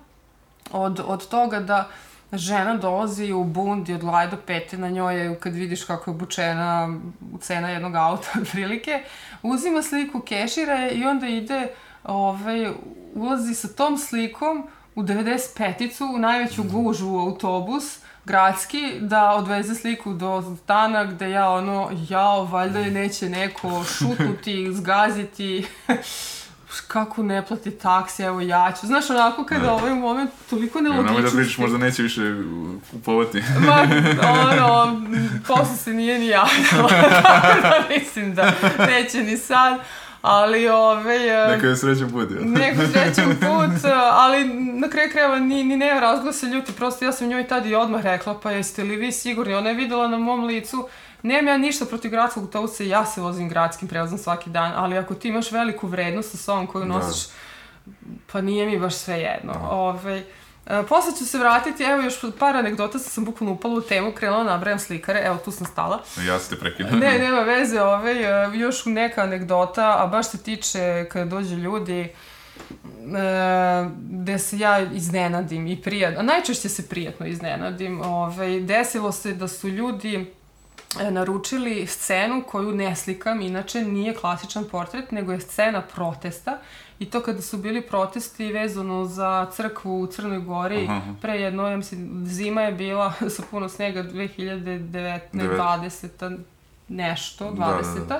od, 0.72 1.04
od 1.08 1.28
toga 1.28 1.60
da 1.60 1.90
žena 2.34 2.78
dolazi 2.78 3.34
u 3.34 3.44
bundi 3.44 3.94
od 3.94 4.04
laje 4.04 4.28
do 4.28 4.38
pete, 4.38 4.78
na 4.78 4.90
njoj 4.90 5.22
je, 5.22 5.40
kad 5.40 5.54
vidiš 5.54 5.84
kako 5.84 6.12
je 6.12 6.16
obučena 6.16 7.00
cena 7.42 7.70
jednog 7.70 7.96
auta, 7.96 8.30
otprilike, 8.42 9.04
uzima 9.44 9.82
sliku, 9.82 10.20
kešira 10.20 10.90
i 10.90 11.06
onda 11.06 11.28
ide, 11.28 11.68
ovaj, 12.04 12.72
ulazi 13.14 13.54
sa 13.54 13.68
tom 13.68 13.98
slikom 13.98 14.68
u 14.96 15.04
95-icu, 15.04 16.06
u 16.16 16.18
najveću 16.18 16.64
gužu 16.64 17.10
u 17.10 17.20
autobus, 17.20 18.00
gradski, 18.26 18.94
da 19.00 19.32
odveze 19.32 19.76
sliku 19.76 20.14
do 20.14 20.58
stana 20.64 21.06
gde 21.06 21.30
ja 21.30 21.50
ono, 21.50 21.90
jao, 22.10 22.46
valjda 22.46 22.80
je 22.80 22.92
neće 22.92 23.30
neko 23.30 23.84
šutnuti, 23.84 24.74
zgaziti. 24.74 25.66
kako 26.82 27.24
ne 27.24 27.46
plati 27.46 27.72
taksi, 27.72 28.24
evo 28.24 28.42
ja 28.42 28.74
ću. 28.82 28.88
Znaš, 28.88 29.10
onako 29.10 29.44
kada 29.46 29.66
da. 29.66 29.72
ovaj 29.74 29.94
moment 29.94 30.32
toliko 30.50 30.82
nelogičnosti. 30.82 31.16
Nemoj 31.16 31.32
da 31.32 31.38
pričaš, 31.38 31.58
možda 31.58 31.78
neće 31.78 32.04
više 32.04 32.22
kupovati. 32.92 33.44
Ma, 33.60 33.88
ono, 34.52 35.02
posle 35.48 35.78
se 35.78 35.94
nije 35.94 36.20
ni 36.20 36.28
javila. 36.28 36.90
da 37.62 37.84
mislim 37.98 38.36
da 38.36 38.54
neće 38.88 39.24
ni 39.24 39.38
sad. 39.38 39.80
Ali, 40.22 40.68
ove... 40.68 41.20
Neka 41.50 41.68
je 41.68 41.78
srećan 41.78 42.12
put, 42.12 42.32
ja. 42.32 42.38
Neko 42.42 42.82
srećan 42.92 43.36
put, 43.40 43.92
ali 44.12 44.46
na 44.54 44.90
kraju 44.90 45.10
krajeva 45.12 45.40
ni, 45.40 45.64
ni 45.64 45.78
nema 45.78 46.00
razloga 46.00 46.34
se 46.34 46.46
ljuti. 46.46 46.74
Prosto 46.74 47.06
ja 47.06 47.12
sam 47.12 47.28
njoj 47.28 47.48
tada 47.48 47.70
i 47.70 47.76
odmah 47.76 48.04
rekla, 48.04 48.40
pa 48.40 48.52
jeste 48.52 48.84
li 48.84 48.96
vi 48.96 49.12
sigurni? 49.12 49.54
Ona 49.54 49.70
je 49.70 49.76
videla 49.76 50.08
na 50.08 50.18
mom 50.18 50.44
licu 50.44 50.88
Nemam 51.24 51.48
ja 51.48 51.58
ništa 51.58 51.86
protiv 51.86 52.12
gradskog 52.12 52.44
autobusa, 52.44 52.84
ja 52.84 53.06
se 53.06 53.22
vozim 53.22 53.50
gradskim 53.50 53.88
prevozom 53.88 54.18
svaki 54.18 54.50
dan, 54.50 54.72
ali 54.76 54.98
ako 54.98 55.16
ti 55.16 55.28
imaš 55.28 55.52
veliku 55.52 55.88
vrednost 55.88 56.32
sa 56.32 56.38
sobom 56.38 56.68
koju 56.68 56.86
da. 56.86 56.88
nosiš, 56.88 57.28
da. 57.86 57.94
pa 58.32 58.42
nije 58.42 58.66
mi 58.66 58.80
baš 58.80 58.96
sve 58.96 59.16
jedno. 59.16 59.54
Da. 59.54 59.60
Ove, 59.60 60.24
ovaj, 60.70 60.86
posle 60.90 61.14
ću 61.18 61.26
se 61.26 61.38
vratiti, 61.38 61.84
evo 61.84 62.02
još 62.02 62.16
par 62.40 62.58
anegdota, 62.58 63.00
sam, 63.00 63.12
sam 63.12 63.26
bukvalno 63.26 63.54
upala 63.54 63.74
u 63.74 63.82
temu, 63.82 64.12
krenula 64.12 64.44
nabrajam 64.44 64.80
slikare, 64.80 65.22
evo 65.26 65.38
tu 65.46 65.52
sam 65.52 65.68
stala. 65.68 66.04
Ja 66.28 66.40
se 66.40 66.50
te 66.50 66.60
prekidam. 66.60 67.00
Ne, 67.00 67.20
nema 67.20 67.40
veze, 67.40 67.82
ove, 67.82 67.92
ovaj, 67.92 68.58
još 68.58 68.86
neka 68.86 69.22
anegdota, 69.22 70.04
a 70.04 70.08
baš 70.08 70.30
se 70.30 70.44
tiče 70.44 71.06
kada 71.12 71.26
dođu 71.26 71.56
ljudi, 71.56 72.00
e, 72.02 72.10
gde 74.10 74.40
se 74.40 74.60
ja 74.60 74.80
iznenadim 74.80 75.68
i 75.68 75.82
prijatno, 75.82 76.20
a 76.20 76.24
najčešće 76.24 76.70
se 76.70 76.90
prijatno 76.90 77.26
iznenadim. 77.26 78.02
Ove, 78.02 78.12
ovaj, 78.12 78.60
desilo 78.60 79.12
se 79.12 79.34
da 79.34 79.48
su 79.48 79.70
ljudi 79.70 80.34
naručili 81.12 81.88
scenu 81.88 82.44
koju 82.48 82.72
ne 82.72 82.96
slikam, 82.96 83.42
inače 83.42 83.82
nije 83.82 84.14
klasičan 84.14 84.66
portret, 84.72 85.12
nego 85.12 85.32
je 85.32 85.40
scena 85.40 85.82
protesta. 85.82 86.58
I 87.00 87.06
to 87.06 87.22
kada 87.22 87.42
su 87.42 87.58
bili 87.58 87.82
protesti 87.82 88.54
vezano 88.54 89.06
za 89.06 89.48
crkvu 89.52 90.02
u 90.02 90.08
Crnoj 90.08 90.40
Gori, 90.40 90.88
Aha. 90.90 91.14
pre 91.22 91.34
jedno, 91.34 91.68
ja 91.68 91.78
mislim, 91.78 92.24
zima 92.26 92.62
je 92.62 92.72
bila 92.72 93.14
sa 93.36 93.44
puno 93.52 93.70
snega 93.70 94.04
2019. 94.04 96.38
20. 96.90 96.96
nešto, 96.98 97.46
20. 97.46 97.56
Da, 97.56 98.06
da, 98.06 98.20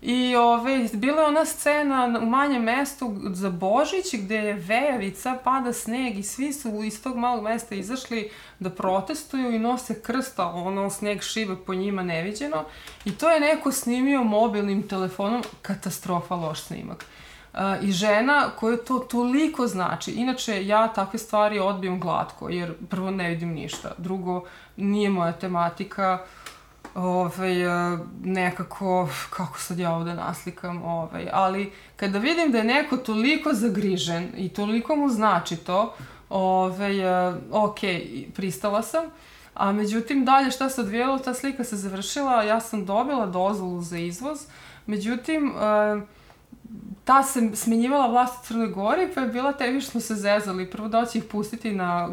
I 0.00 0.36
ove, 0.36 0.88
bila 0.92 1.20
je 1.20 1.28
ona 1.28 1.44
scena 1.44 2.20
u 2.22 2.26
manjem 2.26 2.62
mestu 2.62 3.16
za 3.24 3.50
Božić 3.50 4.14
gde 4.14 4.36
je 4.36 4.54
vejavica, 4.54 5.38
pada 5.44 5.72
sneg 5.72 6.18
i 6.18 6.22
svi 6.22 6.52
su 6.52 6.82
iz 6.84 7.02
tog 7.02 7.16
malog 7.16 7.44
mesta 7.44 7.74
izašli 7.74 8.30
da 8.58 8.70
protestuju 8.70 9.54
i 9.54 9.58
nose 9.58 10.02
krsta, 10.02 10.46
ono 10.46 10.90
sneg 10.90 11.22
šive 11.22 11.56
po 11.56 11.74
njima 11.74 12.02
neviđeno. 12.02 12.64
I 13.04 13.12
to 13.12 13.30
je 13.30 13.40
neko 13.40 13.72
snimio 13.72 14.24
mobilnim 14.24 14.88
telefonom, 14.88 15.42
katastrofa 15.62 16.34
loš 16.34 16.60
snimak. 16.60 17.04
Uh, 17.52 17.60
I 17.82 17.92
žena 17.92 18.50
koja 18.58 18.76
to 18.76 18.98
toliko 18.98 19.66
znači, 19.66 20.10
inače 20.10 20.66
ja 20.66 20.88
takve 20.88 21.18
stvari 21.18 21.58
odbijem 21.58 22.00
glatko, 22.00 22.48
jer 22.48 22.74
prvo 22.90 23.10
ne 23.10 23.28
vidim 23.28 23.48
ništa, 23.48 23.92
drugo 23.98 24.44
nije 24.76 25.10
moja 25.10 25.32
tematika, 25.32 26.24
ovaj, 26.98 27.62
e, 27.62 27.98
nekako, 28.24 29.08
kako 29.30 29.58
sad 29.58 29.78
ja 29.78 29.92
ovde 29.94 30.14
naslikam, 30.14 30.84
ovaj, 30.84 31.28
ali 31.32 31.72
kada 31.96 32.18
vidim 32.18 32.52
da 32.52 32.58
je 32.58 32.64
neko 32.64 32.96
toliko 32.96 33.54
zagrižen 33.54 34.28
i 34.36 34.48
toliko 34.48 34.96
mu 34.96 35.08
znači 35.08 35.56
to, 35.56 35.94
ovaj, 36.28 37.28
e, 37.28 37.34
ok, 37.50 37.78
pristala 38.34 38.82
sam, 38.82 39.04
a 39.54 39.72
međutim 39.72 40.24
dalje 40.24 40.50
šta 40.50 40.70
se 40.70 40.80
odvijelo, 40.80 41.18
ta 41.18 41.34
slika 41.34 41.64
se 41.64 41.76
završila, 41.76 42.42
ja 42.42 42.60
sam 42.60 42.86
dobila 42.86 43.26
dozvolu 43.26 43.82
za 43.82 43.98
izvoz, 43.98 44.38
međutim, 44.86 45.48
e, 45.48 46.00
ta 47.04 47.22
se 47.22 47.50
smenjivala 47.54 48.06
vlast 48.06 48.42
u 48.42 48.46
Crnoj 48.46 48.66
Gori, 48.66 49.08
pa 49.14 49.20
je 49.20 49.28
bila 49.28 49.52
tebi 49.52 49.80
što 49.80 49.90
smo 49.90 50.00
se 50.00 50.14
zezali. 50.14 50.70
Prvo 50.70 50.88
da 50.88 51.06
će 51.06 51.18
ih 51.18 51.24
pustiti 51.24 51.72
na 51.72 52.08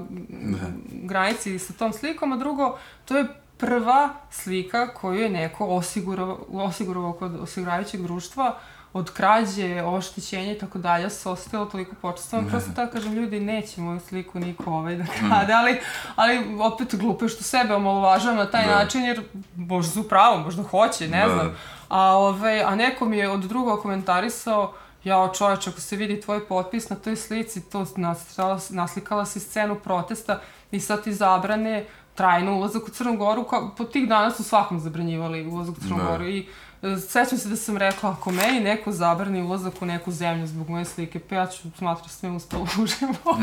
granici 0.91 1.59
sa 1.59 1.73
tom 1.73 1.93
slikom, 1.93 2.31
a 2.31 2.37
drugo, 2.37 2.77
to 3.05 3.17
je 3.17 3.25
prva 3.57 4.09
slika 4.31 4.93
koju 4.93 5.21
je 5.21 5.29
neko 5.29 5.65
osigurao, 5.65 6.39
osigurao 6.51 7.13
kod 7.13 7.35
osiguravajućeg 7.41 8.01
društva 8.01 8.57
od 8.95 9.11
krađe, 9.11 9.83
oštećenja 9.83 10.51
i 10.51 10.57
tako 10.57 10.77
dalje 10.77 11.09
se 11.09 11.29
ostavilo 11.29 11.65
toliko 11.65 11.95
počestvo. 11.95 12.43
Prosto 12.49 12.71
tako 12.75 12.93
kažem, 12.93 13.13
ljudi, 13.13 13.39
neće 13.39 13.81
moju 13.81 13.99
sliku 13.99 14.39
niko 14.39 14.71
ovaj 14.71 14.95
da 14.95 15.03
mhm. 15.03 15.27
krade, 15.27 15.53
ali, 15.53 15.79
ali 16.15 16.57
opet 16.59 16.95
glupo 16.95 17.25
je 17.25 17.29
što 17.29 17.43
sebe 17.43 17.73
omalovažavam 17.73 18.37
na 18.37 18.51
taj 18.51 18.67
da. 18.67 18.75
način, 18.75 19.03
jer 19.03 19.21
možda 19.55 19.91
su 19.91 20.09
pravo, 20.09 20.37
možda 20.37 20.63
hoće, 20.63 21.07
ne 21.07 21.27
da. 21.27 21.33
znam. 21.33 21.55
A, 21.89 22.01
ovaj, 22.01 22.63
a 22.63 22.75
neko 22.75 23.05
mi 23.05 23.17
je 23.17 23.29
od 23.29 23.39
druga 23.39 23.77
komentarisao, 23.77 24.73
jao 25.03 25.33
čoveč, 25.33 25.67
ako 25.67 25.81
se 25.81 25.95
vidi 25.95 26.21
tvoj 26.21 26.47
potpis 26.47 26.89
na 26.89 26.95
toj 26.95 27.15
slici, 27.15 27.69
to 27.69 27.85
naslikala, 27.95 28.59
naslikala 28.69 29.25
si 29.25 29.39
scenu 29.39 29.75
protesta 29.75 30.39
i 30.71 30.79
sad 30.79 31.03
ti 31.03 31.13
zabrane 31.13 31.85
trajno 32.15 32.57
ulazak 32.57 32.83
u 32.87 32.91
Crnu 32.91 33.17
Goru, 33.17 33.43
kao, 33.43 33.71
po 33.77 33.83
tih 33.83 34.07
dana 34.07 34.31
su 34.31 34.43
svakom 34.43 34.79
zabranjivali 34.79 35.47
ulazak 35.47 35.77
u 35.77 35.81
Crnu 35.81 35.97
da. 35.97 36.03
Goru 36.03 36.25
i 36.25 36.47
e, 36.83 36.97
sećam 36.97 37.37
se 37.37 37.49
da 37.49 37.55
sam 37.55 37.77
rekla, 37.77 38.11
ako 38.11 38.31
meni 38.31 38.59
neko 38.59 38.91
zabrani 38.91 39.41
ulazak 39.41 39.81
u 39.81 39.85
neku 39.85 40.11
zemlju 40.11 40.47
zbog 40.47 40.69
moje 40.69 40.85
slike, 40.85 41.19
pa 41.19 41.35
ja 41.35 41.47
ću 41.47 41.67
smatrati 41.77 42.09
da 42.09 42.13
sve 42.13 42.29
uspelo 42.29 42.63
u 42.63 42.85
životu. 42.85 43.41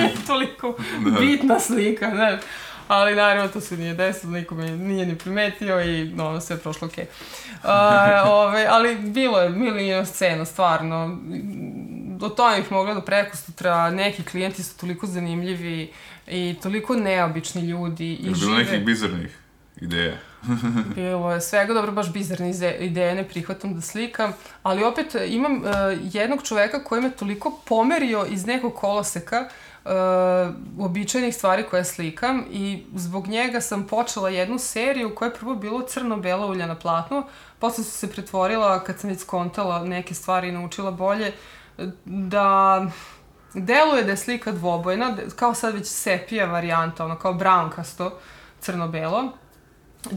je 0.00 0.14
toliko 0.26 0.74
da. 1.04 1.20
bitna 1.20 1.60
slika, 1.60 2.08
ne. 2.08 2.38
Ali 2.88 3.14
naravno 3.14 3.48
to 3.48 3.60
se 3.60 3.76
nije 3.76 3.94
desilo, 3.94 4.32
niko 4.32 4.54
me 4.54 4.76
nije 4.76 5.06
ni 5.06 5.18
primetio 5.18 5.80
i 5.80 6.04
no, 6.04 6.28
ono 6.28 6.40
sve 6.40 6.56
je 6.56 6.60
prošlo 6.60 6.88
okej. 6.88 7.06
Okay. 7.64 8.22
Uh, 8.22 8.30
ove, 8.48 8.66
ali 8.70 8.96
bilo 8.96 9.40
je, 9.40 9.48
milijon 9.48 10.06
scena, 10.06 10.44
stvarno 10.44 11.18
o 12.22 12.28
tome 12.28 12.56
bih 12.56 12.72
mogla 12.72 12.94
da 12.94 13.00
preko 13.00 13.36
sutra, 13.36 13.90
neki 13.90 14.24
klijenti 14.24 14.62
su 14.62 14.78
toliko 14.78 15.06
zanimljivi 15.06 15.92
i 16.26 16.54
toliko 16.62 16.96
neobični 16.96 17.62
ljudi 17.62 18.06
i 18.06 18.26
Je 18.26 18.34
žive... 18.34 18.46
bilo 18.46 18.58
nekih 18.58 18.84
bizarnih 18.84 19.38
ideja? 19.76 20.16
Bilo 20.94 21.32
je 21.32 21.40
svega, 21.40 21.74
dobro, 21.74 21.92
baš 21.92 22.12
bizarne 22.12 22.52
ideje, 22.80 23.14
ne 23.14 23.28
prihvatam 23.28 23.74
da 23.74 23.80
slikam, 23.80 24.32
ali 24.62 24.84
opet 24.84 25.14
e, 25.14 25.26
imam 25.28 25.56
uh, 25.56 25.70
jednog 26.02 26.42
čoveka 26.42 26.84
koji 26.84 27.02
me 27.02 27.10
toliko 27.10 27.60
pomerio 27.68 28.26
iz 28.28 28.46
nekog 28.46 28.74
koloseka 28.74 29.48
uh, 29.84 29.90
uobičajenih 30.78 31.34
stvari 31.34 31.64
koje 31.70 31.84
slikam 31.84 32.44
i 32.50 32.84
zbog 32.94 33.26
njega 33.26 33.60
sam 33.60 33.86
počela 33.86 34.28
jednu 34.28 34.58
seriju 34.58 35.14
koja 35.14 35.28
je 35.28 35.34
prvo 35.34 35.54
bilo 35.54 35.82
crno-bela 35.82 36.46
ulja 36.46 36.66
na 36.66 36.74
platnu, 36.74 37.22
posle 37.58 37.84
su 37.84 37.90
se 37.90 38.10
pretvorila, 38.10 38.84
kad 38.84 39.00
sam 39.00 39.10
već 39.10 39.20
skontala 39.20 39.84
neke 39.84 40.14
stvari 40.14 40.48
i 40.48 40.52
naučila 40.52 40.90
bolje, 40.90 41.32
da 42.04 42.86
deluje 43.54 44.04
da 44.04 44.10
je 44.10 44.16
slika 44.16 44.52
dvobojna, 44.52 45.10
da- 45.10 45.30
kao 45.36 45.54
sad 45.54 45.74
već 45.74 45.86
sepija 45.86 46.46
varijanta, 46.46 47.04
ono 47.04 47.16
kao 47.18 47.34
brownkasto, 47.34 48.10
crno-belo 48.60 49.32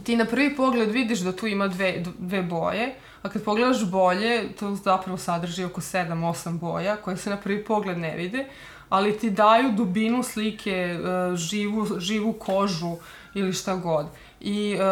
ti 0.03 0.17
na 0.17 0.25
prvi 0.25 0.55
pogled 0.55 0.91
vidiš 0.91 1.19
da 1.19 1.36
tu 1.36 1.47
ima 1.47 1.67
dve, 1.67 2.03
dve 2.17 2.41
boje, 2.41 2.95
a 3.21 3.29
kad 3.29 3.43
pogledaš 3.43 3.86
bolje, 3.86 4.53
to 4.53 4.75
zapravo 4.75 5.17
sadrži 5.17 5.63
oko 5.63 5.81
7-8 5.81 6.59
boja, 6.59 6.95
koje 6.95 7.17
se 7.17 7.29
na 7.29 7.38
prvi 7.38 7.63
pogled 7.65 7.97
ne 7.97 8.15
vide, 8.15 8.45
ali 8.89 9.17
ti 9.17 9.29
daju 9.29 9.71
dubinu 9.71 10.23
slike, 10.23 10.71
e, 10.71 10.99
živu, 11.36 11.88
živu 11.99 12.33
kožu 12.33 12.95
ili 13.33 13.53
šta 13.53 13.75
god. 13.75 14.05
I 14.39 14.73
e, 14.73 14.86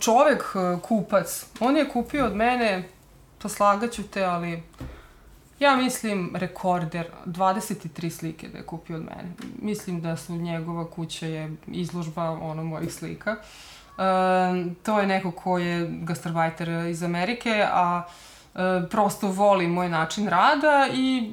čovek, 0.00 0.44
e, 0.54 0.78
kupac, 0.82 1.46
on 1.60 1.76
je 1.76 1.88
kupio 1.88 2.26
od 2.26 2.36
mene, 2.36 2.88
to 3.38 3.48
slagaću 3.48 4.02
te, 4.02 4.24
ali 4.24 4.62
ja 5.62 5.76
mislim 5.76 6.30
rekorder, 6.34 7.06
23 7.26 8.10
slike 8.10 8.48
da 8.48 8.58
je 8.58 8.66
kupio 8.66 8.96
od 8.96 9.02
mene. 9.02 9.32
Mislim 9.62 10.00
da 10.00 10.16
su 10.16 10.32
njegova 10.32 10.90
kuća 10.90 11.26
je 11.26 11.56
izložba 11.66 12.30
ono 12.30 12.64
mojih 12.64 12.94
slika. 12.94 13.30
E, 13.30 14.02
to 14.82 15.00
je 15.00 15.06
neko 15.06 15.30
ko 15.30 15.58
je 15.58 15.88
gastarbajter 15.90 16.68
iz 16.68 17.02
Amerike, 17.02 17.66
a 17.72 18.02
e, 18.54 18.58
prosto 18.90 19.28
voli 19.28 19.68
moj 19.68 19.88
način 19.88 20.28
rada 20.28 20.88
i 20.94 21.32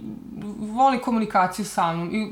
voli 0.59 1.01
komunikaciju 1.01 1.65
sa 1.65 1.93
mnom. 1.93 2.15
I 2.15 2.31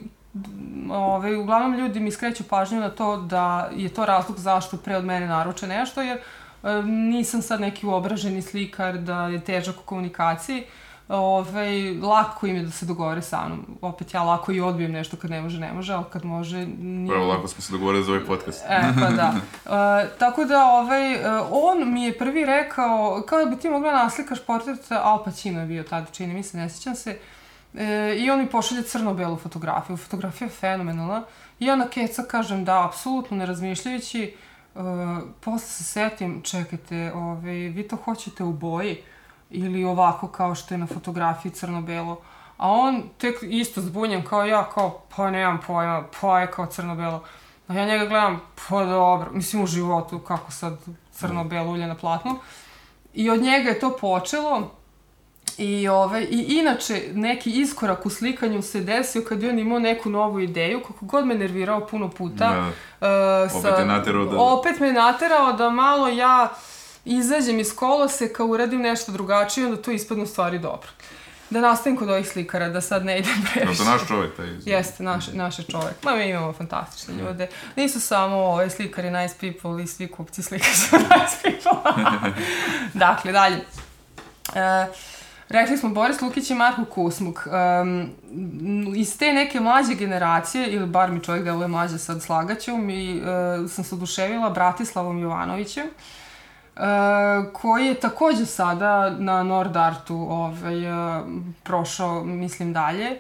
Ove, 0.92 1.38
uglavnom 1.38 1.74
ljudi 1.74 2.00
mi 2.00 2.12
skreću 2.12 2.44
pažnju 2.44 2.80
na 2.80 2.90
to 2.90 3.18
da 3.18 3.70
je 3.76 3.90
to 3.90 4.06
razlog 4.06 4.40
zašto 4.40 4.78
pre 4.78 4.96
od 4.96 5.06
mene 5.06 5.28
naruče 5.28 5.68
nešto, 5.68 6.02
jer 6.02 6.18
e, 6.18 6.82
nisam 6.84 7.42
sad 7.42 7.62
neki 7.62 7.86
uobraženi 7.86 8.42
slikar, 8.42 8.98
da 8.98 9.28
je 9.28 9.40
težak 9.40 9.76
u 9.76 9.86
komunikaciji. 9.86 10.64
Ove, 11.10 11.94
lako 12.02 12.48
im 12.48 12.56
je 12.56 12.64
da 12.64 12.72
se 12.72 12.86
dogovore 12.86 13.22
sa 13.22 13.46
mnom. 13.46 13.78
Opet 13.82 14.14
ja 14.14 14.24
lako 14.24 14.52
i 14.52 14.62
odbijem 14.62 14.92
nešto 14.92 15.18
kad 15.18 15.32
ne 15.32 15.42
može, 15.42 15.60
ne 15.60 15.74
može, 15.74 15.94
ali 15.94 16.06
kad 16.10 16.26
može... 16.26 16.66
Nije... 16.66 17.16
Evo, 17.16 17.28
lako 17.28 17.48
smo 17.48 17.62
se 17.62 17.72
dogovorili 17.72 18.04
za 18.04 18.12
ovaj 18.12 18.26
podcast. 18.26 18.66
E, 18.70 18.82
pa 19.00 19.10
da. 19.10 19.34
E, 19.68 20.10
tako 20.20 20.46
da, 20.46 20.66
ovaj, 20.66 21.14
e, 21.14 21.42
on 21.52 21.94
mi 21.94 22.04
je 22.04 22.18
prvi 22.18 22.46
rekao, 22.46 23.24
kao 23.28 23.46
da 23.46 23.46
bi 23.46 23.58
ti 23.58 23.70
mogla 23.70 23.92
naslikaš 23.92 24.46
portret, 24.46 24.92
Al 24.92 25.24
Pacino 25.24 25.60
je 25.60 25.68
bio 25.68 25.84
tada, 25.84 26.06
čini 26.12 26.34
mi 26.34 26.44
se, 26.44 26.58
ne 26.58 26.70
sjećam 26.70 26.96
se, 26.96 27.18
e, 27.76 28.16
i 28.18 28.30
on 28.30 28.40
mi 28.40 28.50
pošalje 28.50 28.84
crno-belu 28.84 29.36
fotografiju. 29.36 29.98
Fotografija 29.98 30.46
je 30.46 30.52
fenomenalna. 30.52 31.24
I 31.60 31.66
ja 31.66 31.76
na 31.76 31.88
keca 31.88 32.24
kažem 32.24 32.66
da, 32.66 32.86
apsolutno 32.86 33.38
ne 33.38 33.46
razmišljajući, 33.46 34.24
e, 34.24 34.80
posle 35.40 35.68
se 35.68 35.84
setim, 35.84 36.42
čekajte, 36.42 37.12
ovaj, 37.16 37.54
vi 37.54 37.88
to 37.88 37.96
hoćete 37.96 38.44
u 38.44 38.54
boji 38.54 38.98
ili 39.50 39.84
ovako 39.84 40.28
kao 40.28 40.56
što 40.56 40.74
je 40.74 40.78
na 40.78 40.88
fotografiji 40.88 41.52
crno-belo. 41.52 42.18
A 42.58 42.72
on 42.72 43.04
tek 43.18 43.36
isto 43.42 43.82
zbunjen 43.82 44.24
kao 44.24 44.46
ja, 44.46 44.70
kao 44.74 45.02
pa 45.16 45.32
nemam 45.32 45.60
pojma, 45.68 46.04
pa 46.22 46.40
je 46.40 46.52
kao 46.52 46.66
crno-belo. 46.66 47.24
A 47.68 47.74
ja 47.74 47.86
njega 47.86 48.06
gledam, 48.06 48.42
pa 48.70 48.86
dobro, 48.86 49.32
mislim 49.32 49.64
u 49.64 49.68
životu, 49.68 50.20
kako 50.20 50.52
sad 50.52 50.78
crno-belo 51.12 51.72
ulje 51.72 51.88
na 51.88 51.96
platnu. 51.96 52.36
I 53.14 53.30
od 53.30 53.42
njega 53.42 53.70
je 53.70 53.80
to 53.80 53.98
počelo. 54.02 54.72
I, 55.58 55.88
ove, 55.88 56.24
I 56.24 56.58
inače, 56.60 57.04
neki 57.14 57.52
iskorak 57.52 58.06
u 58.06 58.10
slikanju 58.10 58.62
se 58.62 58.82
desio 58.82 59.24
kad 59.30 59.44
je 59.44 59.50
on 59.50 59.60
imao 59.60 59.80
neku 59.80 60.10
novu 60.10 60.40
ideju, 60.40 60.82
kako 60.88 61.06
god 61.06 61.26
me 61.26 61.36
nervirao 61.36 61.88
puno 61.88 62.10
puta. 62.10 62.72
Da. 63.00 63.48
Uh, 63.48 63.60
Opet 63.60 63.80
je 63.80 63.86
naterao 63.86 64.26
da- 64.26 64.38
Opet 64.40 64.80
me 64.80 64.94
naterao 64.94 65.54
da 65.54 65.70
malo 65.70 66.08
ja 66.08 66.50
izađem 67.08 67.60
iz 67.60 67.76
koloseka, 67.76 68.44
uradim 68.46 68.82
nešto 68.82 69.12
drugačije, 69.12 69.68
onda 69.68 69.82
to 69.82 69.92
ispadne 69.92 70.24
u 70.24 70.28
stvari 70.28 70.60
dobro. 70.60 70.90
Da 71.50 71.62
nastavim 71.62 71.98
kod 71.98 72.10
ovih 72.10 72.28
slikara, 72.28 72.70
da 72.70 72.82
sad 72.82 73.06
ne 73.06 73.20
idem 73.20 73.46
previše. 73.54 73.84
to 73.84 73.90
naš 73.90 74.08
čovjek 74.08 74.36
taj 74.36 74.48
iz... 74.48 74.68
Jeste, 74.68 75.04
naš, 75.04 75.28
naš 75.34 75.60
je 75.60 75.66
čovek. 75.66 76.04
Ma 76.04 76.16
mi 76.16 76.30
imamo 76.30 76.54
fantastične 76.54 77.14
ljude. 77.14 77.48
Nisu 77.76 78.00
samo 78.02 78.36
ove 78.36 78.70
slikari 78.70 79.12
nice 79.12 79.36
people 79.40 79.84
i 79.84 79.88
svi 79.88 80.08
kupci 80.08 80.44
slika 80.44 80.74
su 80.74 80.96
nice 81.16 81.38
people. 81.44 81.92
dakle, 82.94 83.32
dalje. 83.32 83.56
E, 84.56 84.88
rekli 85.50 85.78
smo 85.78 85.90
Boris 85.90 86.22
Lukić 86.22 86.50
i 86.50 86.56
Marko 86.56 86.86
Kusmuk. 86.86 87.48
Um, 87.82 88.10
iz 88.96 89.18
te 89.18 89.34
neke 89.34 89.60
mlađe 89.60 89.94
generacije, 89.94 90.68
ili 90.68 90.86
bar 90.86 91.12
mi 91.12 91.24
čovjek 91.24 91.44
deluje 91.46 91.68
mlađe 91.68 91.98
sad 91.98 92.22
slagaću, 92.24 92.78
mi, 92.78 93.22
uh, 93.22 93.70
sam 93.70 93.84
se 93.84 93.96
oduševila 93.96 94.50
Bratislavom 94.50 95.20
Jovanovićem. 95.20 95.86
Uh, 95.86 96.27
koji 97.54 97.86
je 97.86 98.00
takođe 98.00 98.46
sada 98.46 99.10
na 99.10 99.44
Nordartu 99.44 100.16
ovaj, 100.16 100.92
uh, 100.92 101.28
prošao, 101.64 102.24
mislim, 102.24 102.74
dalje. 102.74 103.20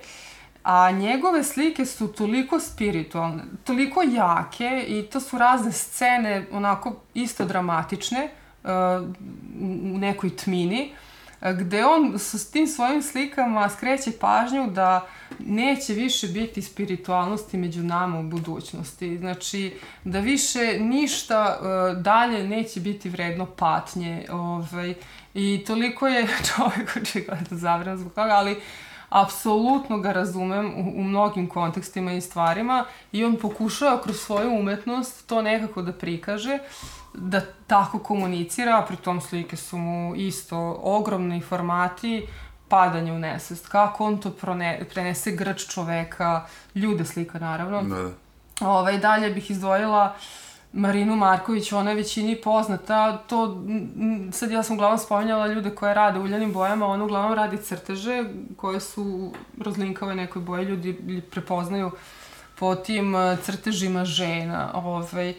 A 0.63 0.91
njegove 0.91 1.43
slike 1.43 1.85
su 1.85 2.07
toliko 2.07 2.59
spiritualne, 2.59 3.43
toliko 3.63 4.01
jake 4.01 4.85
i 4.87 5.03
to 5.03 5.19
su 5.19 5.37
razne 5.37 5.71
scene, 5.71 6.45
onako 6.51 6.95
isto 7.13 7.45
dramatične, 7.45 8.29
uh, 8.63 8.69
u 9.93 9.97
nekoj 9.97 10.35
tmini, 10.35 10.91
uh, 10.91 11.06
gde 11.41 11.85
on 11.85 12.19
sa 12.19 12.51
tim 12.51 12.67
svojim 12.67 13.01
slikama 13.01 13.69
skreće 13.69 14.11
pažnju 14.19 14.67
da 14.67 15.07
neće 15.39 15.93
više 15.93 16.27
biti 16.27 16.61
spiritualnosti 16.61 17.57
među 17.57 17.83
nama 17.83 18.19
u 18.19 18.23
budućnosti. 18.23 19.17
Znači, 19.17 19.77
da 20.03 20.19
više 20.19 20.79
ništa 20.79 21.59
uh, 21.59 22.01
dalje 22.01 22.47
neće 22.47 22.79
biti 22.79 23.09
vredno 23.09 23.45
patnje. 23.45 24.25
Ovaj, 24.31 24.93
I 25.33 25.63
toliko 25.67 26.07
je 26.07 26.27
čovjek 26.55 26.97
očigledno 27.01 27.57
zabran 27.57 27.97
zbog 27.97 28.13
toga, 28.13 28.31
ali 28.31 28.61
apsolutno 29.09 29.97
ga 29.97 30.11
razumem 30.11 30.65
u, 30.65 30.99
u 30.99 31.03
mnogim 31.03 31.49
kontekstima 31.49 32.13
i 32.13 32.21
stvarima 32.21 32.85
i 33.11 33.25
on 33.25 33.35
pokušava 33.35 34.01
kroz 34.01 34.19
svoju 34.19 34.51
umetnost 34.51 35.27
to 35.27 35.41
nekako 35.41 35.81
da 35.81 35.93
prikaže 35.93 36.59
da 37.17 37.41
tako 37.67 37.99
komunicira, 37.99 38.79
a 38.79 38.85
pritom 38.85 39.21
slike 39.21 39.57
su 39.57 39.77
mu 39.77 40.15
isto 40.15 40.79
ogromni 40.83 41.41
formati, 41.41 42.27
padanje 42.67 43.11
u 43.11 43.19
nesvest, 43.19 43.67
kako 43.67 44.05
on 44.05 44.17
to 44.17 44.31
prone, 44.31 44.85
prenese 44.89 45.31
grč 45.31 45.67
čoveka, 45.67 46.45
ljude 46.75 47.05
slika 47.05 47.39
naravno. 47.39 47.83
Da, 47.83 47.95
da. 47.95 48.09
Ovaj, 48.61 48.97
dalje 48.97 49.29
bih 49.29 49.51
izdvojila 49.51 50.15
Marinu 50.73 51.15
Marković, 51.15 51.71
ona 51.71 51.89
je 51.89 51.95
većini 51.95 52.35
poznata, 52.35 53.17
to, 53.17 53.63
sad 54.31 54.51
ja 54.51 54.63
sam 54.63 54.75
uglavnom 54.75 54.99
spominjala 54.99 55.47
ljude 55.47 55.75
koje 55.75 55.93
rade 55.93 56.19
u 56.19 56.23
uljanim 56.23 56.53
bojama, 56.53 56.85
ona 56.85 57.03
uglavnom 57.03 57.33
radi 57.33 57.57
crteže 57.57 58.25
koje 58.57 58.79
su 58.79 59.31
rozlinkave 59.61 60.15
nekoj 60.15 60.41
boje, 60.41 60.65
ljudi 60.65 61.21
prepoznaju 61.31 61.91
po 62.59 62.75
tim 62.75 63.15
eh, 63.15 63.37
crtežima 63.43 64.05
žena, 64.05 64.71
ovaj, 64.73 65.33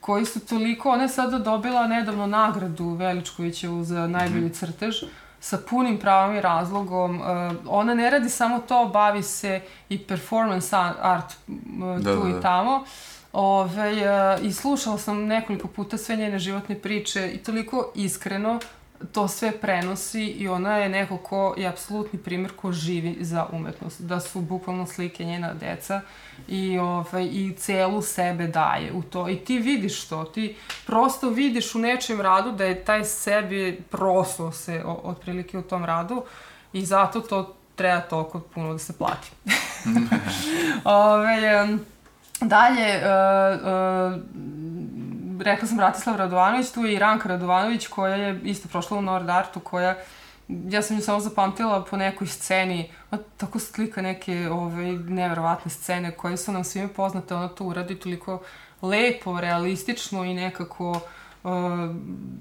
koji 0.00 0.24
su 0.24 0.46
toliko, 0.46 0.90
ona 0.90 1.02
je 1.02 1.08
sada 1.08 1.38
dobila 1.38 1.86
nedavno 1.86 2.26
nagradu 2.26 2.88
Veličkovićevu 2.88 3.84
za 3.84 4.06
najbolji 4.06 4.50
crtež, 4.50 4.96
sa 5.40 5.58
punim 5.70 5.98
pravom 5.98 6.36
i 6.36 6.40
razlogom. 6.40 7.20
Uh, 7.20 7.26
ona 7.66 7.94
ne 7.94 8.10
radi 8.10 8.28
samo 8.28 8.58
to, 8.58 8.90
bavi 8.92 9.22
se 9.22 9.60
i 9.88 9.98
performance 9.98 10.76
art 11.00 11.32
uh, 11.48 12.00
Da, 12.00 12.14
tu 12.14 12.22
da, 12.22 12.28
i 12.28 12.32
da. 12.32 12.40
tamo. 12.40 12.84
Ove, 13.32 13.92
uh, 13.92 14.44
I 14.44 14.52
slušala 14.52 14.98
sam 14.98 15.26
nekoliko 15.26 15.68
puta 15.68 15.96
sve 15.98 16.16
njene 16.16 16.38
životne 16.38 16.78
priče 16.78 17.30
i 17.34 17.38
toliko 17.38 17.92
iskreno 17.94 18.60
to 19.12 19.28
sve 19.28 19.52
prenosi 19.52 20.24
i 20.24 20.48
ona 20.48 20.76
je 20.76 20.88
neko 20.88 21.16
ko 21.16 21.54
je 21.56 21.66
apsolutni 21.66 22.18
primjer 22.18 22.52
ko 22.56 22.72
živi 22.72 23.16
za 23.20 23.46
umetnost. 23.52 24.00
Da 24.00 24.20
su 24.20 24.40
bukvalno 24.40 24.86
slike 24.86 25.24
njena 25.24 25.54
deca 25.54 26.00
i, 26.48 26.78
ovaj, 26.78 27.24
i 27.24 27.54
celu 27.58 28.02
sebe 28.02 28.46
daje 28.46 28.92
u 28.92 29.02
to. 29.02 29.28
I 29.28 29.36
ti 29.36 29.58
vidiš 29.58 30.08
to, 30.08 30.24
ti 30.24 30.56
prosto 30.86 31.30
vidiš 31.30 31.74
u 31.74 31.78
nečijem 31.78 32.20
radu 32.20 32.52
da 32.52 32.64
je 32.64 32.84
taj 32.84 33.04
sebi 33.04 33.80
prosto 33.90 34.52
se 34.52 34.82
o, 34.86 35.00
otprilike 35.04 35.58
u 35.58 35.62
tom 35.62 35.84
radu 35.84 36.22
i 36.72 36.86
zato 36.86 37.20
to 37.20 37.54
treba 37.76 38.00
toliko 38.00 38.40
puno 38.40 38.72
da 38.72 38.78
se 38.78 38.98
plati. 38.98 39.30
Ove, 40.84 41.46
em, 41.46 41.80
dalje, 42.40 42.96
uh, 42.96 43.60
uh, 43.60 44.22
rekla 45.40 45.68
sam 45.68 45.76
Bratislav 45.76 46.16
Radovanović, 46.16 46.70
tu 46.70 46.84
je 46.84 46.94
i 46.94 46.98
Ranka 46.98 47.28
Radovanović 47.28 47.86
koja 47.86 48.14
je 48.14 48.40
isto 48.44 48.68
prošla 48.68 48.98
u 48.98 49.02
Nord 49.02 49.30
Artu, 49.30 49.60
koja 49.60 49.96
ja 50.48 50.82
sam 50.82 50.96
nju 50.96 51.02
samo 51.02 51.20
zapamtila 51.20 51.84
po 51.84 51.96
nekoj 51.96 52.26
sceni, 52.26 52.90
ona 53.10 53.22
tako 53.36 53.58
slika 53.58 54.02
neke 54.02 54.48
ove, 54.50 54.84
neverovatne 54.92 55.70
scene 55.70 56.10
koje 56.10 56.36
su 56.36 56.52
nam 56.52 56.64
svime 56.64 56.88
poznate, 56.88 57.34
ona 57.34 57.48
to 57.48 57.64
uradi 57.64 57.94
toliko 57.94 58.42
lepo, 58.82 59.40
realistično 59.40 60.24
i 60.24 60.34
nekako 60.34 60.90
uh, 60.90 60.98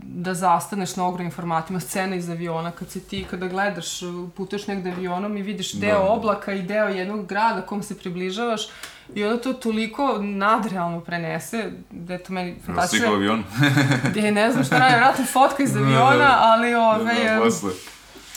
da 0.04 0.34
zastaneš 0.34 0.96
na 0.96 1.06
ogromnim 1.06 1.32
formatima. 1.32 1.80
Scena 1.80 2.16
iz 2.16 2.30
aviona, 2.30 2.72
kad 2.72 2.90
se 2.90 3.00
ti, 3.00 3.26
kada 3.30 3.48
gledaš, 3.48 3.88
putuješ 4.36 4.68
negde 4.68 4.92
avionom 4.92 5.38
i 5.38 5.42
vidiš 5.42 5.74
deo 5.74 5.94
Da. 5.96 6.04
oblaka 6.04 6.54
i 6.54 6.62
deo 6.62 6.88
jednog 6.88 7.26
grada 7.26 7.62
kom 7.62 7.84
se 7.84 7.98
približavaš 7.98 8.62
i 9.16 9.24
onda 9.24 9.42
to 9.42 9.54
toliko 9.54 10.18
nadrealno 10.20 11.00
prenese, 11.02 11.72
da 11.92 12.14
je 12.14 12.20
to 12.20 12.34
meni 12.34 12.52
Slika 12.54 12.66
fantastično. 12.66 13.08
avionu. 13.08 13.44
Je, 14.16 14.32
ne 14.32 14.52
znam 14.52 14.64
šta 14.64 14.78
radi, 14.78 14.96
vratno 14.96 15.26
fotka 15.26 15.64
iz 15.64 15.74
Da, 15.74 15.80
aviona, 15.80 16.18
da. 16.18 16.40
ali 16.42 16.72
Da, 16.72 16.80
ovaj, 16.82 17.16
da, 17.16 17.22
em, 17.24 17.40
posle. 17.40 17.72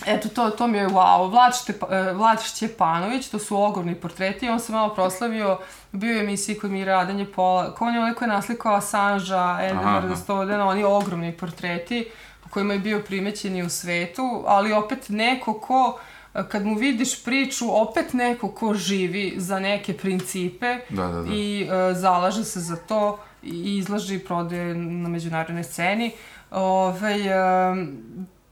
Eto, 0.07 0.29
to, 0.29 0.51
to 0.51 0.67
mi 0.67 0.79
je 0.79 0.89
wow. 0.89 1.31
Vlad, 1.31 1.53
Štepa, 1.63 1.87
e, 1.91 2.13
Vlad 2.13 2.43
Šćepanović, 2.43 3.29
to 3.29 3.39
su 3.39 3.63
ogromni 3.63 3.95
portreti. 3.95 4.49
On 4.49 4.61
se 4.61 4.73
malo 4.73 4.95
proslavio, 4.95 5.59
bio 5.93 6.15
je 6.15 6.21
emisiji 6.21 6.59
kod 6.59 6.71
mi 6.71 6.85
radanje 6.85 7.27
pola. 7.27 7.75
Ko 7.75 7.85
on 7.85 7.95
je 7.95 8.01
onaj 8.01 8.15
koji 8.15 8.29
je 8.29 8.33
naslikao 8.35 8.75
Assangea, 8.75 9.59
Edwarda 9.61 10.17
Snowdena, 10.17 10.69
oni 10.69 10.85
ogromni 10.85 11.33
portreti 11.33 12.11
po 12.43 12.49
kojima 12.49 12.73
je 12.73 12.79
bio 12.79 13.01
primećen 13.01 13.57
i 13.57 13.63
u 13.63 13.69
svetu, 13.69 14.45
ali 14.47 14.73
opet 14.73 15.09
neko 15.09 15.61
ko 15.61 15.99
e, 16.35 16.43
kad 16.49 16.67
mu 16.67 16.75
vidiš 16.75 17.25
priču, 17.25 17.67
opet 17.71 18.13
neko 18.13 18.49
ko 18.49 18.75
živi 18.75 19.35
za 19.37 19.59
neke 19.59 19.97
principe 19.97 20.79
Da, 20.89 21.07
da, 21.07 21.23
da. 21.23 21.35
i 21.35 21.63
e, 21.63 21.95
zalaže 21.95 22.45
se 22.45 22.61
za 22.61 22.77
to 22.77 23.19
i 23.43 23.77
izlaže 23.77 24.15
i 24.15 24.19
prodaje 24.19 24.75
na 24.75 25.09
međunarodnoj 25.09 25.65
sceni. 25.65 26.13
Ove, 26.51 27.17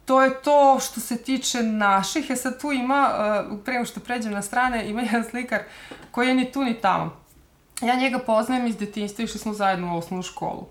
to 0.08 0.22
je 0.22 0.42
to 0.42 0.78
što 0.80 1.00
se 1.00 1.16
tiče 1.16 1.62
naših. 1.62 2.30
E 2.30 2.36
sad 2.36 2.60
tu 2.60 2.72
ima, 2.72 3.10
uh, 3.50 3.58
pre 3.64 3.74
nego 3.74 3.84
što 3.84 4.00
pređem 4.00 4.32
na 4.32 4.42
strane, 4.42 4.88
ima 4.88 5.02
jedan 5.12 5.24
slikar 5.24 5.60
koji 6.10 6.28
je 6.28 6.34
ni 6.34 6.52
tu 6.52 6.64
ni 6.64 6.80
tamo. 6.80 7.16
Ja 7.82 7.94
njega 7.94 8.18
poznajem 8.18 8.66
iz 8.66 8.76
detinjstva, 8.76 9.24
išli 9.24 9.38
smo 9.38 9.52
zajedno 9.52 9.94
u 9.94 9.98
osnovnu 9.98 10.22
školu. 10.22 10.66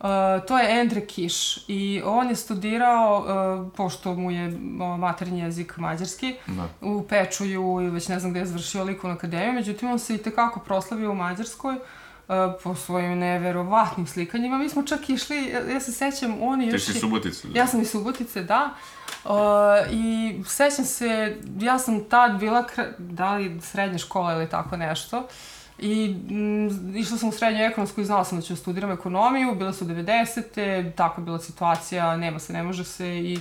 Uh, 0.00 0.08
to 0.48 0.58
je 0.58 0.80
Endre 0.80 1.06
Kiš 1.06 1.68
i 1.68 2.02
on 2.04 2.28
je 2.28 2.36
studirao, 2.36 3.18
uh, 3.18 3.72
pošto 3.76 4.14
mu 4.14 4.30
je 4.30 4.48
uh, 4.48 4.98
maternji 4.98 5.40
jezik 5.40 5.76
mađarski, 5.76 6.34
Da. 6.46 6.68
u 6.80 7.02
Pečuju 7.02 7.80
i 7.80 7.90
već 7.90 8.08
ne 8.08 8.20
znam 8.20 8.30
gde 8.30 8.40
je 8.40 8.46
završio 8.46 8.84
likovnu 8.84 9.16
akademiju, 9.16 9.52
međutim 9.52 9.90
on 9.90 9.98
se 9.98 10.14
i 10.14 10.18
tekako 10.18 10.60
proslavio 10.60 11.10
u 11.10 11.14
Mađarskoj 11.14 11.74
uh, 11.74 11.82
po 12.62 12.74
svojim 12.74 13.18
neverovatnim 13.18 14.06
slikanjima. 14.06 14.58
Mi 14.58 14.68
smo 14.68 14.82
čak 14.82 15.10
išli, 15.10 15.36
ja, 15.44 15.60
ja 15.60 15.80
se 15.80 15.92
sećam, 15.92 16.42
on 16.42 16.62
i 16.62 16.66
Ti 16.66 16.72
još... 16.72 16.84
si 16.84 16.90
je- 16.92 17.00
Subotica. 17.00 17.48
Ja 17.54 17.66
sam 17.66 17.80
iz 17.80 17.90
Subotice, 17.90 18.42
da. 18.42 18.70
Uh, 19.24 19.30
I 19.90 20.34
sećam 20.46 20.84
se, 20.84 21.36
ja 21.60 21.78
sam 21.78 22.04
tad 22.04 22.38
bila, 22.38 22.64
da 22.98 23.34
li 23.34 23.60
srednja 23.60 23.98
škola 23.98 24.32
ili 24.32 24.48
tako 24.48 24.76
nešto. 24.76 25.26
I 25.78 26.08
mm, 26.08 26.96
išla 26.96 27.18
sam 27.18 27.28
u 27.28 27.32
srednju 27.32 27.60
ekonomsku 27.60 28.00
i 28.00 28.04
znala 28.04 28.24
sam 28.24 28.38
da 28.38 28.42
ću 28.42 28.56
studiram 28.56 28.90
ekonomiju, 28.90 29.54
bile 29.54 29.72
su 29.72 29.84
90. 29.84 30.92
Tako 30.92 31.20
je 31.20 31.24
bila 31.24 31.38
situacija, 31.38 32.16
nema 32.16 32.38
se, 32.38 32.52
ne 32.52 32.62
može 32.62 32.84
se 32.84 33.08
i 33.08 33.38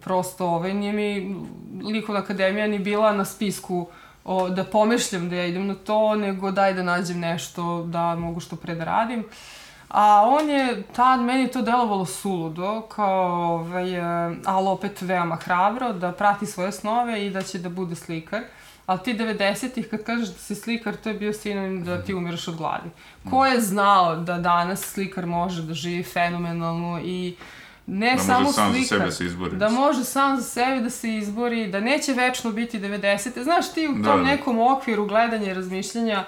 prosto 0.00 0.46
ovaj, 0.46 0.74
nije 0.74 0.92
mi 0.92 1.36
likovna 1.84 2.20
akademija 2.20 2.66
ni 2.66 2.78
bila 2.78 3.12
na 3.12 3.24
spisku 3.24 3.88
o, 4.26 4.48
da 4.48 4.64
pomišljam 4.64 5.28
da 5.28 5.36
ja 5.36 5.46
idem 5.46 5.66
na 5.66 5.74
to, 5.74 6.14
nego 6.14 6.50
daj 6.50 6.74
da 6.74 6.82
nađem 6.82 7.18
nešto 7.20 7.82
da 7.82 8.14
mogu 8.14 8.40
što 8.40 8.56
pre 8.56 8.74
da 8.74 8.84
radim. 8.84 9.24
A 9.88 10.22
on 10.26 10.50
je, 10.50 10.82
tad 10.82 11.20
meni 11.20 11.48
to 11.48 11.62
delovalo 11.62 12.04
suludo, 12.04 12.80
kao, 12.80 13.54
ovaj, 13.54 13.94
e, 13.94 14.36
ali 14.44 14.68
opet 14.68 15.02
veoma 15.02 15.36
hrabro, 15.36 15.92
da 15.92 16.12
prati 16.12 16.46
svoje 16.46 16.72
snove 16.72 17.26
i 17.26 17.30
da 17.30 17.42
će 17.42 17.58
da 17.58 17.68
bude 17.68 17.94
slikar. 17.94 18.42
Ali 18.86 19.02
ti 19.04 19.14
90-ih, 19.14 19.88
kad 19.88 20.04
kažeš 20.04 20.28
da 20.28 20.38
si 20.38 20.54
slikar, 20.54 20.96
to 20.96 21.08
je 21.08 21.14
bio 21.14 21.32
sinonim 21.32 21.84
da 21.84 22.02
ti 22.02 22.14
umiraš 22.14 22.48
od 22.48 22.56
gladi. 22.56 22.90
Ko 23.30 23.46
je 23.46 23.60
znao 23.60 24.16
da 24.16 24.38
danas 24.38 24.80
slikar 24.80 25.26
može 25.26 25.62
da 25.62 25.74
živi 25.74 26.02
fenomenalno 26.02 27.00
i 27.04 27.36
ne 27.86 28.12
Da 28.12 28.18
samo 28.18 28.52
sam 28.52 28.72
za 28.72 28.78
slikar, 28.78 28.98
sebe 28.98 29.10
se 29.10 29.24
izbori. 29.26 29.56
da 29.56 29.68
može 29.68 30.04
sam 30.04 30.36
za 30.36 30.42
sebe 30.42 30.80
da 30.80 30.90
se 30.90 31.14
izbori, 31.14 31.66
da 31.66 31.80
neće 31.80 32.12
večno 32.12 32.52
biti 32.52 32.80
90. 32.80 33.42
Znaš, 33.42 33.72
ti 33.72 33.88
u 33.88 33.92
tom 33.92 34.02
Da, 34.02 34.10
da. 34.10 34.22
nekom 34.22 34.58
okviru 34.60 35.06
gledanja 35.06 35.50
i 35.50 35.54
razmišljanja 35.54 36.24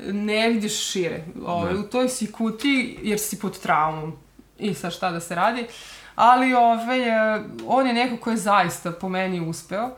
ne 0.00 0.48
vidiš 0.48 0.90
šire. 0.90 1.24
Ovaj, 1.46 1.74
Da. 1.74 1.80
U 1.80 1.82
toj 1.82 2.08
si 2.08 2.32
kuti 2.32 2.98
jer 3.02 3.18
si 3.18 3.38
pod 3.38 3.60
traumom. 3.60 4.16
I 4.58 4.74
sad 4.74 4.92
šta 4.92 5.10
da 5.10 5.20
se 5.20 5.34
radi. 5.34 5.66
Ali 6.14 6.54
ovaj, 6.54 7.00
e, 7.36 7.42
on 7.66 7.86
je 7.86 7.92
neko 7.92 8.16
ko 8.16 8.30
je 8.30 8.36
zaista 8.36 8.92
po 8.92 9.08
meni 9.08 9.40
uspeo. 9.40 9.90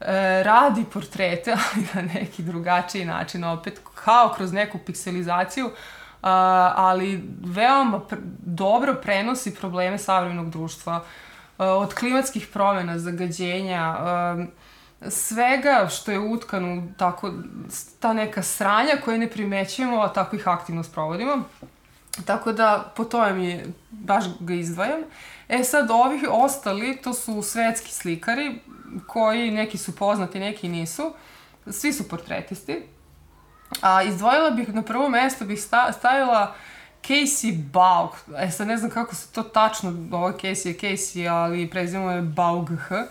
E, 0.00 0.04
radi 0.42 0.84
portrete, 0.92 1.52
ali 1.64 1.86
na 1.94 2.12
neki 2.14 2.42
drugačiji 2.42 3.04
način, 3.04 3.44
opet 3.44 3.80
kao 3.94 4.34
kroz 4.36 4.52
neku 4.52 4.78
pikselizaciju, 4.78 5.70
ali 6.22 7.28
veoma 7.44 8.00
pr 8.00 8.16
dobro 8.38 8.94
prenosi 8.94 9.54
probleme 9.54 9.98
savremenog 9.98 10.50
društva. 10.50 11.04
Od 11.58 11.94
klimatskih 11.94 12.48
promjena, 12.52 12.98
zagađenja, 12.98 13.96
svega 15.08 15.88
što 15.90 16.12
je 16.12 16.18
utkano 16.18 16.88
tako, 16.96 17.32
ta 18.00 18.12
neka 18.12 18.42
sranja 18.42 18.92
koje 19.04 19.18
ne 19.18 19.30
primećujemo, 19.30 20.00
a 20.00 20.12
tako 20.12 20.36
ih 20.36 20.48
aktivno 20.48 20.82
sprovodimo. 20.82 21.42
Tako 22.26 22.52
da, 22.52 22.92
po 22.96 23.04
tome 23.04 23.32
mi 23.32 23.60
baš 23.90 24.24
ga 24.40 24.54
izdvajam. 24.54 25.00
E 25.48 25.64
sad, 25.64 25.90
ovih 25.90 26.22
ostali, 26.30 26.96
to 26.96 27.12
su 27.12 27.42
svetski 27.42 27.92
slikari, 27.92 28.60
koji 29.06 29.50
neki 29.50 29.78
su 29.78 29.96
poznati, 29.96 30.40
neki 30.40 30.68
nisu. 30.68 31.14
Svi 31.70 31.92
su 31.92 32.08
portretisti. 32.08 32.82
A 33.80 34.02
izdvojila 34.02 34.50
bih, 34.50 34.74
na 34.74 34.82
prvo 34.82 35.08
mesto 35.08 35.44
bih 35.44 35.62
sta, 35.62 35.92
stavila 35.92 36.54
Casey 37.02 37.56
Baug. 37.72 38.10
E 38.38 38.50
sad 38.50 38.66
ne 38.66 38.76
znam 38.76 38.90
kako 38.90 39.14
se 39.14 39.32
to 39.32 39.42
tačno, 39.42 39.94
ovo 40.12 40.28
je 40.28 40.34
Casey 40.34 40.66
je 40.66 40.78
Casey, 40.78 41.30
ali 41.30 41.70
prezimo 41.70 42.10
je 42.10 42.22
Baug 42.22 42.70
H. 42.88 43.06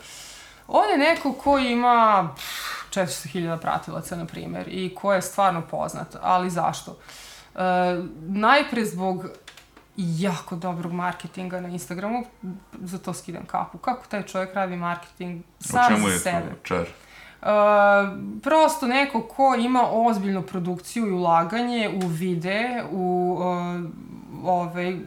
On 0.68 0.90
je 0.90 0.98
neko 0.98 1.34
ko 1.34 1.58
ima 1.58 2.30
pff, 2.36 2.96
400.000 2.96 3.60
pratilaca, 3.62 4.16
na 4.16 4.26
primjer, 4.26 4.68
i 4.68 4.96
ko 4.96 5.14
je 5.14 5.22
stvarno 5.22 5.62
poznat. 5.62 6.16
Ali 6.22 6.50
zašto? 6.50 6.98
E, 7.56 7.60
najpre 8.28 8.86
zbog 8.86 9.26
jako 9.98 10.56
dobrog 10.56 10.94
marketinga 10.94 11.62
na 11.62 11.68
Instagramu, 11.68 12.26
za 12.82 12.98
to 12.98 13.14
skidam 13.14 13.46
kapu. 13.46 13.78
Kako 13.78 14.06
taj 14.08 14.24
čovjek 14.24 14.54
radi 14.54 14.76
marketing 14.76 15.44
U 15.60 15.64
sam 15.64 15.88
čemu 15.88 16.08
za 16.08 16.14
je 16.14 16.20
sebe? 16.20 16.50
to 16.50 16.56
čar? 16.64 16.86
Uh, 17.42 17.48
prosto 18.42 18.88
neko 18.88 19.22
ko 19.22 19.56
ima 19.56 19.82
ozbiljnu 19.92 20.42
produkciju 20.42 21.08
i 21.08 21.12
ulaganje 21.12 22.00
u 22.04 22.08
vide, 22.08 22.84
u 22.92 23.38
uh, 23.40 24.50
ovaj, 24.50 24.98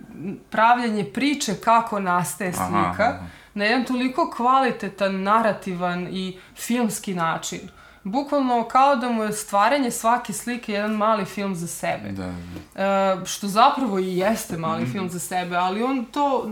pravljanje 0.50 1.04
priče 1.04 1.54
kako 1.54 2.00
nastaje 2.00 2.50
Aha, 2.50 2.66
slika, 2.66 3.04
aha. 3.04 3.26
na 3.54 3.64
jedan 3.64 3.84
toliko 3.84 4.30
kvalitetan, 4.36 5.22
narativan 5.22 6.08
i 6.10 6.38
filmski 6.56 7.14
način. 7.14 7.60
Bukvalno 8.04 8.64
kao 8.64 8.96
da 8.96 9.08
mu 9.08 9.22
je 9.22 9.32
stvaranje 9.32 9.90
svake 9.90 10.32
slike 10.32 10.72
jedan 10.72 10.92
mali 10.92 11.24
film 11.24 11.54
za 11.54 11.66
sebe. 11.66 12.12
Da, 12.12 12.32
da. 12.74 12.82
E, 12.82 13.26
što 13.26 13.48
zapravo 13.48 13.98
i 13.98 14.16
jeste 14.16 14.56
mali 14.56 14.86
film 14.86 15.10
za 15.10 15.18
sebe, 15.18 15.56
ali 15.56 15.82
on 15.82 16.04
to 16.04 16.50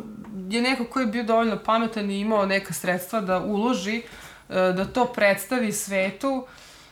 je 0.48 0.62
neko 0.62 0.84
ko 0.84 1.00
je 1.00 1.06
bio 1.06 1.22
dovoljno 1.22 1.58
pametan 1.64 2.10
i 2.10 2.20
imao 2.20 2.46
neka 2.46 2.74
sredstva 2.74 3.20
da 3.20 3.40
uloži, 3.40 3.96
e, 3.96 4.02
da 4.53 4.84
to 4.84 5.05
predstavi 5.05 5.72
svetu. 5.72 6.46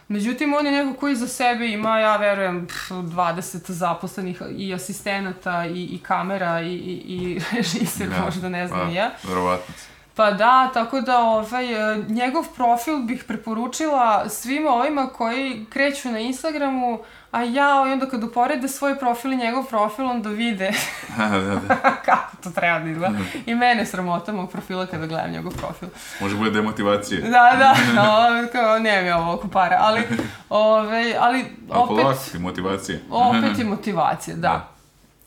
Međutim, 0.09 0.55
on 0.55 0.67
je 0.67 0.73
neko 0.73 1.01
koji 1.01 1.17
za 1.17 1.29
sebe 1.29 1.67
ima, 1.69 2.01
ja 2.01 2.17
verujem, 2.17 2.67
pff, 2.67 2.91
20 2.91 3.71
zaposlenih 3.71 4.43
i 4.57 4.75
asistenata 4.75 5.67
i, 5.67 5.85
i 5.85 5.99
kamera 5.99 6.61
i, 6.61 6.75
i, 6.75 7.03
i 7.07 7.41
režiser, 7.57 8.09
Da. 8.09 8.25
možda 8.25 8.49
ne 8.49 8.69
znam 8.69 8.87
Pa, 8.87 8.93
ja. 8.93 9.11
Verovatno. 9.23 9.75
Pa 10.15 10.31
da, 10.31 10.71
tako 10.75 11.01
da 11.01 11.19
ovaj, 11.19 11.95
e, 11.95 12.03
njegov 12.09 12.45
profil 12.57 12.99
bih 12.99 13.25
preporučila 13.25 14.29
svima 14.29 14.71
ovima 14.71 15.07
koji 15.07 15.67
kreću 15.71 16.11
na 16.11 16.19
Instagramu, 16.19 16.99
a 17.33 17.43
ja, 17.43 17.85
i 17.89 17.93
onda 17.93 18.09
kad 18.09 18.25
uporede 18.25 18.69
svoj 18.69 18.99
profil 18.99 19.33
i 19.33 19.37
njegov 19.37 19.65
profil, 19.65 20.07
onda 20.07 20.29
vide 20.29 20.71
da, 21.19 21.29
da. 21.69 21.77
kako 22.05 22.37
to 22.43 22.51
treba 22.51 22.79
da 22.79 22.91
izgleda. 22.91 23.19
I 23.47 23.55
mene 23.55 23.87
sramota 23.87 24.33
mog 24.33 24.51
profila 24.51 24.87
kada 24.87 25.07
gledam 25.07 25.31
njegov 25.31 25.53
profil. 25.53 25.89
Može 26.21 26.37
bude 26.37 26.51
demotivacije. 26.51 27.21
Da, 27.21 27.57
da, 27.59 27.75
no, 28.03 28.49
kao, 28.53 28.79
ne 28.79 29.03
mi 29.03 29.11
ovo 29.11 29.33
oko 29.33 29.49
para, 29.49 29.77
ali, 29.81 30.03
ove, 30.49 31.15
ali 31.21 31.57
A 31.71 31.79
opet, 31.81 31.97
polako 31.97 32.21
ti 32.33 32.39
motivacije. 32.39 33.03
opet 33.11 33.59
je 33.59 33.65
motivacija, 33.65 34.37
da. 34.37 34.69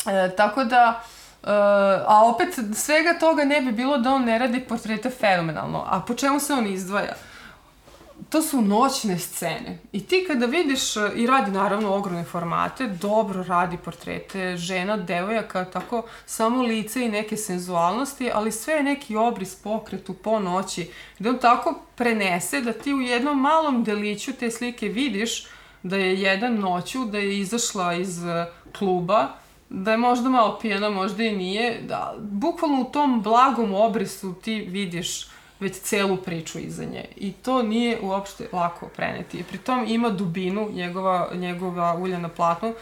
E, 0.06 0.36
tako 0.36 0.64
da, 0.64 1.02
e, 1.44 1.48
a 2.08 2.22
opet 2.26 2.60
svega 2.76 3.20
toga 3.20 3.44
ne 3.44 3.62
bi 3.62 3.72
bilo 3.72 3.98
da 3.98 4.12
on 4.12 4.24
ne 4.24 4.40
radi 4.40 4.60
portrete 4.60 5.10
fenomenalno. 5.10 5.84
A 5.88 6.00
po 6.00 6.14
čemu 6.14 6.40
se 6.40 6.54
on 6.54 6.68
izdvaja? 6.68 7.14
To 8.34 8.42
su 8.42 8.62
noćne 8.62 9.20
scene. 9.20 9.80
I 9.92 10.06
ti 10.06 10.26
kada 10.28 10.46
vidiš, 10.46 10.98
e, 10.98 11.12
i 11.16 11.28
radi 11.28 11.52
naravno 11.52 11.96
ogromne 11.96 12.24
formate, 12.24 12.88
dobro 12.88 13.44
radi 13.44 13.78
portrete 13.78 14.58
žena, 14.58 14.98
devojaka, 14.98 15.66
tako 15.66 16.04
samo 16.26 16.62
lice 16.62 17.06
i 17.06 17.10
neke 17.10 17.38
senzualnosti, 17.38 18.32
ali 18.34 18.52
sve 18.52 18.74
je 18.74 18.84
neki 18.84 19.16
obris 19.16 19.56
pokretu 19.56 20.14
po 20.14 20.40
noći. 20.40 20.92
Gde 21.20 21.30
on 21.30 21.38
tako 21.38 21.80
prenese 21.96 22.62
da 22.62 22.74
ti 22.74 22.94
u 22.94 23.02
jednom 23.02 23.42
malom 23.42 23.84
deliću 23.84 24.34
te 24.34 24.52
slike 24.52 24.88
vidiš 24.88 25.48
da 25.84 25.98
je 25.98 26.22
jedan 26.22 26.60
noću, 26.60 27.06
da 27.06 27.18
je 27.18 27.40
izašla 27.40 27.94
iz 27.94 28.26
e, 28.26 28.46
kluba, 28.78 29.28
da 29.70 29.92
je 29.92 29.98
možda 29.98 30.30
malo 30.30 30.60
pijena, 30.62 30.90
možda 30.90 31.24
i 31.24 31.36
nije, 31.36 31.82
da 31.82 32.16
bukvalno 32.20 32.82
u 32.82 32.92
tom 32.92 33.22
blagom 33.22 33.74
obrisu 33.74 34.34
ti 34.34 34.56
vidiš 34.56 35.34
već 35.64 35.80
celu 35.80 36.18
priču 36.18 36.60
iza 36.60 36.86
nje. 36.86 37.06
I 37.16 37.32
to 37.32 37.64
nije 37.64 38.00
uopšte 38.02 38.48
lako 38.54 38.88
preneti. 38.88 39.38
I 39.38 39.44
pritom 39.44 39.86
ima 39.88 40.10
dubinu 40.10 40.70
njegova, 40.72 41.30
njegova 41.34 41.96
ulja 41.96 42.20
na 42.20 42.30
platnu. 42.30 42.74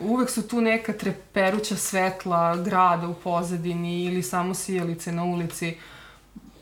Uvek 0.00 0.30
su 0.30 0.48
tu 0.48 0.60
neka 0.60 0.92
treperuća 0.92 1.76
svetla 1.76 2.56
grada 2.56 3.08
u 3.08 3.14
pozadini 3.14 4.04
ili 4.04 4.22
samo 4.22 4.54
sijalice 4.54 5.12
na 5.12 5.24
ulici. 5.24 5.76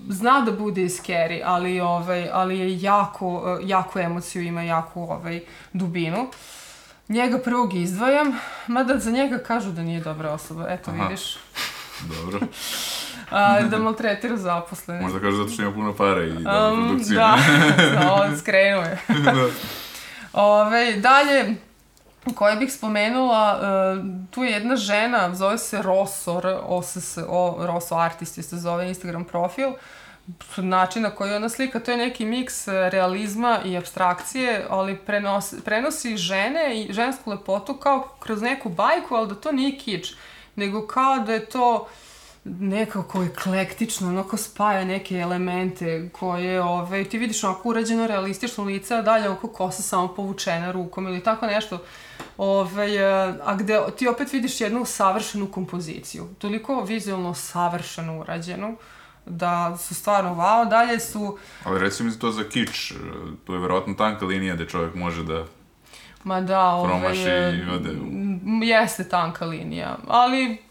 Zna 0.08 0.40
da 0.40 0.52
bude 0.52 0.82
i 0.82 0.88
scary, 0.88 1.42
ali, 1.44 1.80
ovaj, 1.80 2.28
ali 2.32 2.58
je 2.58 2.80
jako, 2.80 3.58
jako 3.62 4.00
emociju 4.00 4.42
ima, 4.42 4.62
jako 4.62 5.00
ovaj, 5.00 5.40
dubinu. 5.72 6.28
Njega 7.08 7.38
prvog 7.38 7.74
izdvajam, 7.74 8.38
mada 8.66 8.98
za 8.98 9.10
njega 9.10 9.38
kažu 9.38 9.72
da 9.72 9.82
nije 9.82 10.00
dobra 10.00 10.32
osoba. 10.32 10.66
Eto, 10.68 10.90
Aha. 10.90 11.02
vidiš. 11.02 11.36
Dobro. 12.08 12.40
A, 13.30 13.60
da 13.60 13.78
maltretira 13.78 14.36
zaposlene. 14.36 15.00
Možda 15.00 15.20
kažu 15.20 15.36
zato 15.36 15.50
što 15.50 15.62
ima 15.62 15.72
puno 15.72 15.94
para 15.96 16.24
i 16.24 16.30
dobra 16.30 16.70
um, 16.72 16.88
produkcija. 16.88 17.36
Da, 17.94 18.28
da 18.30 18.36
skrenuo 18.40 18.82
je. 18.82 18.98
da. 19.08 19.32
Ove, 20.32 20.92
dalje, 20.92 21.54
koje 22.34 22.56
bih 22.56 22.72
spomenula, 22.72 23.60
uh, 23.60 24.04
tu 24.30 24.44
je 24.44 24.50
jedna 24.50 24.76
žena, 24.76 25.34
zove 25.34 25.58
se 25.58 25.82
Rosor, 25.82 26.46
OSSO, 26.62 27.56
Rosso 27.58 27.94
Artist 27.94 28.34
se 28.34 28.56
zove 28.56 28.88
Instagram 28.88 29.24
profil, 29.24 29.68
način 30.56 31.02
na 31.02 31.10
koji 31.10 31.34
ona 31.34 31.48
slika, 31.48 31.80
to 31.80 31.90
je 31.90 31.96
neki 31.96 32.24
miks 32.24 32.68
realizma 32.68 33.58
i 33.64 33.76
abstrakcije, 33.76 34.66
ali 34.70 34.96
prenosi, 34.96 35.60
prenosi 35.64 36.16
žene 36.16 36.80
i 36.80 36.92
žensku 36.92 37.30
lepotu 37.30 37.74
kao 37.74 38.08
kroz 38.20 38.42
neku 38.42 38.68
bajku, 38.68 39.14
ali 39.14 39.28
da 39.28 39.34
to 39.34 39.52
nije 39.52 39.78
kič, 39.78 40.14
nego 40.56 40.86
kao 40.86 41.18
da 41.18 41.32
je 41.32 41.46
to 41.46 41.74
uh, 41.74 42.05
nekako 42.60 43.22
eklektično, 43.22 44.08
onako 44.08 44.36
spaja 44.36 44.84
neke 44.84 45.18
elemente 45.18 46.08
koje, 46.12 46.62
ove, 46.62 46.70
ovaj, 46.70 47.04
ti 47.04 47.18
vidiš 47.18 47.44
onako 47.44 47.68
urađeno 47.68 48.06
realistično 48.06 48.64
lice, 48.64 48.94
a 48.94 49.02
dalje 49.02 49.28
oko 49.28 49.48
kosa 49.48 49.82
samo 49.82 50.08
povučena 50.08 50.72
rukom 50.72 51.06
ili 51.06 51.22
tako 51.22 51.46
nešto. 51.46 51.82
Ove, 52.38 52.60
ovaj, 52.60 53.04
a 53.44 53.54
gde 53.58 53.80
ti 53.98 54.08
opet 54.08 54.32
vidiš 54.32 54.60
jednu 54.60 54.84
savršenu 54.84 55.50
kompoziciju, 55.52 56.28
toliko 56.38 56.80
vizualno 56.80 57.34
savršeno 57.34 58.20
urađenu, 58.20 58.76
da 59.26 59.76
su 59.78 59.94
stvarno 59.94 60.34
wow, 60.34 60.70
dalje 60.70 61.00
su... 61.00 61.38
Ali 61.64 61.80
recimo 61.80 62.10
mi 62.10 62.18
to 62.18 62.30
za 62.30 62.44
kič, 62.44 62.92
to 63.44 63.54
je 63.54 63.60
verovatno 63.60 63.94
tanka 63.94 64.24
linija 64.24 64.54
gde 64.54 64.68
čovjek 64.68 64.94
može 64.94 65.24
da 65.24 65.44
Ma 66.24 66.40
da, 66.40 66.60
ovaj, 66.60 66.88
promaši 66.88 67.28
i 67.30 67.70
ode... 67.70 67.90
Jeste 68.66 69.08
tanka 69.08 69.44
linija, 69.44 69.96
ali 70.08 70.65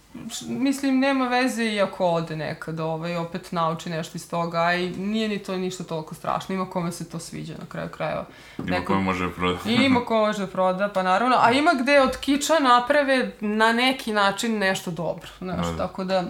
mislim, 0.47 0.99
nema 0.99 1.27
veze 1.27 1.65
i 1.65 1.81
ako 1.81 2.05
ode 2.05 2.35
nekad, 2.35 2.79
ovaj, 2.79 3.15
opet 3.15 3.51
nauči 3.51 3.89
nešto 3.89 4.17
iz 4.17 4.29
toga, 4.29 4.57
a 4.57 4.73
i 4.73 4.89
nije 4.89 5.29
ni 5.29 5.39
to 5.39 5.57
ništa 5.57 5.83
toliko 5.83 6.15
strašno, 6.15 6.55
ima 6.55 6.69
kome 6.69 6.91
se 6.91 7.09
to 7.09 7.19
sviđa 7.19 7.53
na 7.59 7.65
kraju 7.65 7.89
krajeva. 7.89 8.25
Ima 8.57 8.67
Neko... 8.67 8.93
kome 8.93 9.03
može 9.03 9.25
da 9.25 9.31
proda. 9.31 9.59
ima 9.85 10.05
ko 10.05 10.17
može 10.17 10.39
da 10.39 10.47
proda, 10.47 10.89
pa 10.93 11.03
naravno, 11.03 11.35
a 11.39 11.51
ima 11.51 11.71
gde 11.81 12.01
od 12.01 12.17
kiča 12.17 12.59
naprave 12.59 13.31
na 13.39 13.73
neki 13.73 14.13
način 14.13 14.57
nešto 14.57 14.91
dobro, 14.91 15.29
znaš, 15.39 15.67
da. 15.67 15.77
tako 15.77 16.03
da 16.03 16.23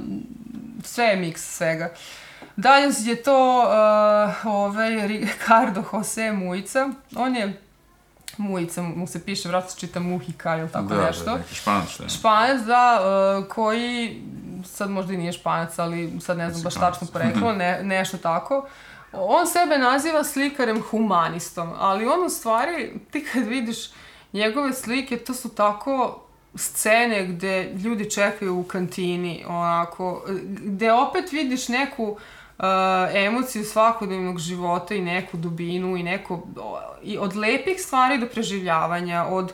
sve 0.83 1.05
je 1.05 1.15
miks 1.15 1.57
svega. 1.57 1.89
Dalje 2.55 2.91
je 2.99 3.23
to 3.23 3.59
uh, 3.59 4.45
ovaj 4.45 5.07
Ricardo 5.07 5.83
Jose 5.93 6.31
Mujica, 6.31 6.89
on 7.15 7.35
je 7.35 7.64
Mujica 8.37 8.81
mu 8.81 9.07
se 9.07 9.25
piše, 9.25 9.49
vratno 9.49 9.69
se 9.69 9.79
čita 9.79 9.99
Muhika 9.99 10.57
ili 10.57 10.69
tako 10.71 10.87
da, 10.87 11.05
nešto. 11.05 11.25
Da, 11.25 11.37
neki 11.37 11.55
španac. 11.55 11.97
Da. 11.99 12.09
Španac, 12.09 12.61
da, 12.61 13.01
uh, 13.39 13.47
koji, 13.47 14.21
sad 14.65 14.89
možda 14.89 15.13
i 15.13 15.17
nije 15.17 15.31
španac, 15.31 15.79
ali 15.79 16.21
sad 16.21 16.37
ne 16.37 16.49
znam 16.49 16.63
baš 16.63 16.73
tačno 16.73 17.07
poreklo, 17.13 17.53
ne, 17.53 17.83
nešto 17.83 18.17
tako. 18.17 18.67
On 19.11 19.47
sebe 19.47 19.77
naziva 19.77 20.23
slikarem 20.23 20.81
humanistom, 20.81 21.73
ali 21.79 22.07
on 22.07 22.25
u 22.25 22.29
stvari, 22.29 22.93
ti 23.11 23.25
kad 23.33 23.47
vidiš 23.47 23.77
njegove 24.33 24.73
slike, 24.73 25.17
to 25.17 25.33
su 25.33 25.49
tako 25.49 26.21
scene 26.55 27.25
gde 27.25 27.73
ljudi 27.73 28.11
čekaju 28.11 28.59
u 28.59 28.63
kantini, 28.63 29.45
onako, 29.47 30.25
gde 30.49 30.93
opet 30.93 31.31
vidiš 31.31 31.67
neku 31.67 32.03
uh, 32.03 32.17
uh, 32.57 32.65
emociju 33.13 33.65
svakodnevnog 33.65 34.39
života 34.39 34.95
i 34.95 35.01
neku 35.01 35.37
dubinu 35.37 35.97
i 35.97 36.03
neko 36.03 36.47
i 37.03 37.17
od 37.17 37.35
lepih 37.35 37.81
stvari 37.81 38.17
do 38.17 38.25
preživljavanja, 38.25 39.25
od 39.29 39.53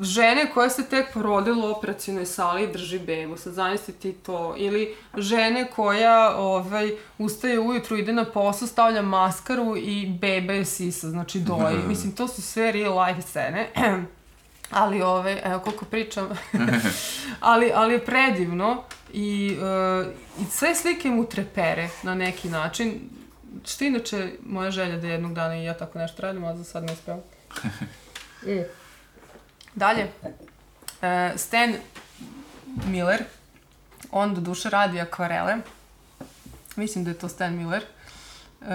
žene 0.00 0.50
koja 0.54 0.70
se 0.70 0.88
tek 0.88 1.12
porodila 1.14 1.66
u 1.66 1.70
operacijnoj 1.70 2.26
sali 2.26 2.64
i 2.64 2.72
drži 2.72 2.98
bebu, 2.98 3.36
sad 3.36 3.52
zamisli 3.52 3.94
ti 3.94 4.12
to, 4.12 4.54
ili 4.56 4.94
žene 5.16 5.70
koja 5.76 6.36
ovaj, 6.36 6.90
ustaje 7.18 7.60
ujutru, 7.60 7.96
ide 7.96 8.12
na 8.12 8.24
posao, 8.24 8.68
stavlja 8.68 9.02
maskaru 9.02 9.76
i 9.76 10.06
beba 10.20 10.52
je 10.52 10.64
sisa, 10.64 11.10
znači 11.10 11.40
doji. 11.40 11.78
Mislim, 11.88 12.12
to 12.12 12.28
su 12.28 12.42
sve 12.42 12.72
real 12.72 13.06
life 13.06 13.22
scene. 13.22 13.68
ali 14.72 15.02
ove, 15.02 15.12
ovaj, 15.12 15.40
evo 15.44 15.60
koliko 15.60 15.84
pričam, 15.84 16.28
ali, 17.40 17.72
ali 17.74 17.92
je 17.92 18.04
predivno 18.04 18.82
i, 19.12 19.58
uh, 19.58 20.12
i 20.40 20.44
sve 20.50 20.74
slike 20.74 21.10
mu 21.10 21.24
trepere 21.26 21.88
na 22.02 22.14
neki 22.14 22.48
način, 22.48 23.00
što 23.64 23.84
inače 23.84 24.32
moja 24.46 24.70
želja 24.70 24.96
da 24.96 25.06
jednog 25.06 25.34
dana 25.34 25.56
i 25.56 25.64
ja 25.64 25.74
tako 25.74 25.98
nešto 25.98 26.22
radim, 26.22 26.44
a 26.44 26.56
za 26.56 26.64
sad 26.64 26.84
ne 26.84 26.92
uspevam. 26.92 27.20
mm. 28.46 28.62
Dalje, 29.74 30.10
uh, 30.22 31.36
Stan 31.36 31.74
Miller, 32.86 33.24
on 34.10 34.34
do 34.34 34.40
duše 34.40 34.70
radi 34.70 35.00
akvarele, 35.00 35.56
mislim 36.76 37.04
da 37.04 37.10
je 37.10 37.18
to 37.18 37.28
Stan 37.28 37.56
Miller, 37.56 37.82
uh, 38.60 38.68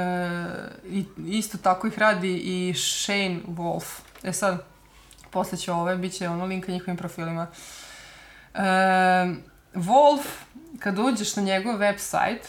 i 0.85 1.05
isto 1.27 1.57
tako 1.57 1.87
ih 1.87 1.99
radi 1.99 2.37
i 2.37 2.73
Shane 2.73 3.39
Wolf. 3.47 3.85
E 4.23 4.33
sad, 4.33 4.76
posle 5.31 5.57
će 5.57 5.71
ove, 5.71 5.95
bit 5.95 6.13
će 6.13 6.29
ono 6.29 6.45
linka 6.45 6.71
njihovim 6.71 6.97
profilima. 6.97 7.47
E, 8.53 8.59
Wolf, 9.73 10.23
kad 10.79 10.99
uđeš 10.99 11.35
na 11.35 11.43
njegov 11.43 11.79
website, 11.79 12.43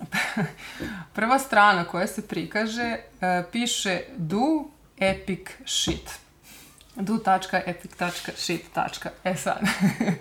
prva 1.14 1.38
strana 1.38 1.84
koja 1.84 2.06
se 2.06 2.28
prikaže 2.28 2.96
e, 3.20 3.44
piše 3.52 4.00
do 4.16 4.64
epic 4.98 5.48
shit. 5.66 6.10
do.epic.shit. 6.94 8.78
E 9.24 9.36
sad, 9.36 9.60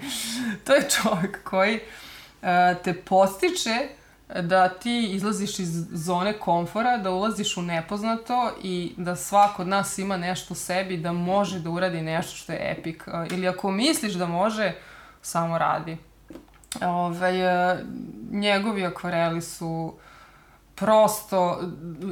to 0.66 0.74
je 0.74 0.89
čovjek 0.89 1.43
koji 1.43 1.80
e, 2.41 2.76
te 2.84 2.93
postiče 2.93 4.01
da 4.36 4.69
ti 4.69 5.09
izlaziš 5.11 5.59
iz 5.59 5.86
zone 5.91 6.34
komfora, 6.34 6.97
da 6.97 7.11
ulaziš 7.11 7.57
u 7.57 7.61
nepoznato 7.61 8.51
i 8.63 8.93
da 8.97 9.15
svako 9.15 9.61
od 9.61 9.67
nas 9.67 9.97
ima 9.97 10.17
nešto 10.17 10.53
u 10.53 10.57
sebi 10.57 10.97
da 10.97 11.11
može 11.11 11.59
da 11.59 11.69
uradi 11.69 12.01
nešto 12.01 12.36
što 12.36 12.51
je 12.51 12.75
epik. 12.77 13.07
Ili 13.32 13.47
ako 13.47 13.71
misliš 13.71 14.13
da 14.13 14.25
može, 14.25 14.73
samo 15.21 15.57
radi. 15.57 15.97
Ove, 16.82 16.88
ovaj, 16.88 17.34
njegovi 18.32 18.86
akvareli 18.86 19.41
su 19.41 19.93
prosto... 20.75 21.61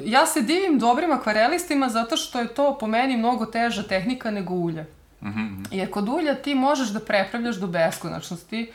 Ja 0.05 0.25
se 0.25 0.41
divim 0.41 0.79
dobrim 0.79 1.11
akvarelistima 1.11 1.89
zato 1.89 2.17
što 2.17 2.39
je 2.39 2.47
to 2.47 2.77
po 2.79 2.87
meni 2.87 3.17
mnogo 3.17 3.45
teža 3.45 3.83
tehnika 3.83 4.31
nego 4.31 4.53
ulje. 4.53 4.85
Mm 5.21 5.27
-hmm. 5.27 5.65
Jer 5.71 5.91
kod 5.91 6.09
ulja 6.09 6.35
ti 6.35 6.55
možeš 6.55 6.89
da 6.89 6.99
prepravljaš 6.99 7.55
do 7.55 7.67
beskonačnosti 7.67 8.71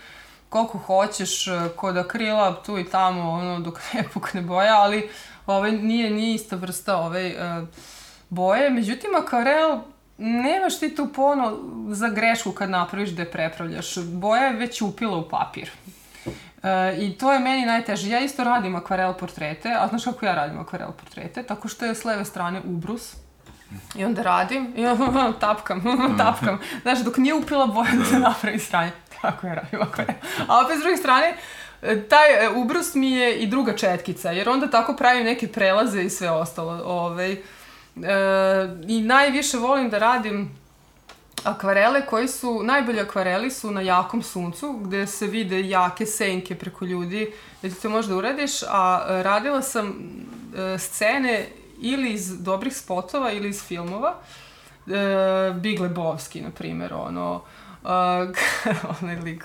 koliko 0.55 0.79
hoćeš 0.79 1.47
e, 1.47 1.69
kod 1.77 1.97
akrila 1.97 2.63
tu 2.63 2.79
i 2.79 2.85
tamo 2.85 3.31
ono 3.31 3.61
dok 3.61 3.81
ne 3.95 4.05
pukne 4.15 4.43
boja, 4.43 4.77
ali 4.81 5.09
ovaj 5.47 5.73
nije 5.73 6.11
nije 6.11 6.35
ista 6.35 6.57
vrsta 6.57 6.97
ove 6.97 7.35
uh, 7.35 7.69
boje. 8.29 8.71
Međutim 8.71 9.11
akvarel 9.23 9.79
nemaš 10.19 10.79
ti 10.79 10.95
tu 10.95 11.13
pono 11.13 11.59
za 11.89 12.09
grešku 12.09 12.53
kad 12.53 12.71
napraviš 12.71 13.11
da 13.11 13.23
je 13.23 13.31
prepravljaš. 13.31 13.99
Boja 13.99 14.43
je 14.43 14.57
već 14.57 14.83
upila 14.83 15.17
u 15.17 15.29
papir. 15.29 15.71
E, 16.63 16.97
I 16.99 17.19
to 17.19 17.33
je 17.33 17.39
meni 17.39 17.67
najteže. 17.67 18.11
Ja 18.11 18.21
isto 18.21 18.45
radim 18.45 18.77
akvarel 18.77 19.15
portrete, 19.15 19.77
a 19.81 19.89
znaš 19.89 20.05
kako 20.05 20.27
ja 20.27 20.35
radim 20.35 20.59
akvarel 20.59 20.93
portrete? 20.93 21.43
Tako 21.43 21.69
što 21.69 21.85
je 21.85 21.95
s 21.95 22.05
leve 22.05 22.25
strane 22.25 22.61
ubrus. 22.65 23.15
I 23.97 24.05
onda 24.05 24.23
radim 24.23 24.75
i 24.77 24.85
tapkam, 25.41 25.83
tapkam. 26.19 26.59
Znaš, 26.83 26.99
dok 26.99 27.17
nije 27.17 27.35
upila 27.35 27.67
boja 27.67 27.91
da 27.99 28.05
se 28.05 28.19
napravi 28.19 28.59
stranje. 28.59 28.93
Tako 29.25 29.47
je 29.47 29.55
radim 29.55 29.83
akvarel. 29.83 30.15
A 30.49 30.65
opet 30.65 30.79
s 30.79 30.81
druge 30.81 30.97
strane, 30.97 31.37
taj 32.09 32.45
e, 32.45 32.51
ubrus 32.57 32.95
mi 32.95 33.13
je 33.13 33.39
i 33.39 33.47
druga 33.47 33.77
četkica, 33.77 34.31
jer 34.31 34.49
onda 34.49 34.71
tako 34.71 34.97
pravim 34.97 35.25
neke 35.25 35.49
prelaze 35.49 36.03
i 36.03 36.11
sve 36.11 36.31
ostalo. 36.31 36.83
Ovaj, 36.85 37.37
I 38.87 39.01
najviše 39.03 39.59
volim 39.59 39.91
da 39.91 39.99
radim 39.99 40.51
akvarele 41.45 42.07
koji 42.07 42.29
su, 42.29 42.63
najbolji 42.63 43.01
akvareli 43.01 43.51
su 43.51 43.71
na 43.71 43.81
jakom 43.81 44.23
suncu, 44.23 44.73
gde 44.73 45.07
se 45.07 45.27
vide 45.27 45.69
jake 45.69 46.07
senke 46.07 46.55
preko 46.55 46.85
ljudi, 46.85 47.33
gde 47.61 47.75
ti 47.75 47.83
to 47.83 47.91
možda 47.91 48.17
uradiš, 48.17 48.63
a 48.63 49.07
e, 49.09 49.23
radila 49.23 49.63
sam 49.63 49.89
e, 49.89 50.79
scene 50.79 51.47
ili 51.81 52.13
iz 52.13 52.43
dobrih 52.43 52.77
spotova 52.77 53.33
ili 53.33 53.49
iz 53.49 53.63
filmova. 53.63 54.15
E, 54.87 55.53
Big 55.55 55.81
Lebowski, 55.81 56.43
na 56.43 56.51
primjer, 56.51 56.95
ono, 56.95 57.35
uh, 57.35 57.64
onaj 59.01 59.17
lik 59.17 59.45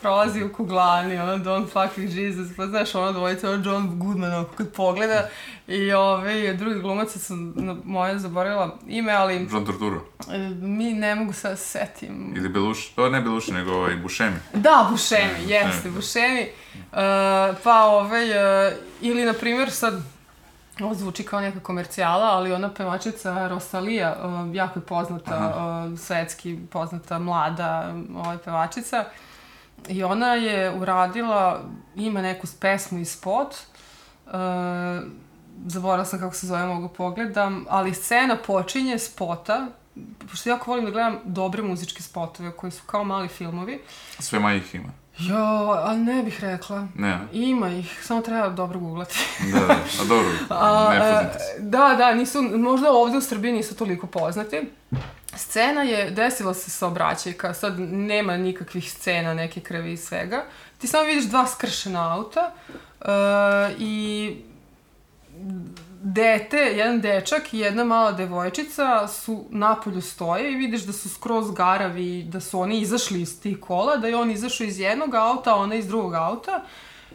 prolazi 0.00 0.44
u 0.44 0.52
kuglani, 0.52 1.18
ono, 1.18 1.38
don't 1.38 1.66
fucking 1.72 2.18
Jesus, 2.18 2.56
pa 2.56 2.66
znaš, 2.66 2.94
ono 2.94 3.12
dvojica, 3.12 3.50
ono 3.50 3.62
John 3.64 3.98
Goodman, 3.98 4.34
ono, 4.34 4.44
kad 4.44 4.72
pogleda, 4.72 5.28
i 5.66 5.92
ove, 5.92 6.54
drugi 6.54 6.80
glumac, 6.80 7.16
sam 7.16 7.52
na 7.56 7.76
moje 7.84 8.18
zaboravila 8.18 8.78
ime, 8.88 9.12
ali... 9.12 9.48
John 9.52 9.66
Torturo. 9.66 10.00
e, 10.32 10.38
Mi 10.60 10.92
ne 10.92 11.14
mogu 11.14 11.32
sad 11.32 11.58
se 11.58 11.64
setim. 11.64 12.32
Ili 12.36 12.48
Beluš, 12.48 12.88
to 12.88 13.08
ne 13.10 13.20
Beluši, 13.20 13.52
nego 13.52 13.72
ovaj 13.72 13.96
Bušemi. 13.96 14.36
Da, 14.54 14.88
Bušemi, 14.90 15.38
jeste. 15.46 15.90
Bušemi. 15.90 16.46
Uh, 16.92 16.98
pa 17.64 17.84
ovaj, 17.84 18.30
uh, 18.30 18.72
ili 19.00 19.24
na 19.24 19.32
primjer 19.32 19.70
sad, 19.70 20.02
ovo 20.84 20.94
zvuči 20.94 21.24
kao 21.24 21.40
neka 21.40 21.60
komercijala, 21.60 22.26
ali 22.26 22.52
ona 22.52 22.74
pevačica 22.74 23.48
Rosalija, 23.48 24.16
uh, 24.24 24.54
jako 24.54 24.78
je 24.78 24.84
poznata, 24.86 25.54
uh, 25.92 25.98
svetski 25.98 26.58
poznata, 26.72 27.18
mlada 27.18 27.94
ovaj, 28.16 28.38
pevačica. 28.38 29.04
I 29.88 30.02
ona 30.02 30.34
je 30.34 30.74
uradila, 30.74 31.60
ima 31.94 32.22
neku 32.22 32.46
pesmu 32.60 32.98
i 32.98 33.04
spot, 33.04 33.54
uh, 34.26 34.32
zaboravila 35.66 36.04
sam 36.04 36.18
kako 36.18 36.34
se 36.34 36.46
zove, 36.46 36.66
mogu 36.66 36.88
pogledam, 36.88 37.66
ali 37.68 37.94
scena 37.94 38.36
počinje 38.46 38.98
spota, 38.98 39.66
pošto 40.30 40.50
jako 40.50 40.70
volim 40.70 40.84
da 40.84 40.90
gledam 40.90 41.18
dobre 41.24 41.62
muzičke 41.62 42.02
spotove 42.02 42.52
koji 42.52 42.72
su 42.72 42.82
kao 42.86 43.04
mali 43.04 43.28
filmovi, 43.28 43.80
Sve 44.18 44.38
manje 44.38 44.56
ih 44.56 44.74
ima. 44.74 44.99
Jo, 45.20 45.36
ali 45.84 45.98
ne 45.98 46.22
bih 46.22 46.40
rekla. 46.40 46.86
Ne, 46.94 47.18
Ima 47.32 47.68
ih, 47.68 48.00
samo 48.02 48.20
treba 48.20 48.48
dobro 48.48 48.78
googlati. 48.78 49.18
da, 49.52 49.60
da, 49.60 49.74
a 49.74 50.04
dobro, 50.08 50.30
A, 50.50 50.90
nepoznati 50.92 51.36
e, 51.36 51.38
su. 51.38 51.62
Da, 51.62 51.94
da, 51.98 52.14
nisu, 52.14 52.42
možda 52.42 52.90
ovde 52.90 53.18
u 53.18 53.20
Srbiji 53.20 53.52
nisu 53.52 53.76
toliko 53.76 54.06
poznati. 54.06 54.70
Scena 55.36 55.82
je, 55.82 56.10
desila 56.10 56.54
se 56.54 56.70
saobraćajka, 56.70 57.54
sad 57.54 57.80
nema 57.80 58.36
nikakvih 58.36 58.92
scena, 58.92 59.34
neke 59.34 59.60
krvi 59.60 59.92
i 59.92 59.96
svega. 59.96 60.44
Ti 60.78 60.86
samo 60.86 61.04
vidiš 61.04 61.24
dva 61.24 61.46
skršena 61.46 62.14
auta 62.14 62.52
uh, 63.00 63.06
i 63.78 64.36
dete, 66.02 66.56
jedan 66.56 67.00
dečak 67.00 67.54
i 67.54 67.58
jedna 67.58 67.84
mala 67.84 68.12
devojčica 68.12 69.08
su 69.08 69.44
napolju 69.50 70.02
stoje 70.02 70.52
i 70.52 70.56
vidiš 70.56 70.82
da 70.82 70.92
su 70.92 71.08
skroz 71.08 71.50
garavi, 71.50 72.22
da 72.22 72.40
su 72.40 72.60
oni 72.60 72.80
izašli 72.80 73.20
iz 73.20 73.40
tih 73.40 73.60
kola, 73.60 73.96
da 73.96 74.08
je 74.08 74.16
on 74.16 74.30
izašao 74.30 74.64
iz 74.64 74.80
jednog 74.80 75.14
auta, 75.14 75.52
a 75.52 75.56
ona 75.56 75.74
iz 75.74 75.86
drugog 75.86 76.14
auta. 76.14 76.62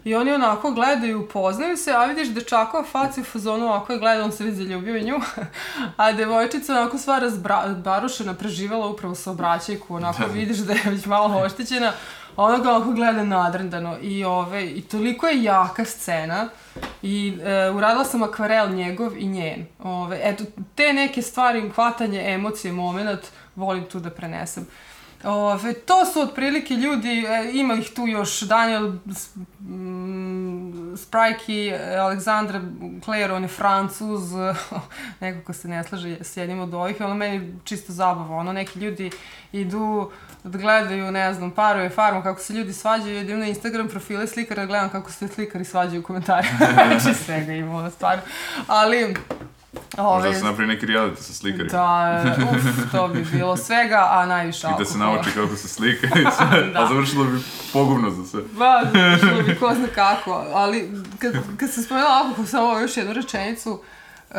I 0.04 0.16
oni 0.16 0.32
onako 0.32 0.72
gledaju, 0.72 1.30
poznaju 1.34 1.78
se, 1.78 1.92
a 1.92 2.06
vidiš 2.06 2.28
dečakova 2.28 2.84
faca 2.84 3.22
u 3.22 3.24
fazonu 3.24 3.66
ovako 3.66 3.94
je 3.94 4.00
gleda, 4.00 4.24
on 4.24 4.32
se 4.32 4.44
već 4.44 4.56
zaljubio 4.56 5.00
nju. 5.00 5.20
A 5.98 6.12
devojčica 6.12 6.74
onako 6.74 6.98
sva 6.98 7.20
razbarušena, 7.20 8.34
preživela 8.34 8.88
upravo 8.88 9.16
sa 9.16 9.32
obraćajku, 9.32 9.96
onako 9.96 10.24
vidiš 10.34 10.58
da 10.58 10.74
je 10.74 10.82
već 10.86 11.06
malo 11.06 11.38
oštećena. 11.46 11.92
Ona 12.38 12.58
ga 12.58 12.76
onako 12.76 12.92
gleda 12.92 13.24
nadrndano 13.24 13.98
i, 14.02 14.26
ove, 14.26 14.66
i 14.66 14.82
toliko 14.82 15.28
je 15.28 15.44
jaka 15.44 15.86
scena 15.86 16.50
i 17.02 17.38
e, 17.44 17.70
uradila 17.72 18.06
sam 18.06 18.24
akvarel 18.24 18.70
njegov 18.70 19.18
i 19.18 19.28
njen. 19.28 19.66
Ove, 19.84 20.20
eto, 20.24 20.44
te 20.76 20.94
neke 20.94 21.22
stvari, 21.22 21.70
hvatanje 21.70 22.34
emocije, 22.34 22.74
moment, 22.74 23.22
volim 23.56 23.86
tu 23.86 24.00
da 24.00 24.10
prenesem. 24.10 24.68
Ove, 25.26 25.74
to 25.74 26.06
su 26.06 26.22
otprilike 26.22 26.74
ljudi, 26.74 27.26
e, 27.28 27.52
ima 27.54 27.74
ih 27.74 27.90
tu 27.96 28.08
još 28.08 28.42
Daniel 28.42 28.92
mm, 29.60 30.98
Sprajki, 30.98 31.74
Aleksandra 32.00 32.62
Claire, 33.04 33.34
on 33.34 33.44
je 33.44 33.48
francuz, 33.48 34.22
neko 35.22 35.46
ko 35.46 35.54
se 35.54 35.68
ne 35.68 35.84
slaže 35.84 36.18
s 36.22 36.38
jednim 36.38 36.60
od 36.60 36.74
ovih, 36.74 36.96
ono 37.02 37.16
meni 37.16 37.54
čisto 37.64 37.94
zabava, 37.94 38.36
ono 38.36 38.54
neki 38.54 38.80
ljudi 38.80 39.12
idu 39.52 40.12
da 40.44 40.58
gledaju, 40.58 41.12
ne 41.12 41.34
znam, 41.34 41.52
parove, 41.52 41.90
farmu, 41.90 42.24
kako 42.24 42.42
se 42.42 42.54
ljudi 42.54 42.74
svađaju, 42.74 43.22
idem 43.22 43.40
na 43.40 43.46
Instagram 43.46 43.88
profile 43.88 44.28
slikara, 44.28 44.62
da 44.62 44.68
gledam 44.68 44.90
kako 44.90 45.12
se 45.12 45.28
slikari 45.28 45.66
svađaju 45.66 46.02
u 46.02 46.04
komentarima, 46.04 46.58
znači 47.00 47.18
svega 47.24 47.54
ima, 47.54 47.78
ono, 47.78 47.90
stvarno, 47.90 48.24
ali... 48.68 49.16
Možda 49.98 50.30
ove, 50.30 50.34
se 50.40 50.46
napravi 50.46 50.68
neki 50.68 50.86
reality 50.86 51.16
sa 51.18 51.34
slikarima. 51.34 51.70
Da, 51.70 52.24
uf, 52.52 52.92
to 52.92 53.08
bi 53.08 53.26
bilo 53.32 53.58
svega, 53.58 54.08
a 54.12 54.26
najviše 54.26 54.68
I 54.68 54.80
da 54.80 54.86
se 54.86 54.94
alkohola. 54.94 55.14
nauči 55.16 55.32
kako 55.32 55.56
se 55.56 55.68
slika 55.68 56.08
i 56.08 56.26
sve, 56.38 56.70
Da. 56.74 56.84
a 56.84 56.88
završilo 56.88 57.24
bi 57.26 57.40
pogubno 57.74 58.10
za 58.12 58.26
sve. 58.26 58.42
Ba, 58.52 58.82
završilo 58.94 59.44
bi 59.44 59.56
ko 59.56 59.74
zna 59.76 59.88
kako, 59.96 60.46
ali 60.54 60.92
kad, 61.20 61.34
kad 61.58 61.72
sam 61.72 61.84
spomenula 61.84 62.14
alkohol, 62.14 62.46
samo 62.46 62.80
još 62.80 62.98
jednu 62.98 63.14
rečenicu, 63.14 63.72
uh, 63.72 64.36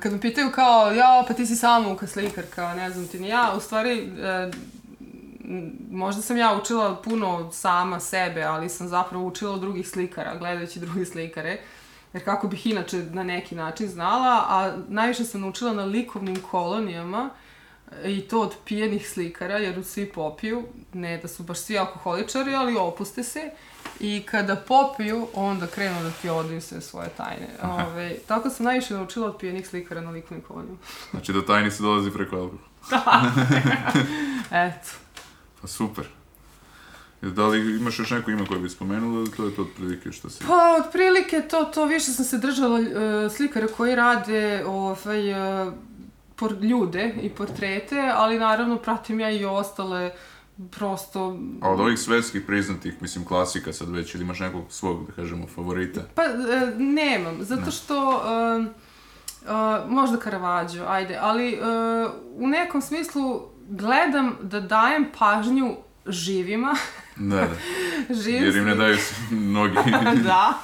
kad 0.00 0.12
me 0.12 0.20
pitaju 0.20 0.50
kao, 0.50 0.92
ja, 0.92 1.24
pa 1.28 1.34
ti 1.34 1.46
si 1.46 1.56
samouka 1.56 2.06
slikarka, 2.06 2.74
ne 2.74 2.90
znam 2.90 3.06
ti 3.06 3.20
ni 3.20 3.28
ja, 3.28 3.52
u 3.56 3.60
stvari, 3.60 4.10
uh, 4.12 4.54
možda 5.90 6.22
sam 6.22 6.36
ja 6.36 6.58
učila 6.62 6.96
puno 6.96 7.52
sama 7.52 8.00
sebe, 8.00 8.42
ali 8.42 8.68
sam 8.68 8.88
zapravo 8.88 9.26
učila 9.26 9.52
od 9.52 9.60
drugih 9.60 9.88
slikara, 9.88 10.36
gledajući 10.36 10.80
druge 10.80 11.04
slikare, 11.04 11.58
jer 12.12 12.24
kako 12.24 12.48
bih 12.48 12.66
inače 12.66 12.96
na 12.96 13.22
neki 13.22 13.54
način 13.54 13.88
znala, 13.88 14.44
a 14.48 14.76
najviše 14.88 15.24
sam 15.24 15.40
naučila 15.40 15.72
na 15.72 15.84
likovnim 15.84 16.36
kolonijama, 16.50 17.30
i 18.04 18.20
to 18.20 18.40
od 18.40 18.54
pijenih 18.64 19.08
slikara, 19.08 19.58
jer 19.58 19.84
svi 19.84 20.12
popiju, 20.12 20.64
ne 20.92 21.18
da 21.18 21.28
su 21.28 21.42
baš 21.42 21.60
svi 21.60 21.78
alkoholičari, 21.78 22.54
ali 22.54 22.76
opuste 22.76 23.22
se. 23.22 23.50
I 24.00 24.22
kada 24.26 24.56
popiju, 24.56 25.26
onda 25.34 25.66
krenu 25.66 26.02
da 26.02 26.10
ti 26.10 26.28
odaju 26.28 26.60
sve 26.60 26.80
svoje 26.80 27.08
tajne. 27.08 27.48
Ove, 27.62 28.16
tako 28.28 28.50
sam 28.50 28.64
najviše 28.64 28.94
naučila 28.94 29.26
od 29.26 29.36
pijenih 29.38 29.68
slikara 29.68 30.00
na 30.00 30.10
likovnim 30.10 30.44
kolonijama. 30.44 30.78
Znači 31.10 31.32
do 31.32 31.40
tajnice 31.40 31.82
dolazi 31.82 32.10
preko 32.10 32.36
alkohola. 32.36 33.22
Eto. 34.66 34.88
Pa 35.60 35.66
super. 35.66 36.21
Da 37.22 37.46
li 37.46 37.76
imaš 37.76 37.98
još 37.98 38.10
neko 38.10 38.30
ime 38.30 38.46
koje 38.46 38.60
bi 38.60 38.68
spomenula 38.68 39.20
ili 39.20 39.30
to 39.30 39.44
je 39.44 39.54
to 39.54 39.62
otprilike 39.62 40.12
što 40.12 40.30
si... 40.30 40.44
Pa, 40.44 40.84
otprilike 40.86 41.40
to, 41.50 41.64
to 41.64 41.84
više 41.84 42.10
sam 42.10 42.24
se 42.24 42.38
držala 42.38 42.80
e, 42.80 42.84
slikara 43.30 43.66
koji 43.66 43.94
rade 43.94 44.64
ovaj, 44.66 45.30
e, 45.30 45.72
por, 46.36 46.52
ljude 46.62 47.14
i 47.22 47.28
portrete, 47.28 48.12
ali 48.14 48.38
naravno 48.38 48.76
pratim 48.76 49.20
ja 49.20 49.30
i 49.30 49.44
ostale 49.44 50.12
prosto 50.70 51.38
A 51.60 51.70
od 51.70 51.80
ovih 51.80 51.98
svetskih 51.98 52.42
priznatih, 52.46 53.02
mislim, 53.02 53.24
klasika 53.24 53.72
sad 53.72 53.90
već, 53.90 54.14
ili 54.14 54.24
imaš 54.24 54.40
nekog 54.40 54.64
svog, 54.68 55.06
da 55.06 55.12
kažemo, 55.12 55.46
favorita? 55.54 56.00
Pa, 56.14 56.22
e, 56.22 56.72
nemam, 56.78 57.38
zato 57.40 57.70
što... 57.70 58.22
E, 58.26 58.64
e, 58.64 59.88
možda 59.88 60.18
Caravaggio, 60.24 60.84
ajde, 60.88 61.18
ali 61.20 61.52
e, 61.52 61.58
u 62.34 62.46
nekom 62.46 62.82
smislu 62.82 63.42
gledam 63.68 64.36
da 64.42 64.60
dajem 64.60 65.06
pažnju 65.18 65.76
živima, 66.06 66.76
Da, 67.16 67.36
da. 67.36 67.48
živim 68.22 68.44
Jer 68.44 68.56
im 68.56 68.64
ne 68.64 68.74
daju 68.74 68.96
mnogi. 69.30 69.76
da. 70.24 70.54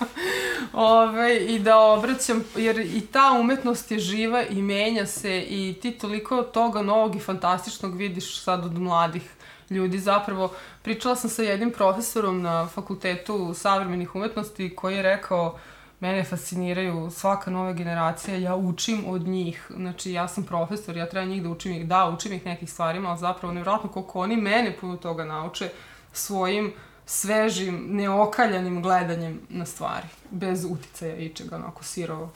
Ove, 0.72 1.36
I 1.36 1.59
da 1.59 1.78
obraćam, 1.78 2.44
jer 2.57 2.78
i 2.78 3.01
ta 3.01 3.32
umetnost 3.40 3.90
je 3.90 3.99
živa 3.99 4.42
i 4.42 4.62
menja 4.62 5.07
se 5.07 5.40
i 5.40 5.74
ti 5.82 5.90
toliko 5.90 6.42
toga 6.42 6.82
novog 6.82 7.16
i 7.16 7.20
fantastičnog 7.20 7.96
vidiš 7.96 8.42
sad 8.42 8.64
od 8.64 8.78
mladih 8.78 9.22
ljudi. 9.70 9.99
Zapravo, 9.99 10.53
pričala 10.82 11.16
sam 11.16 11.30
sa 11.30 11.42
jednim 11.42 11.70
profesorom 11.70 12.42
na 12.42 12.66
fakultetu 12.66 13.55
savremenih 13.55 14.14
umetnosti 14.14 14.76
koji 14.76 14.96
je 14.96 15.03
rekao 15.03 15.59
mene 16.01 16.24
fasciniraju 16.24 17.11
svaka 17.11 17.51
nova 17.51 17.72
generacija, 17.72 18.36
ja 18.36 18.57
učim 18.57 19.05
od 19.07 19.22
njih. 19.22 19.70
Znači, 19.76 20.12
ja 20.12 20.28
sam 20.28 20.44
profesor, 20.44 20.96
ja 20.96 21.07
treba 21.07 21.26
njih 21.26 21.42
da 21.42 21.49
učim 21.49 21.72
ih, 21.72 21.86
da, 21.86 22.09
učim 22.09 22.32
ih 22.32 22.46
nekih 22.46 22.70
stvarima, 22.70 23.09
ali 23.09 23.18
zapravo 23.18 23.55
nevjerojatno 23.55 23.90
koliko 23.90 24.20
oni 24.20 24.36
mene 24.36 24.76
puno 24.80 24.96
toga 24.96 25.24
nauče 25.24 25.70
svojim 26.12 26.72
svežim, 27.06 27.86
neokaljanim 27.90 28.82
gledanjem 28.82 29.40
na 29.48 29.66
stvari, 29.66 30.06
bez 30.30 30.64
uticaja 30.64 31.16
ičega, 31.16 31.56
onako 31.56 31.84
sirovo. 31.84 32.32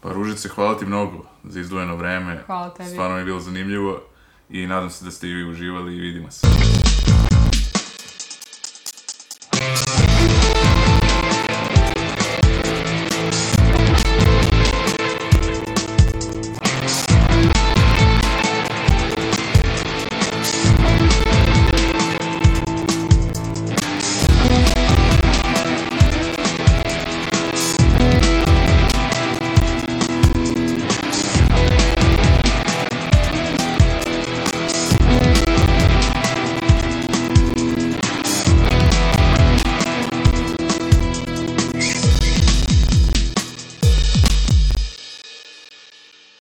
Pa 0.00 0.12
Ružice, 0.12 0.48
hvala 0.48 0.78
ti 0.78 0.86
mnogo 0.86 1.24
za 1.44 1.60
izdvojeno 1.60 1.96
vreme. 1.96 2.42
Hvala 2.46 2.70
tebi. 2.70 2.88
Stvarno 2.88 3.14
mi 3.14 3.20
je 3.20 3.24
bilo 3.24 3.40
zanimljivo 3.40 4.02
i 4.50 4.66
nadam 4.66 4.90
se 4.90 5.04
da 5.04 5.10
ste 5.10 5.28
i 5.28 5.34
vi 5.34 5.50
uživali 5.50 5.96
i 5.96 6.00
vidimo 6.00 6.30
se. 6.30 6.46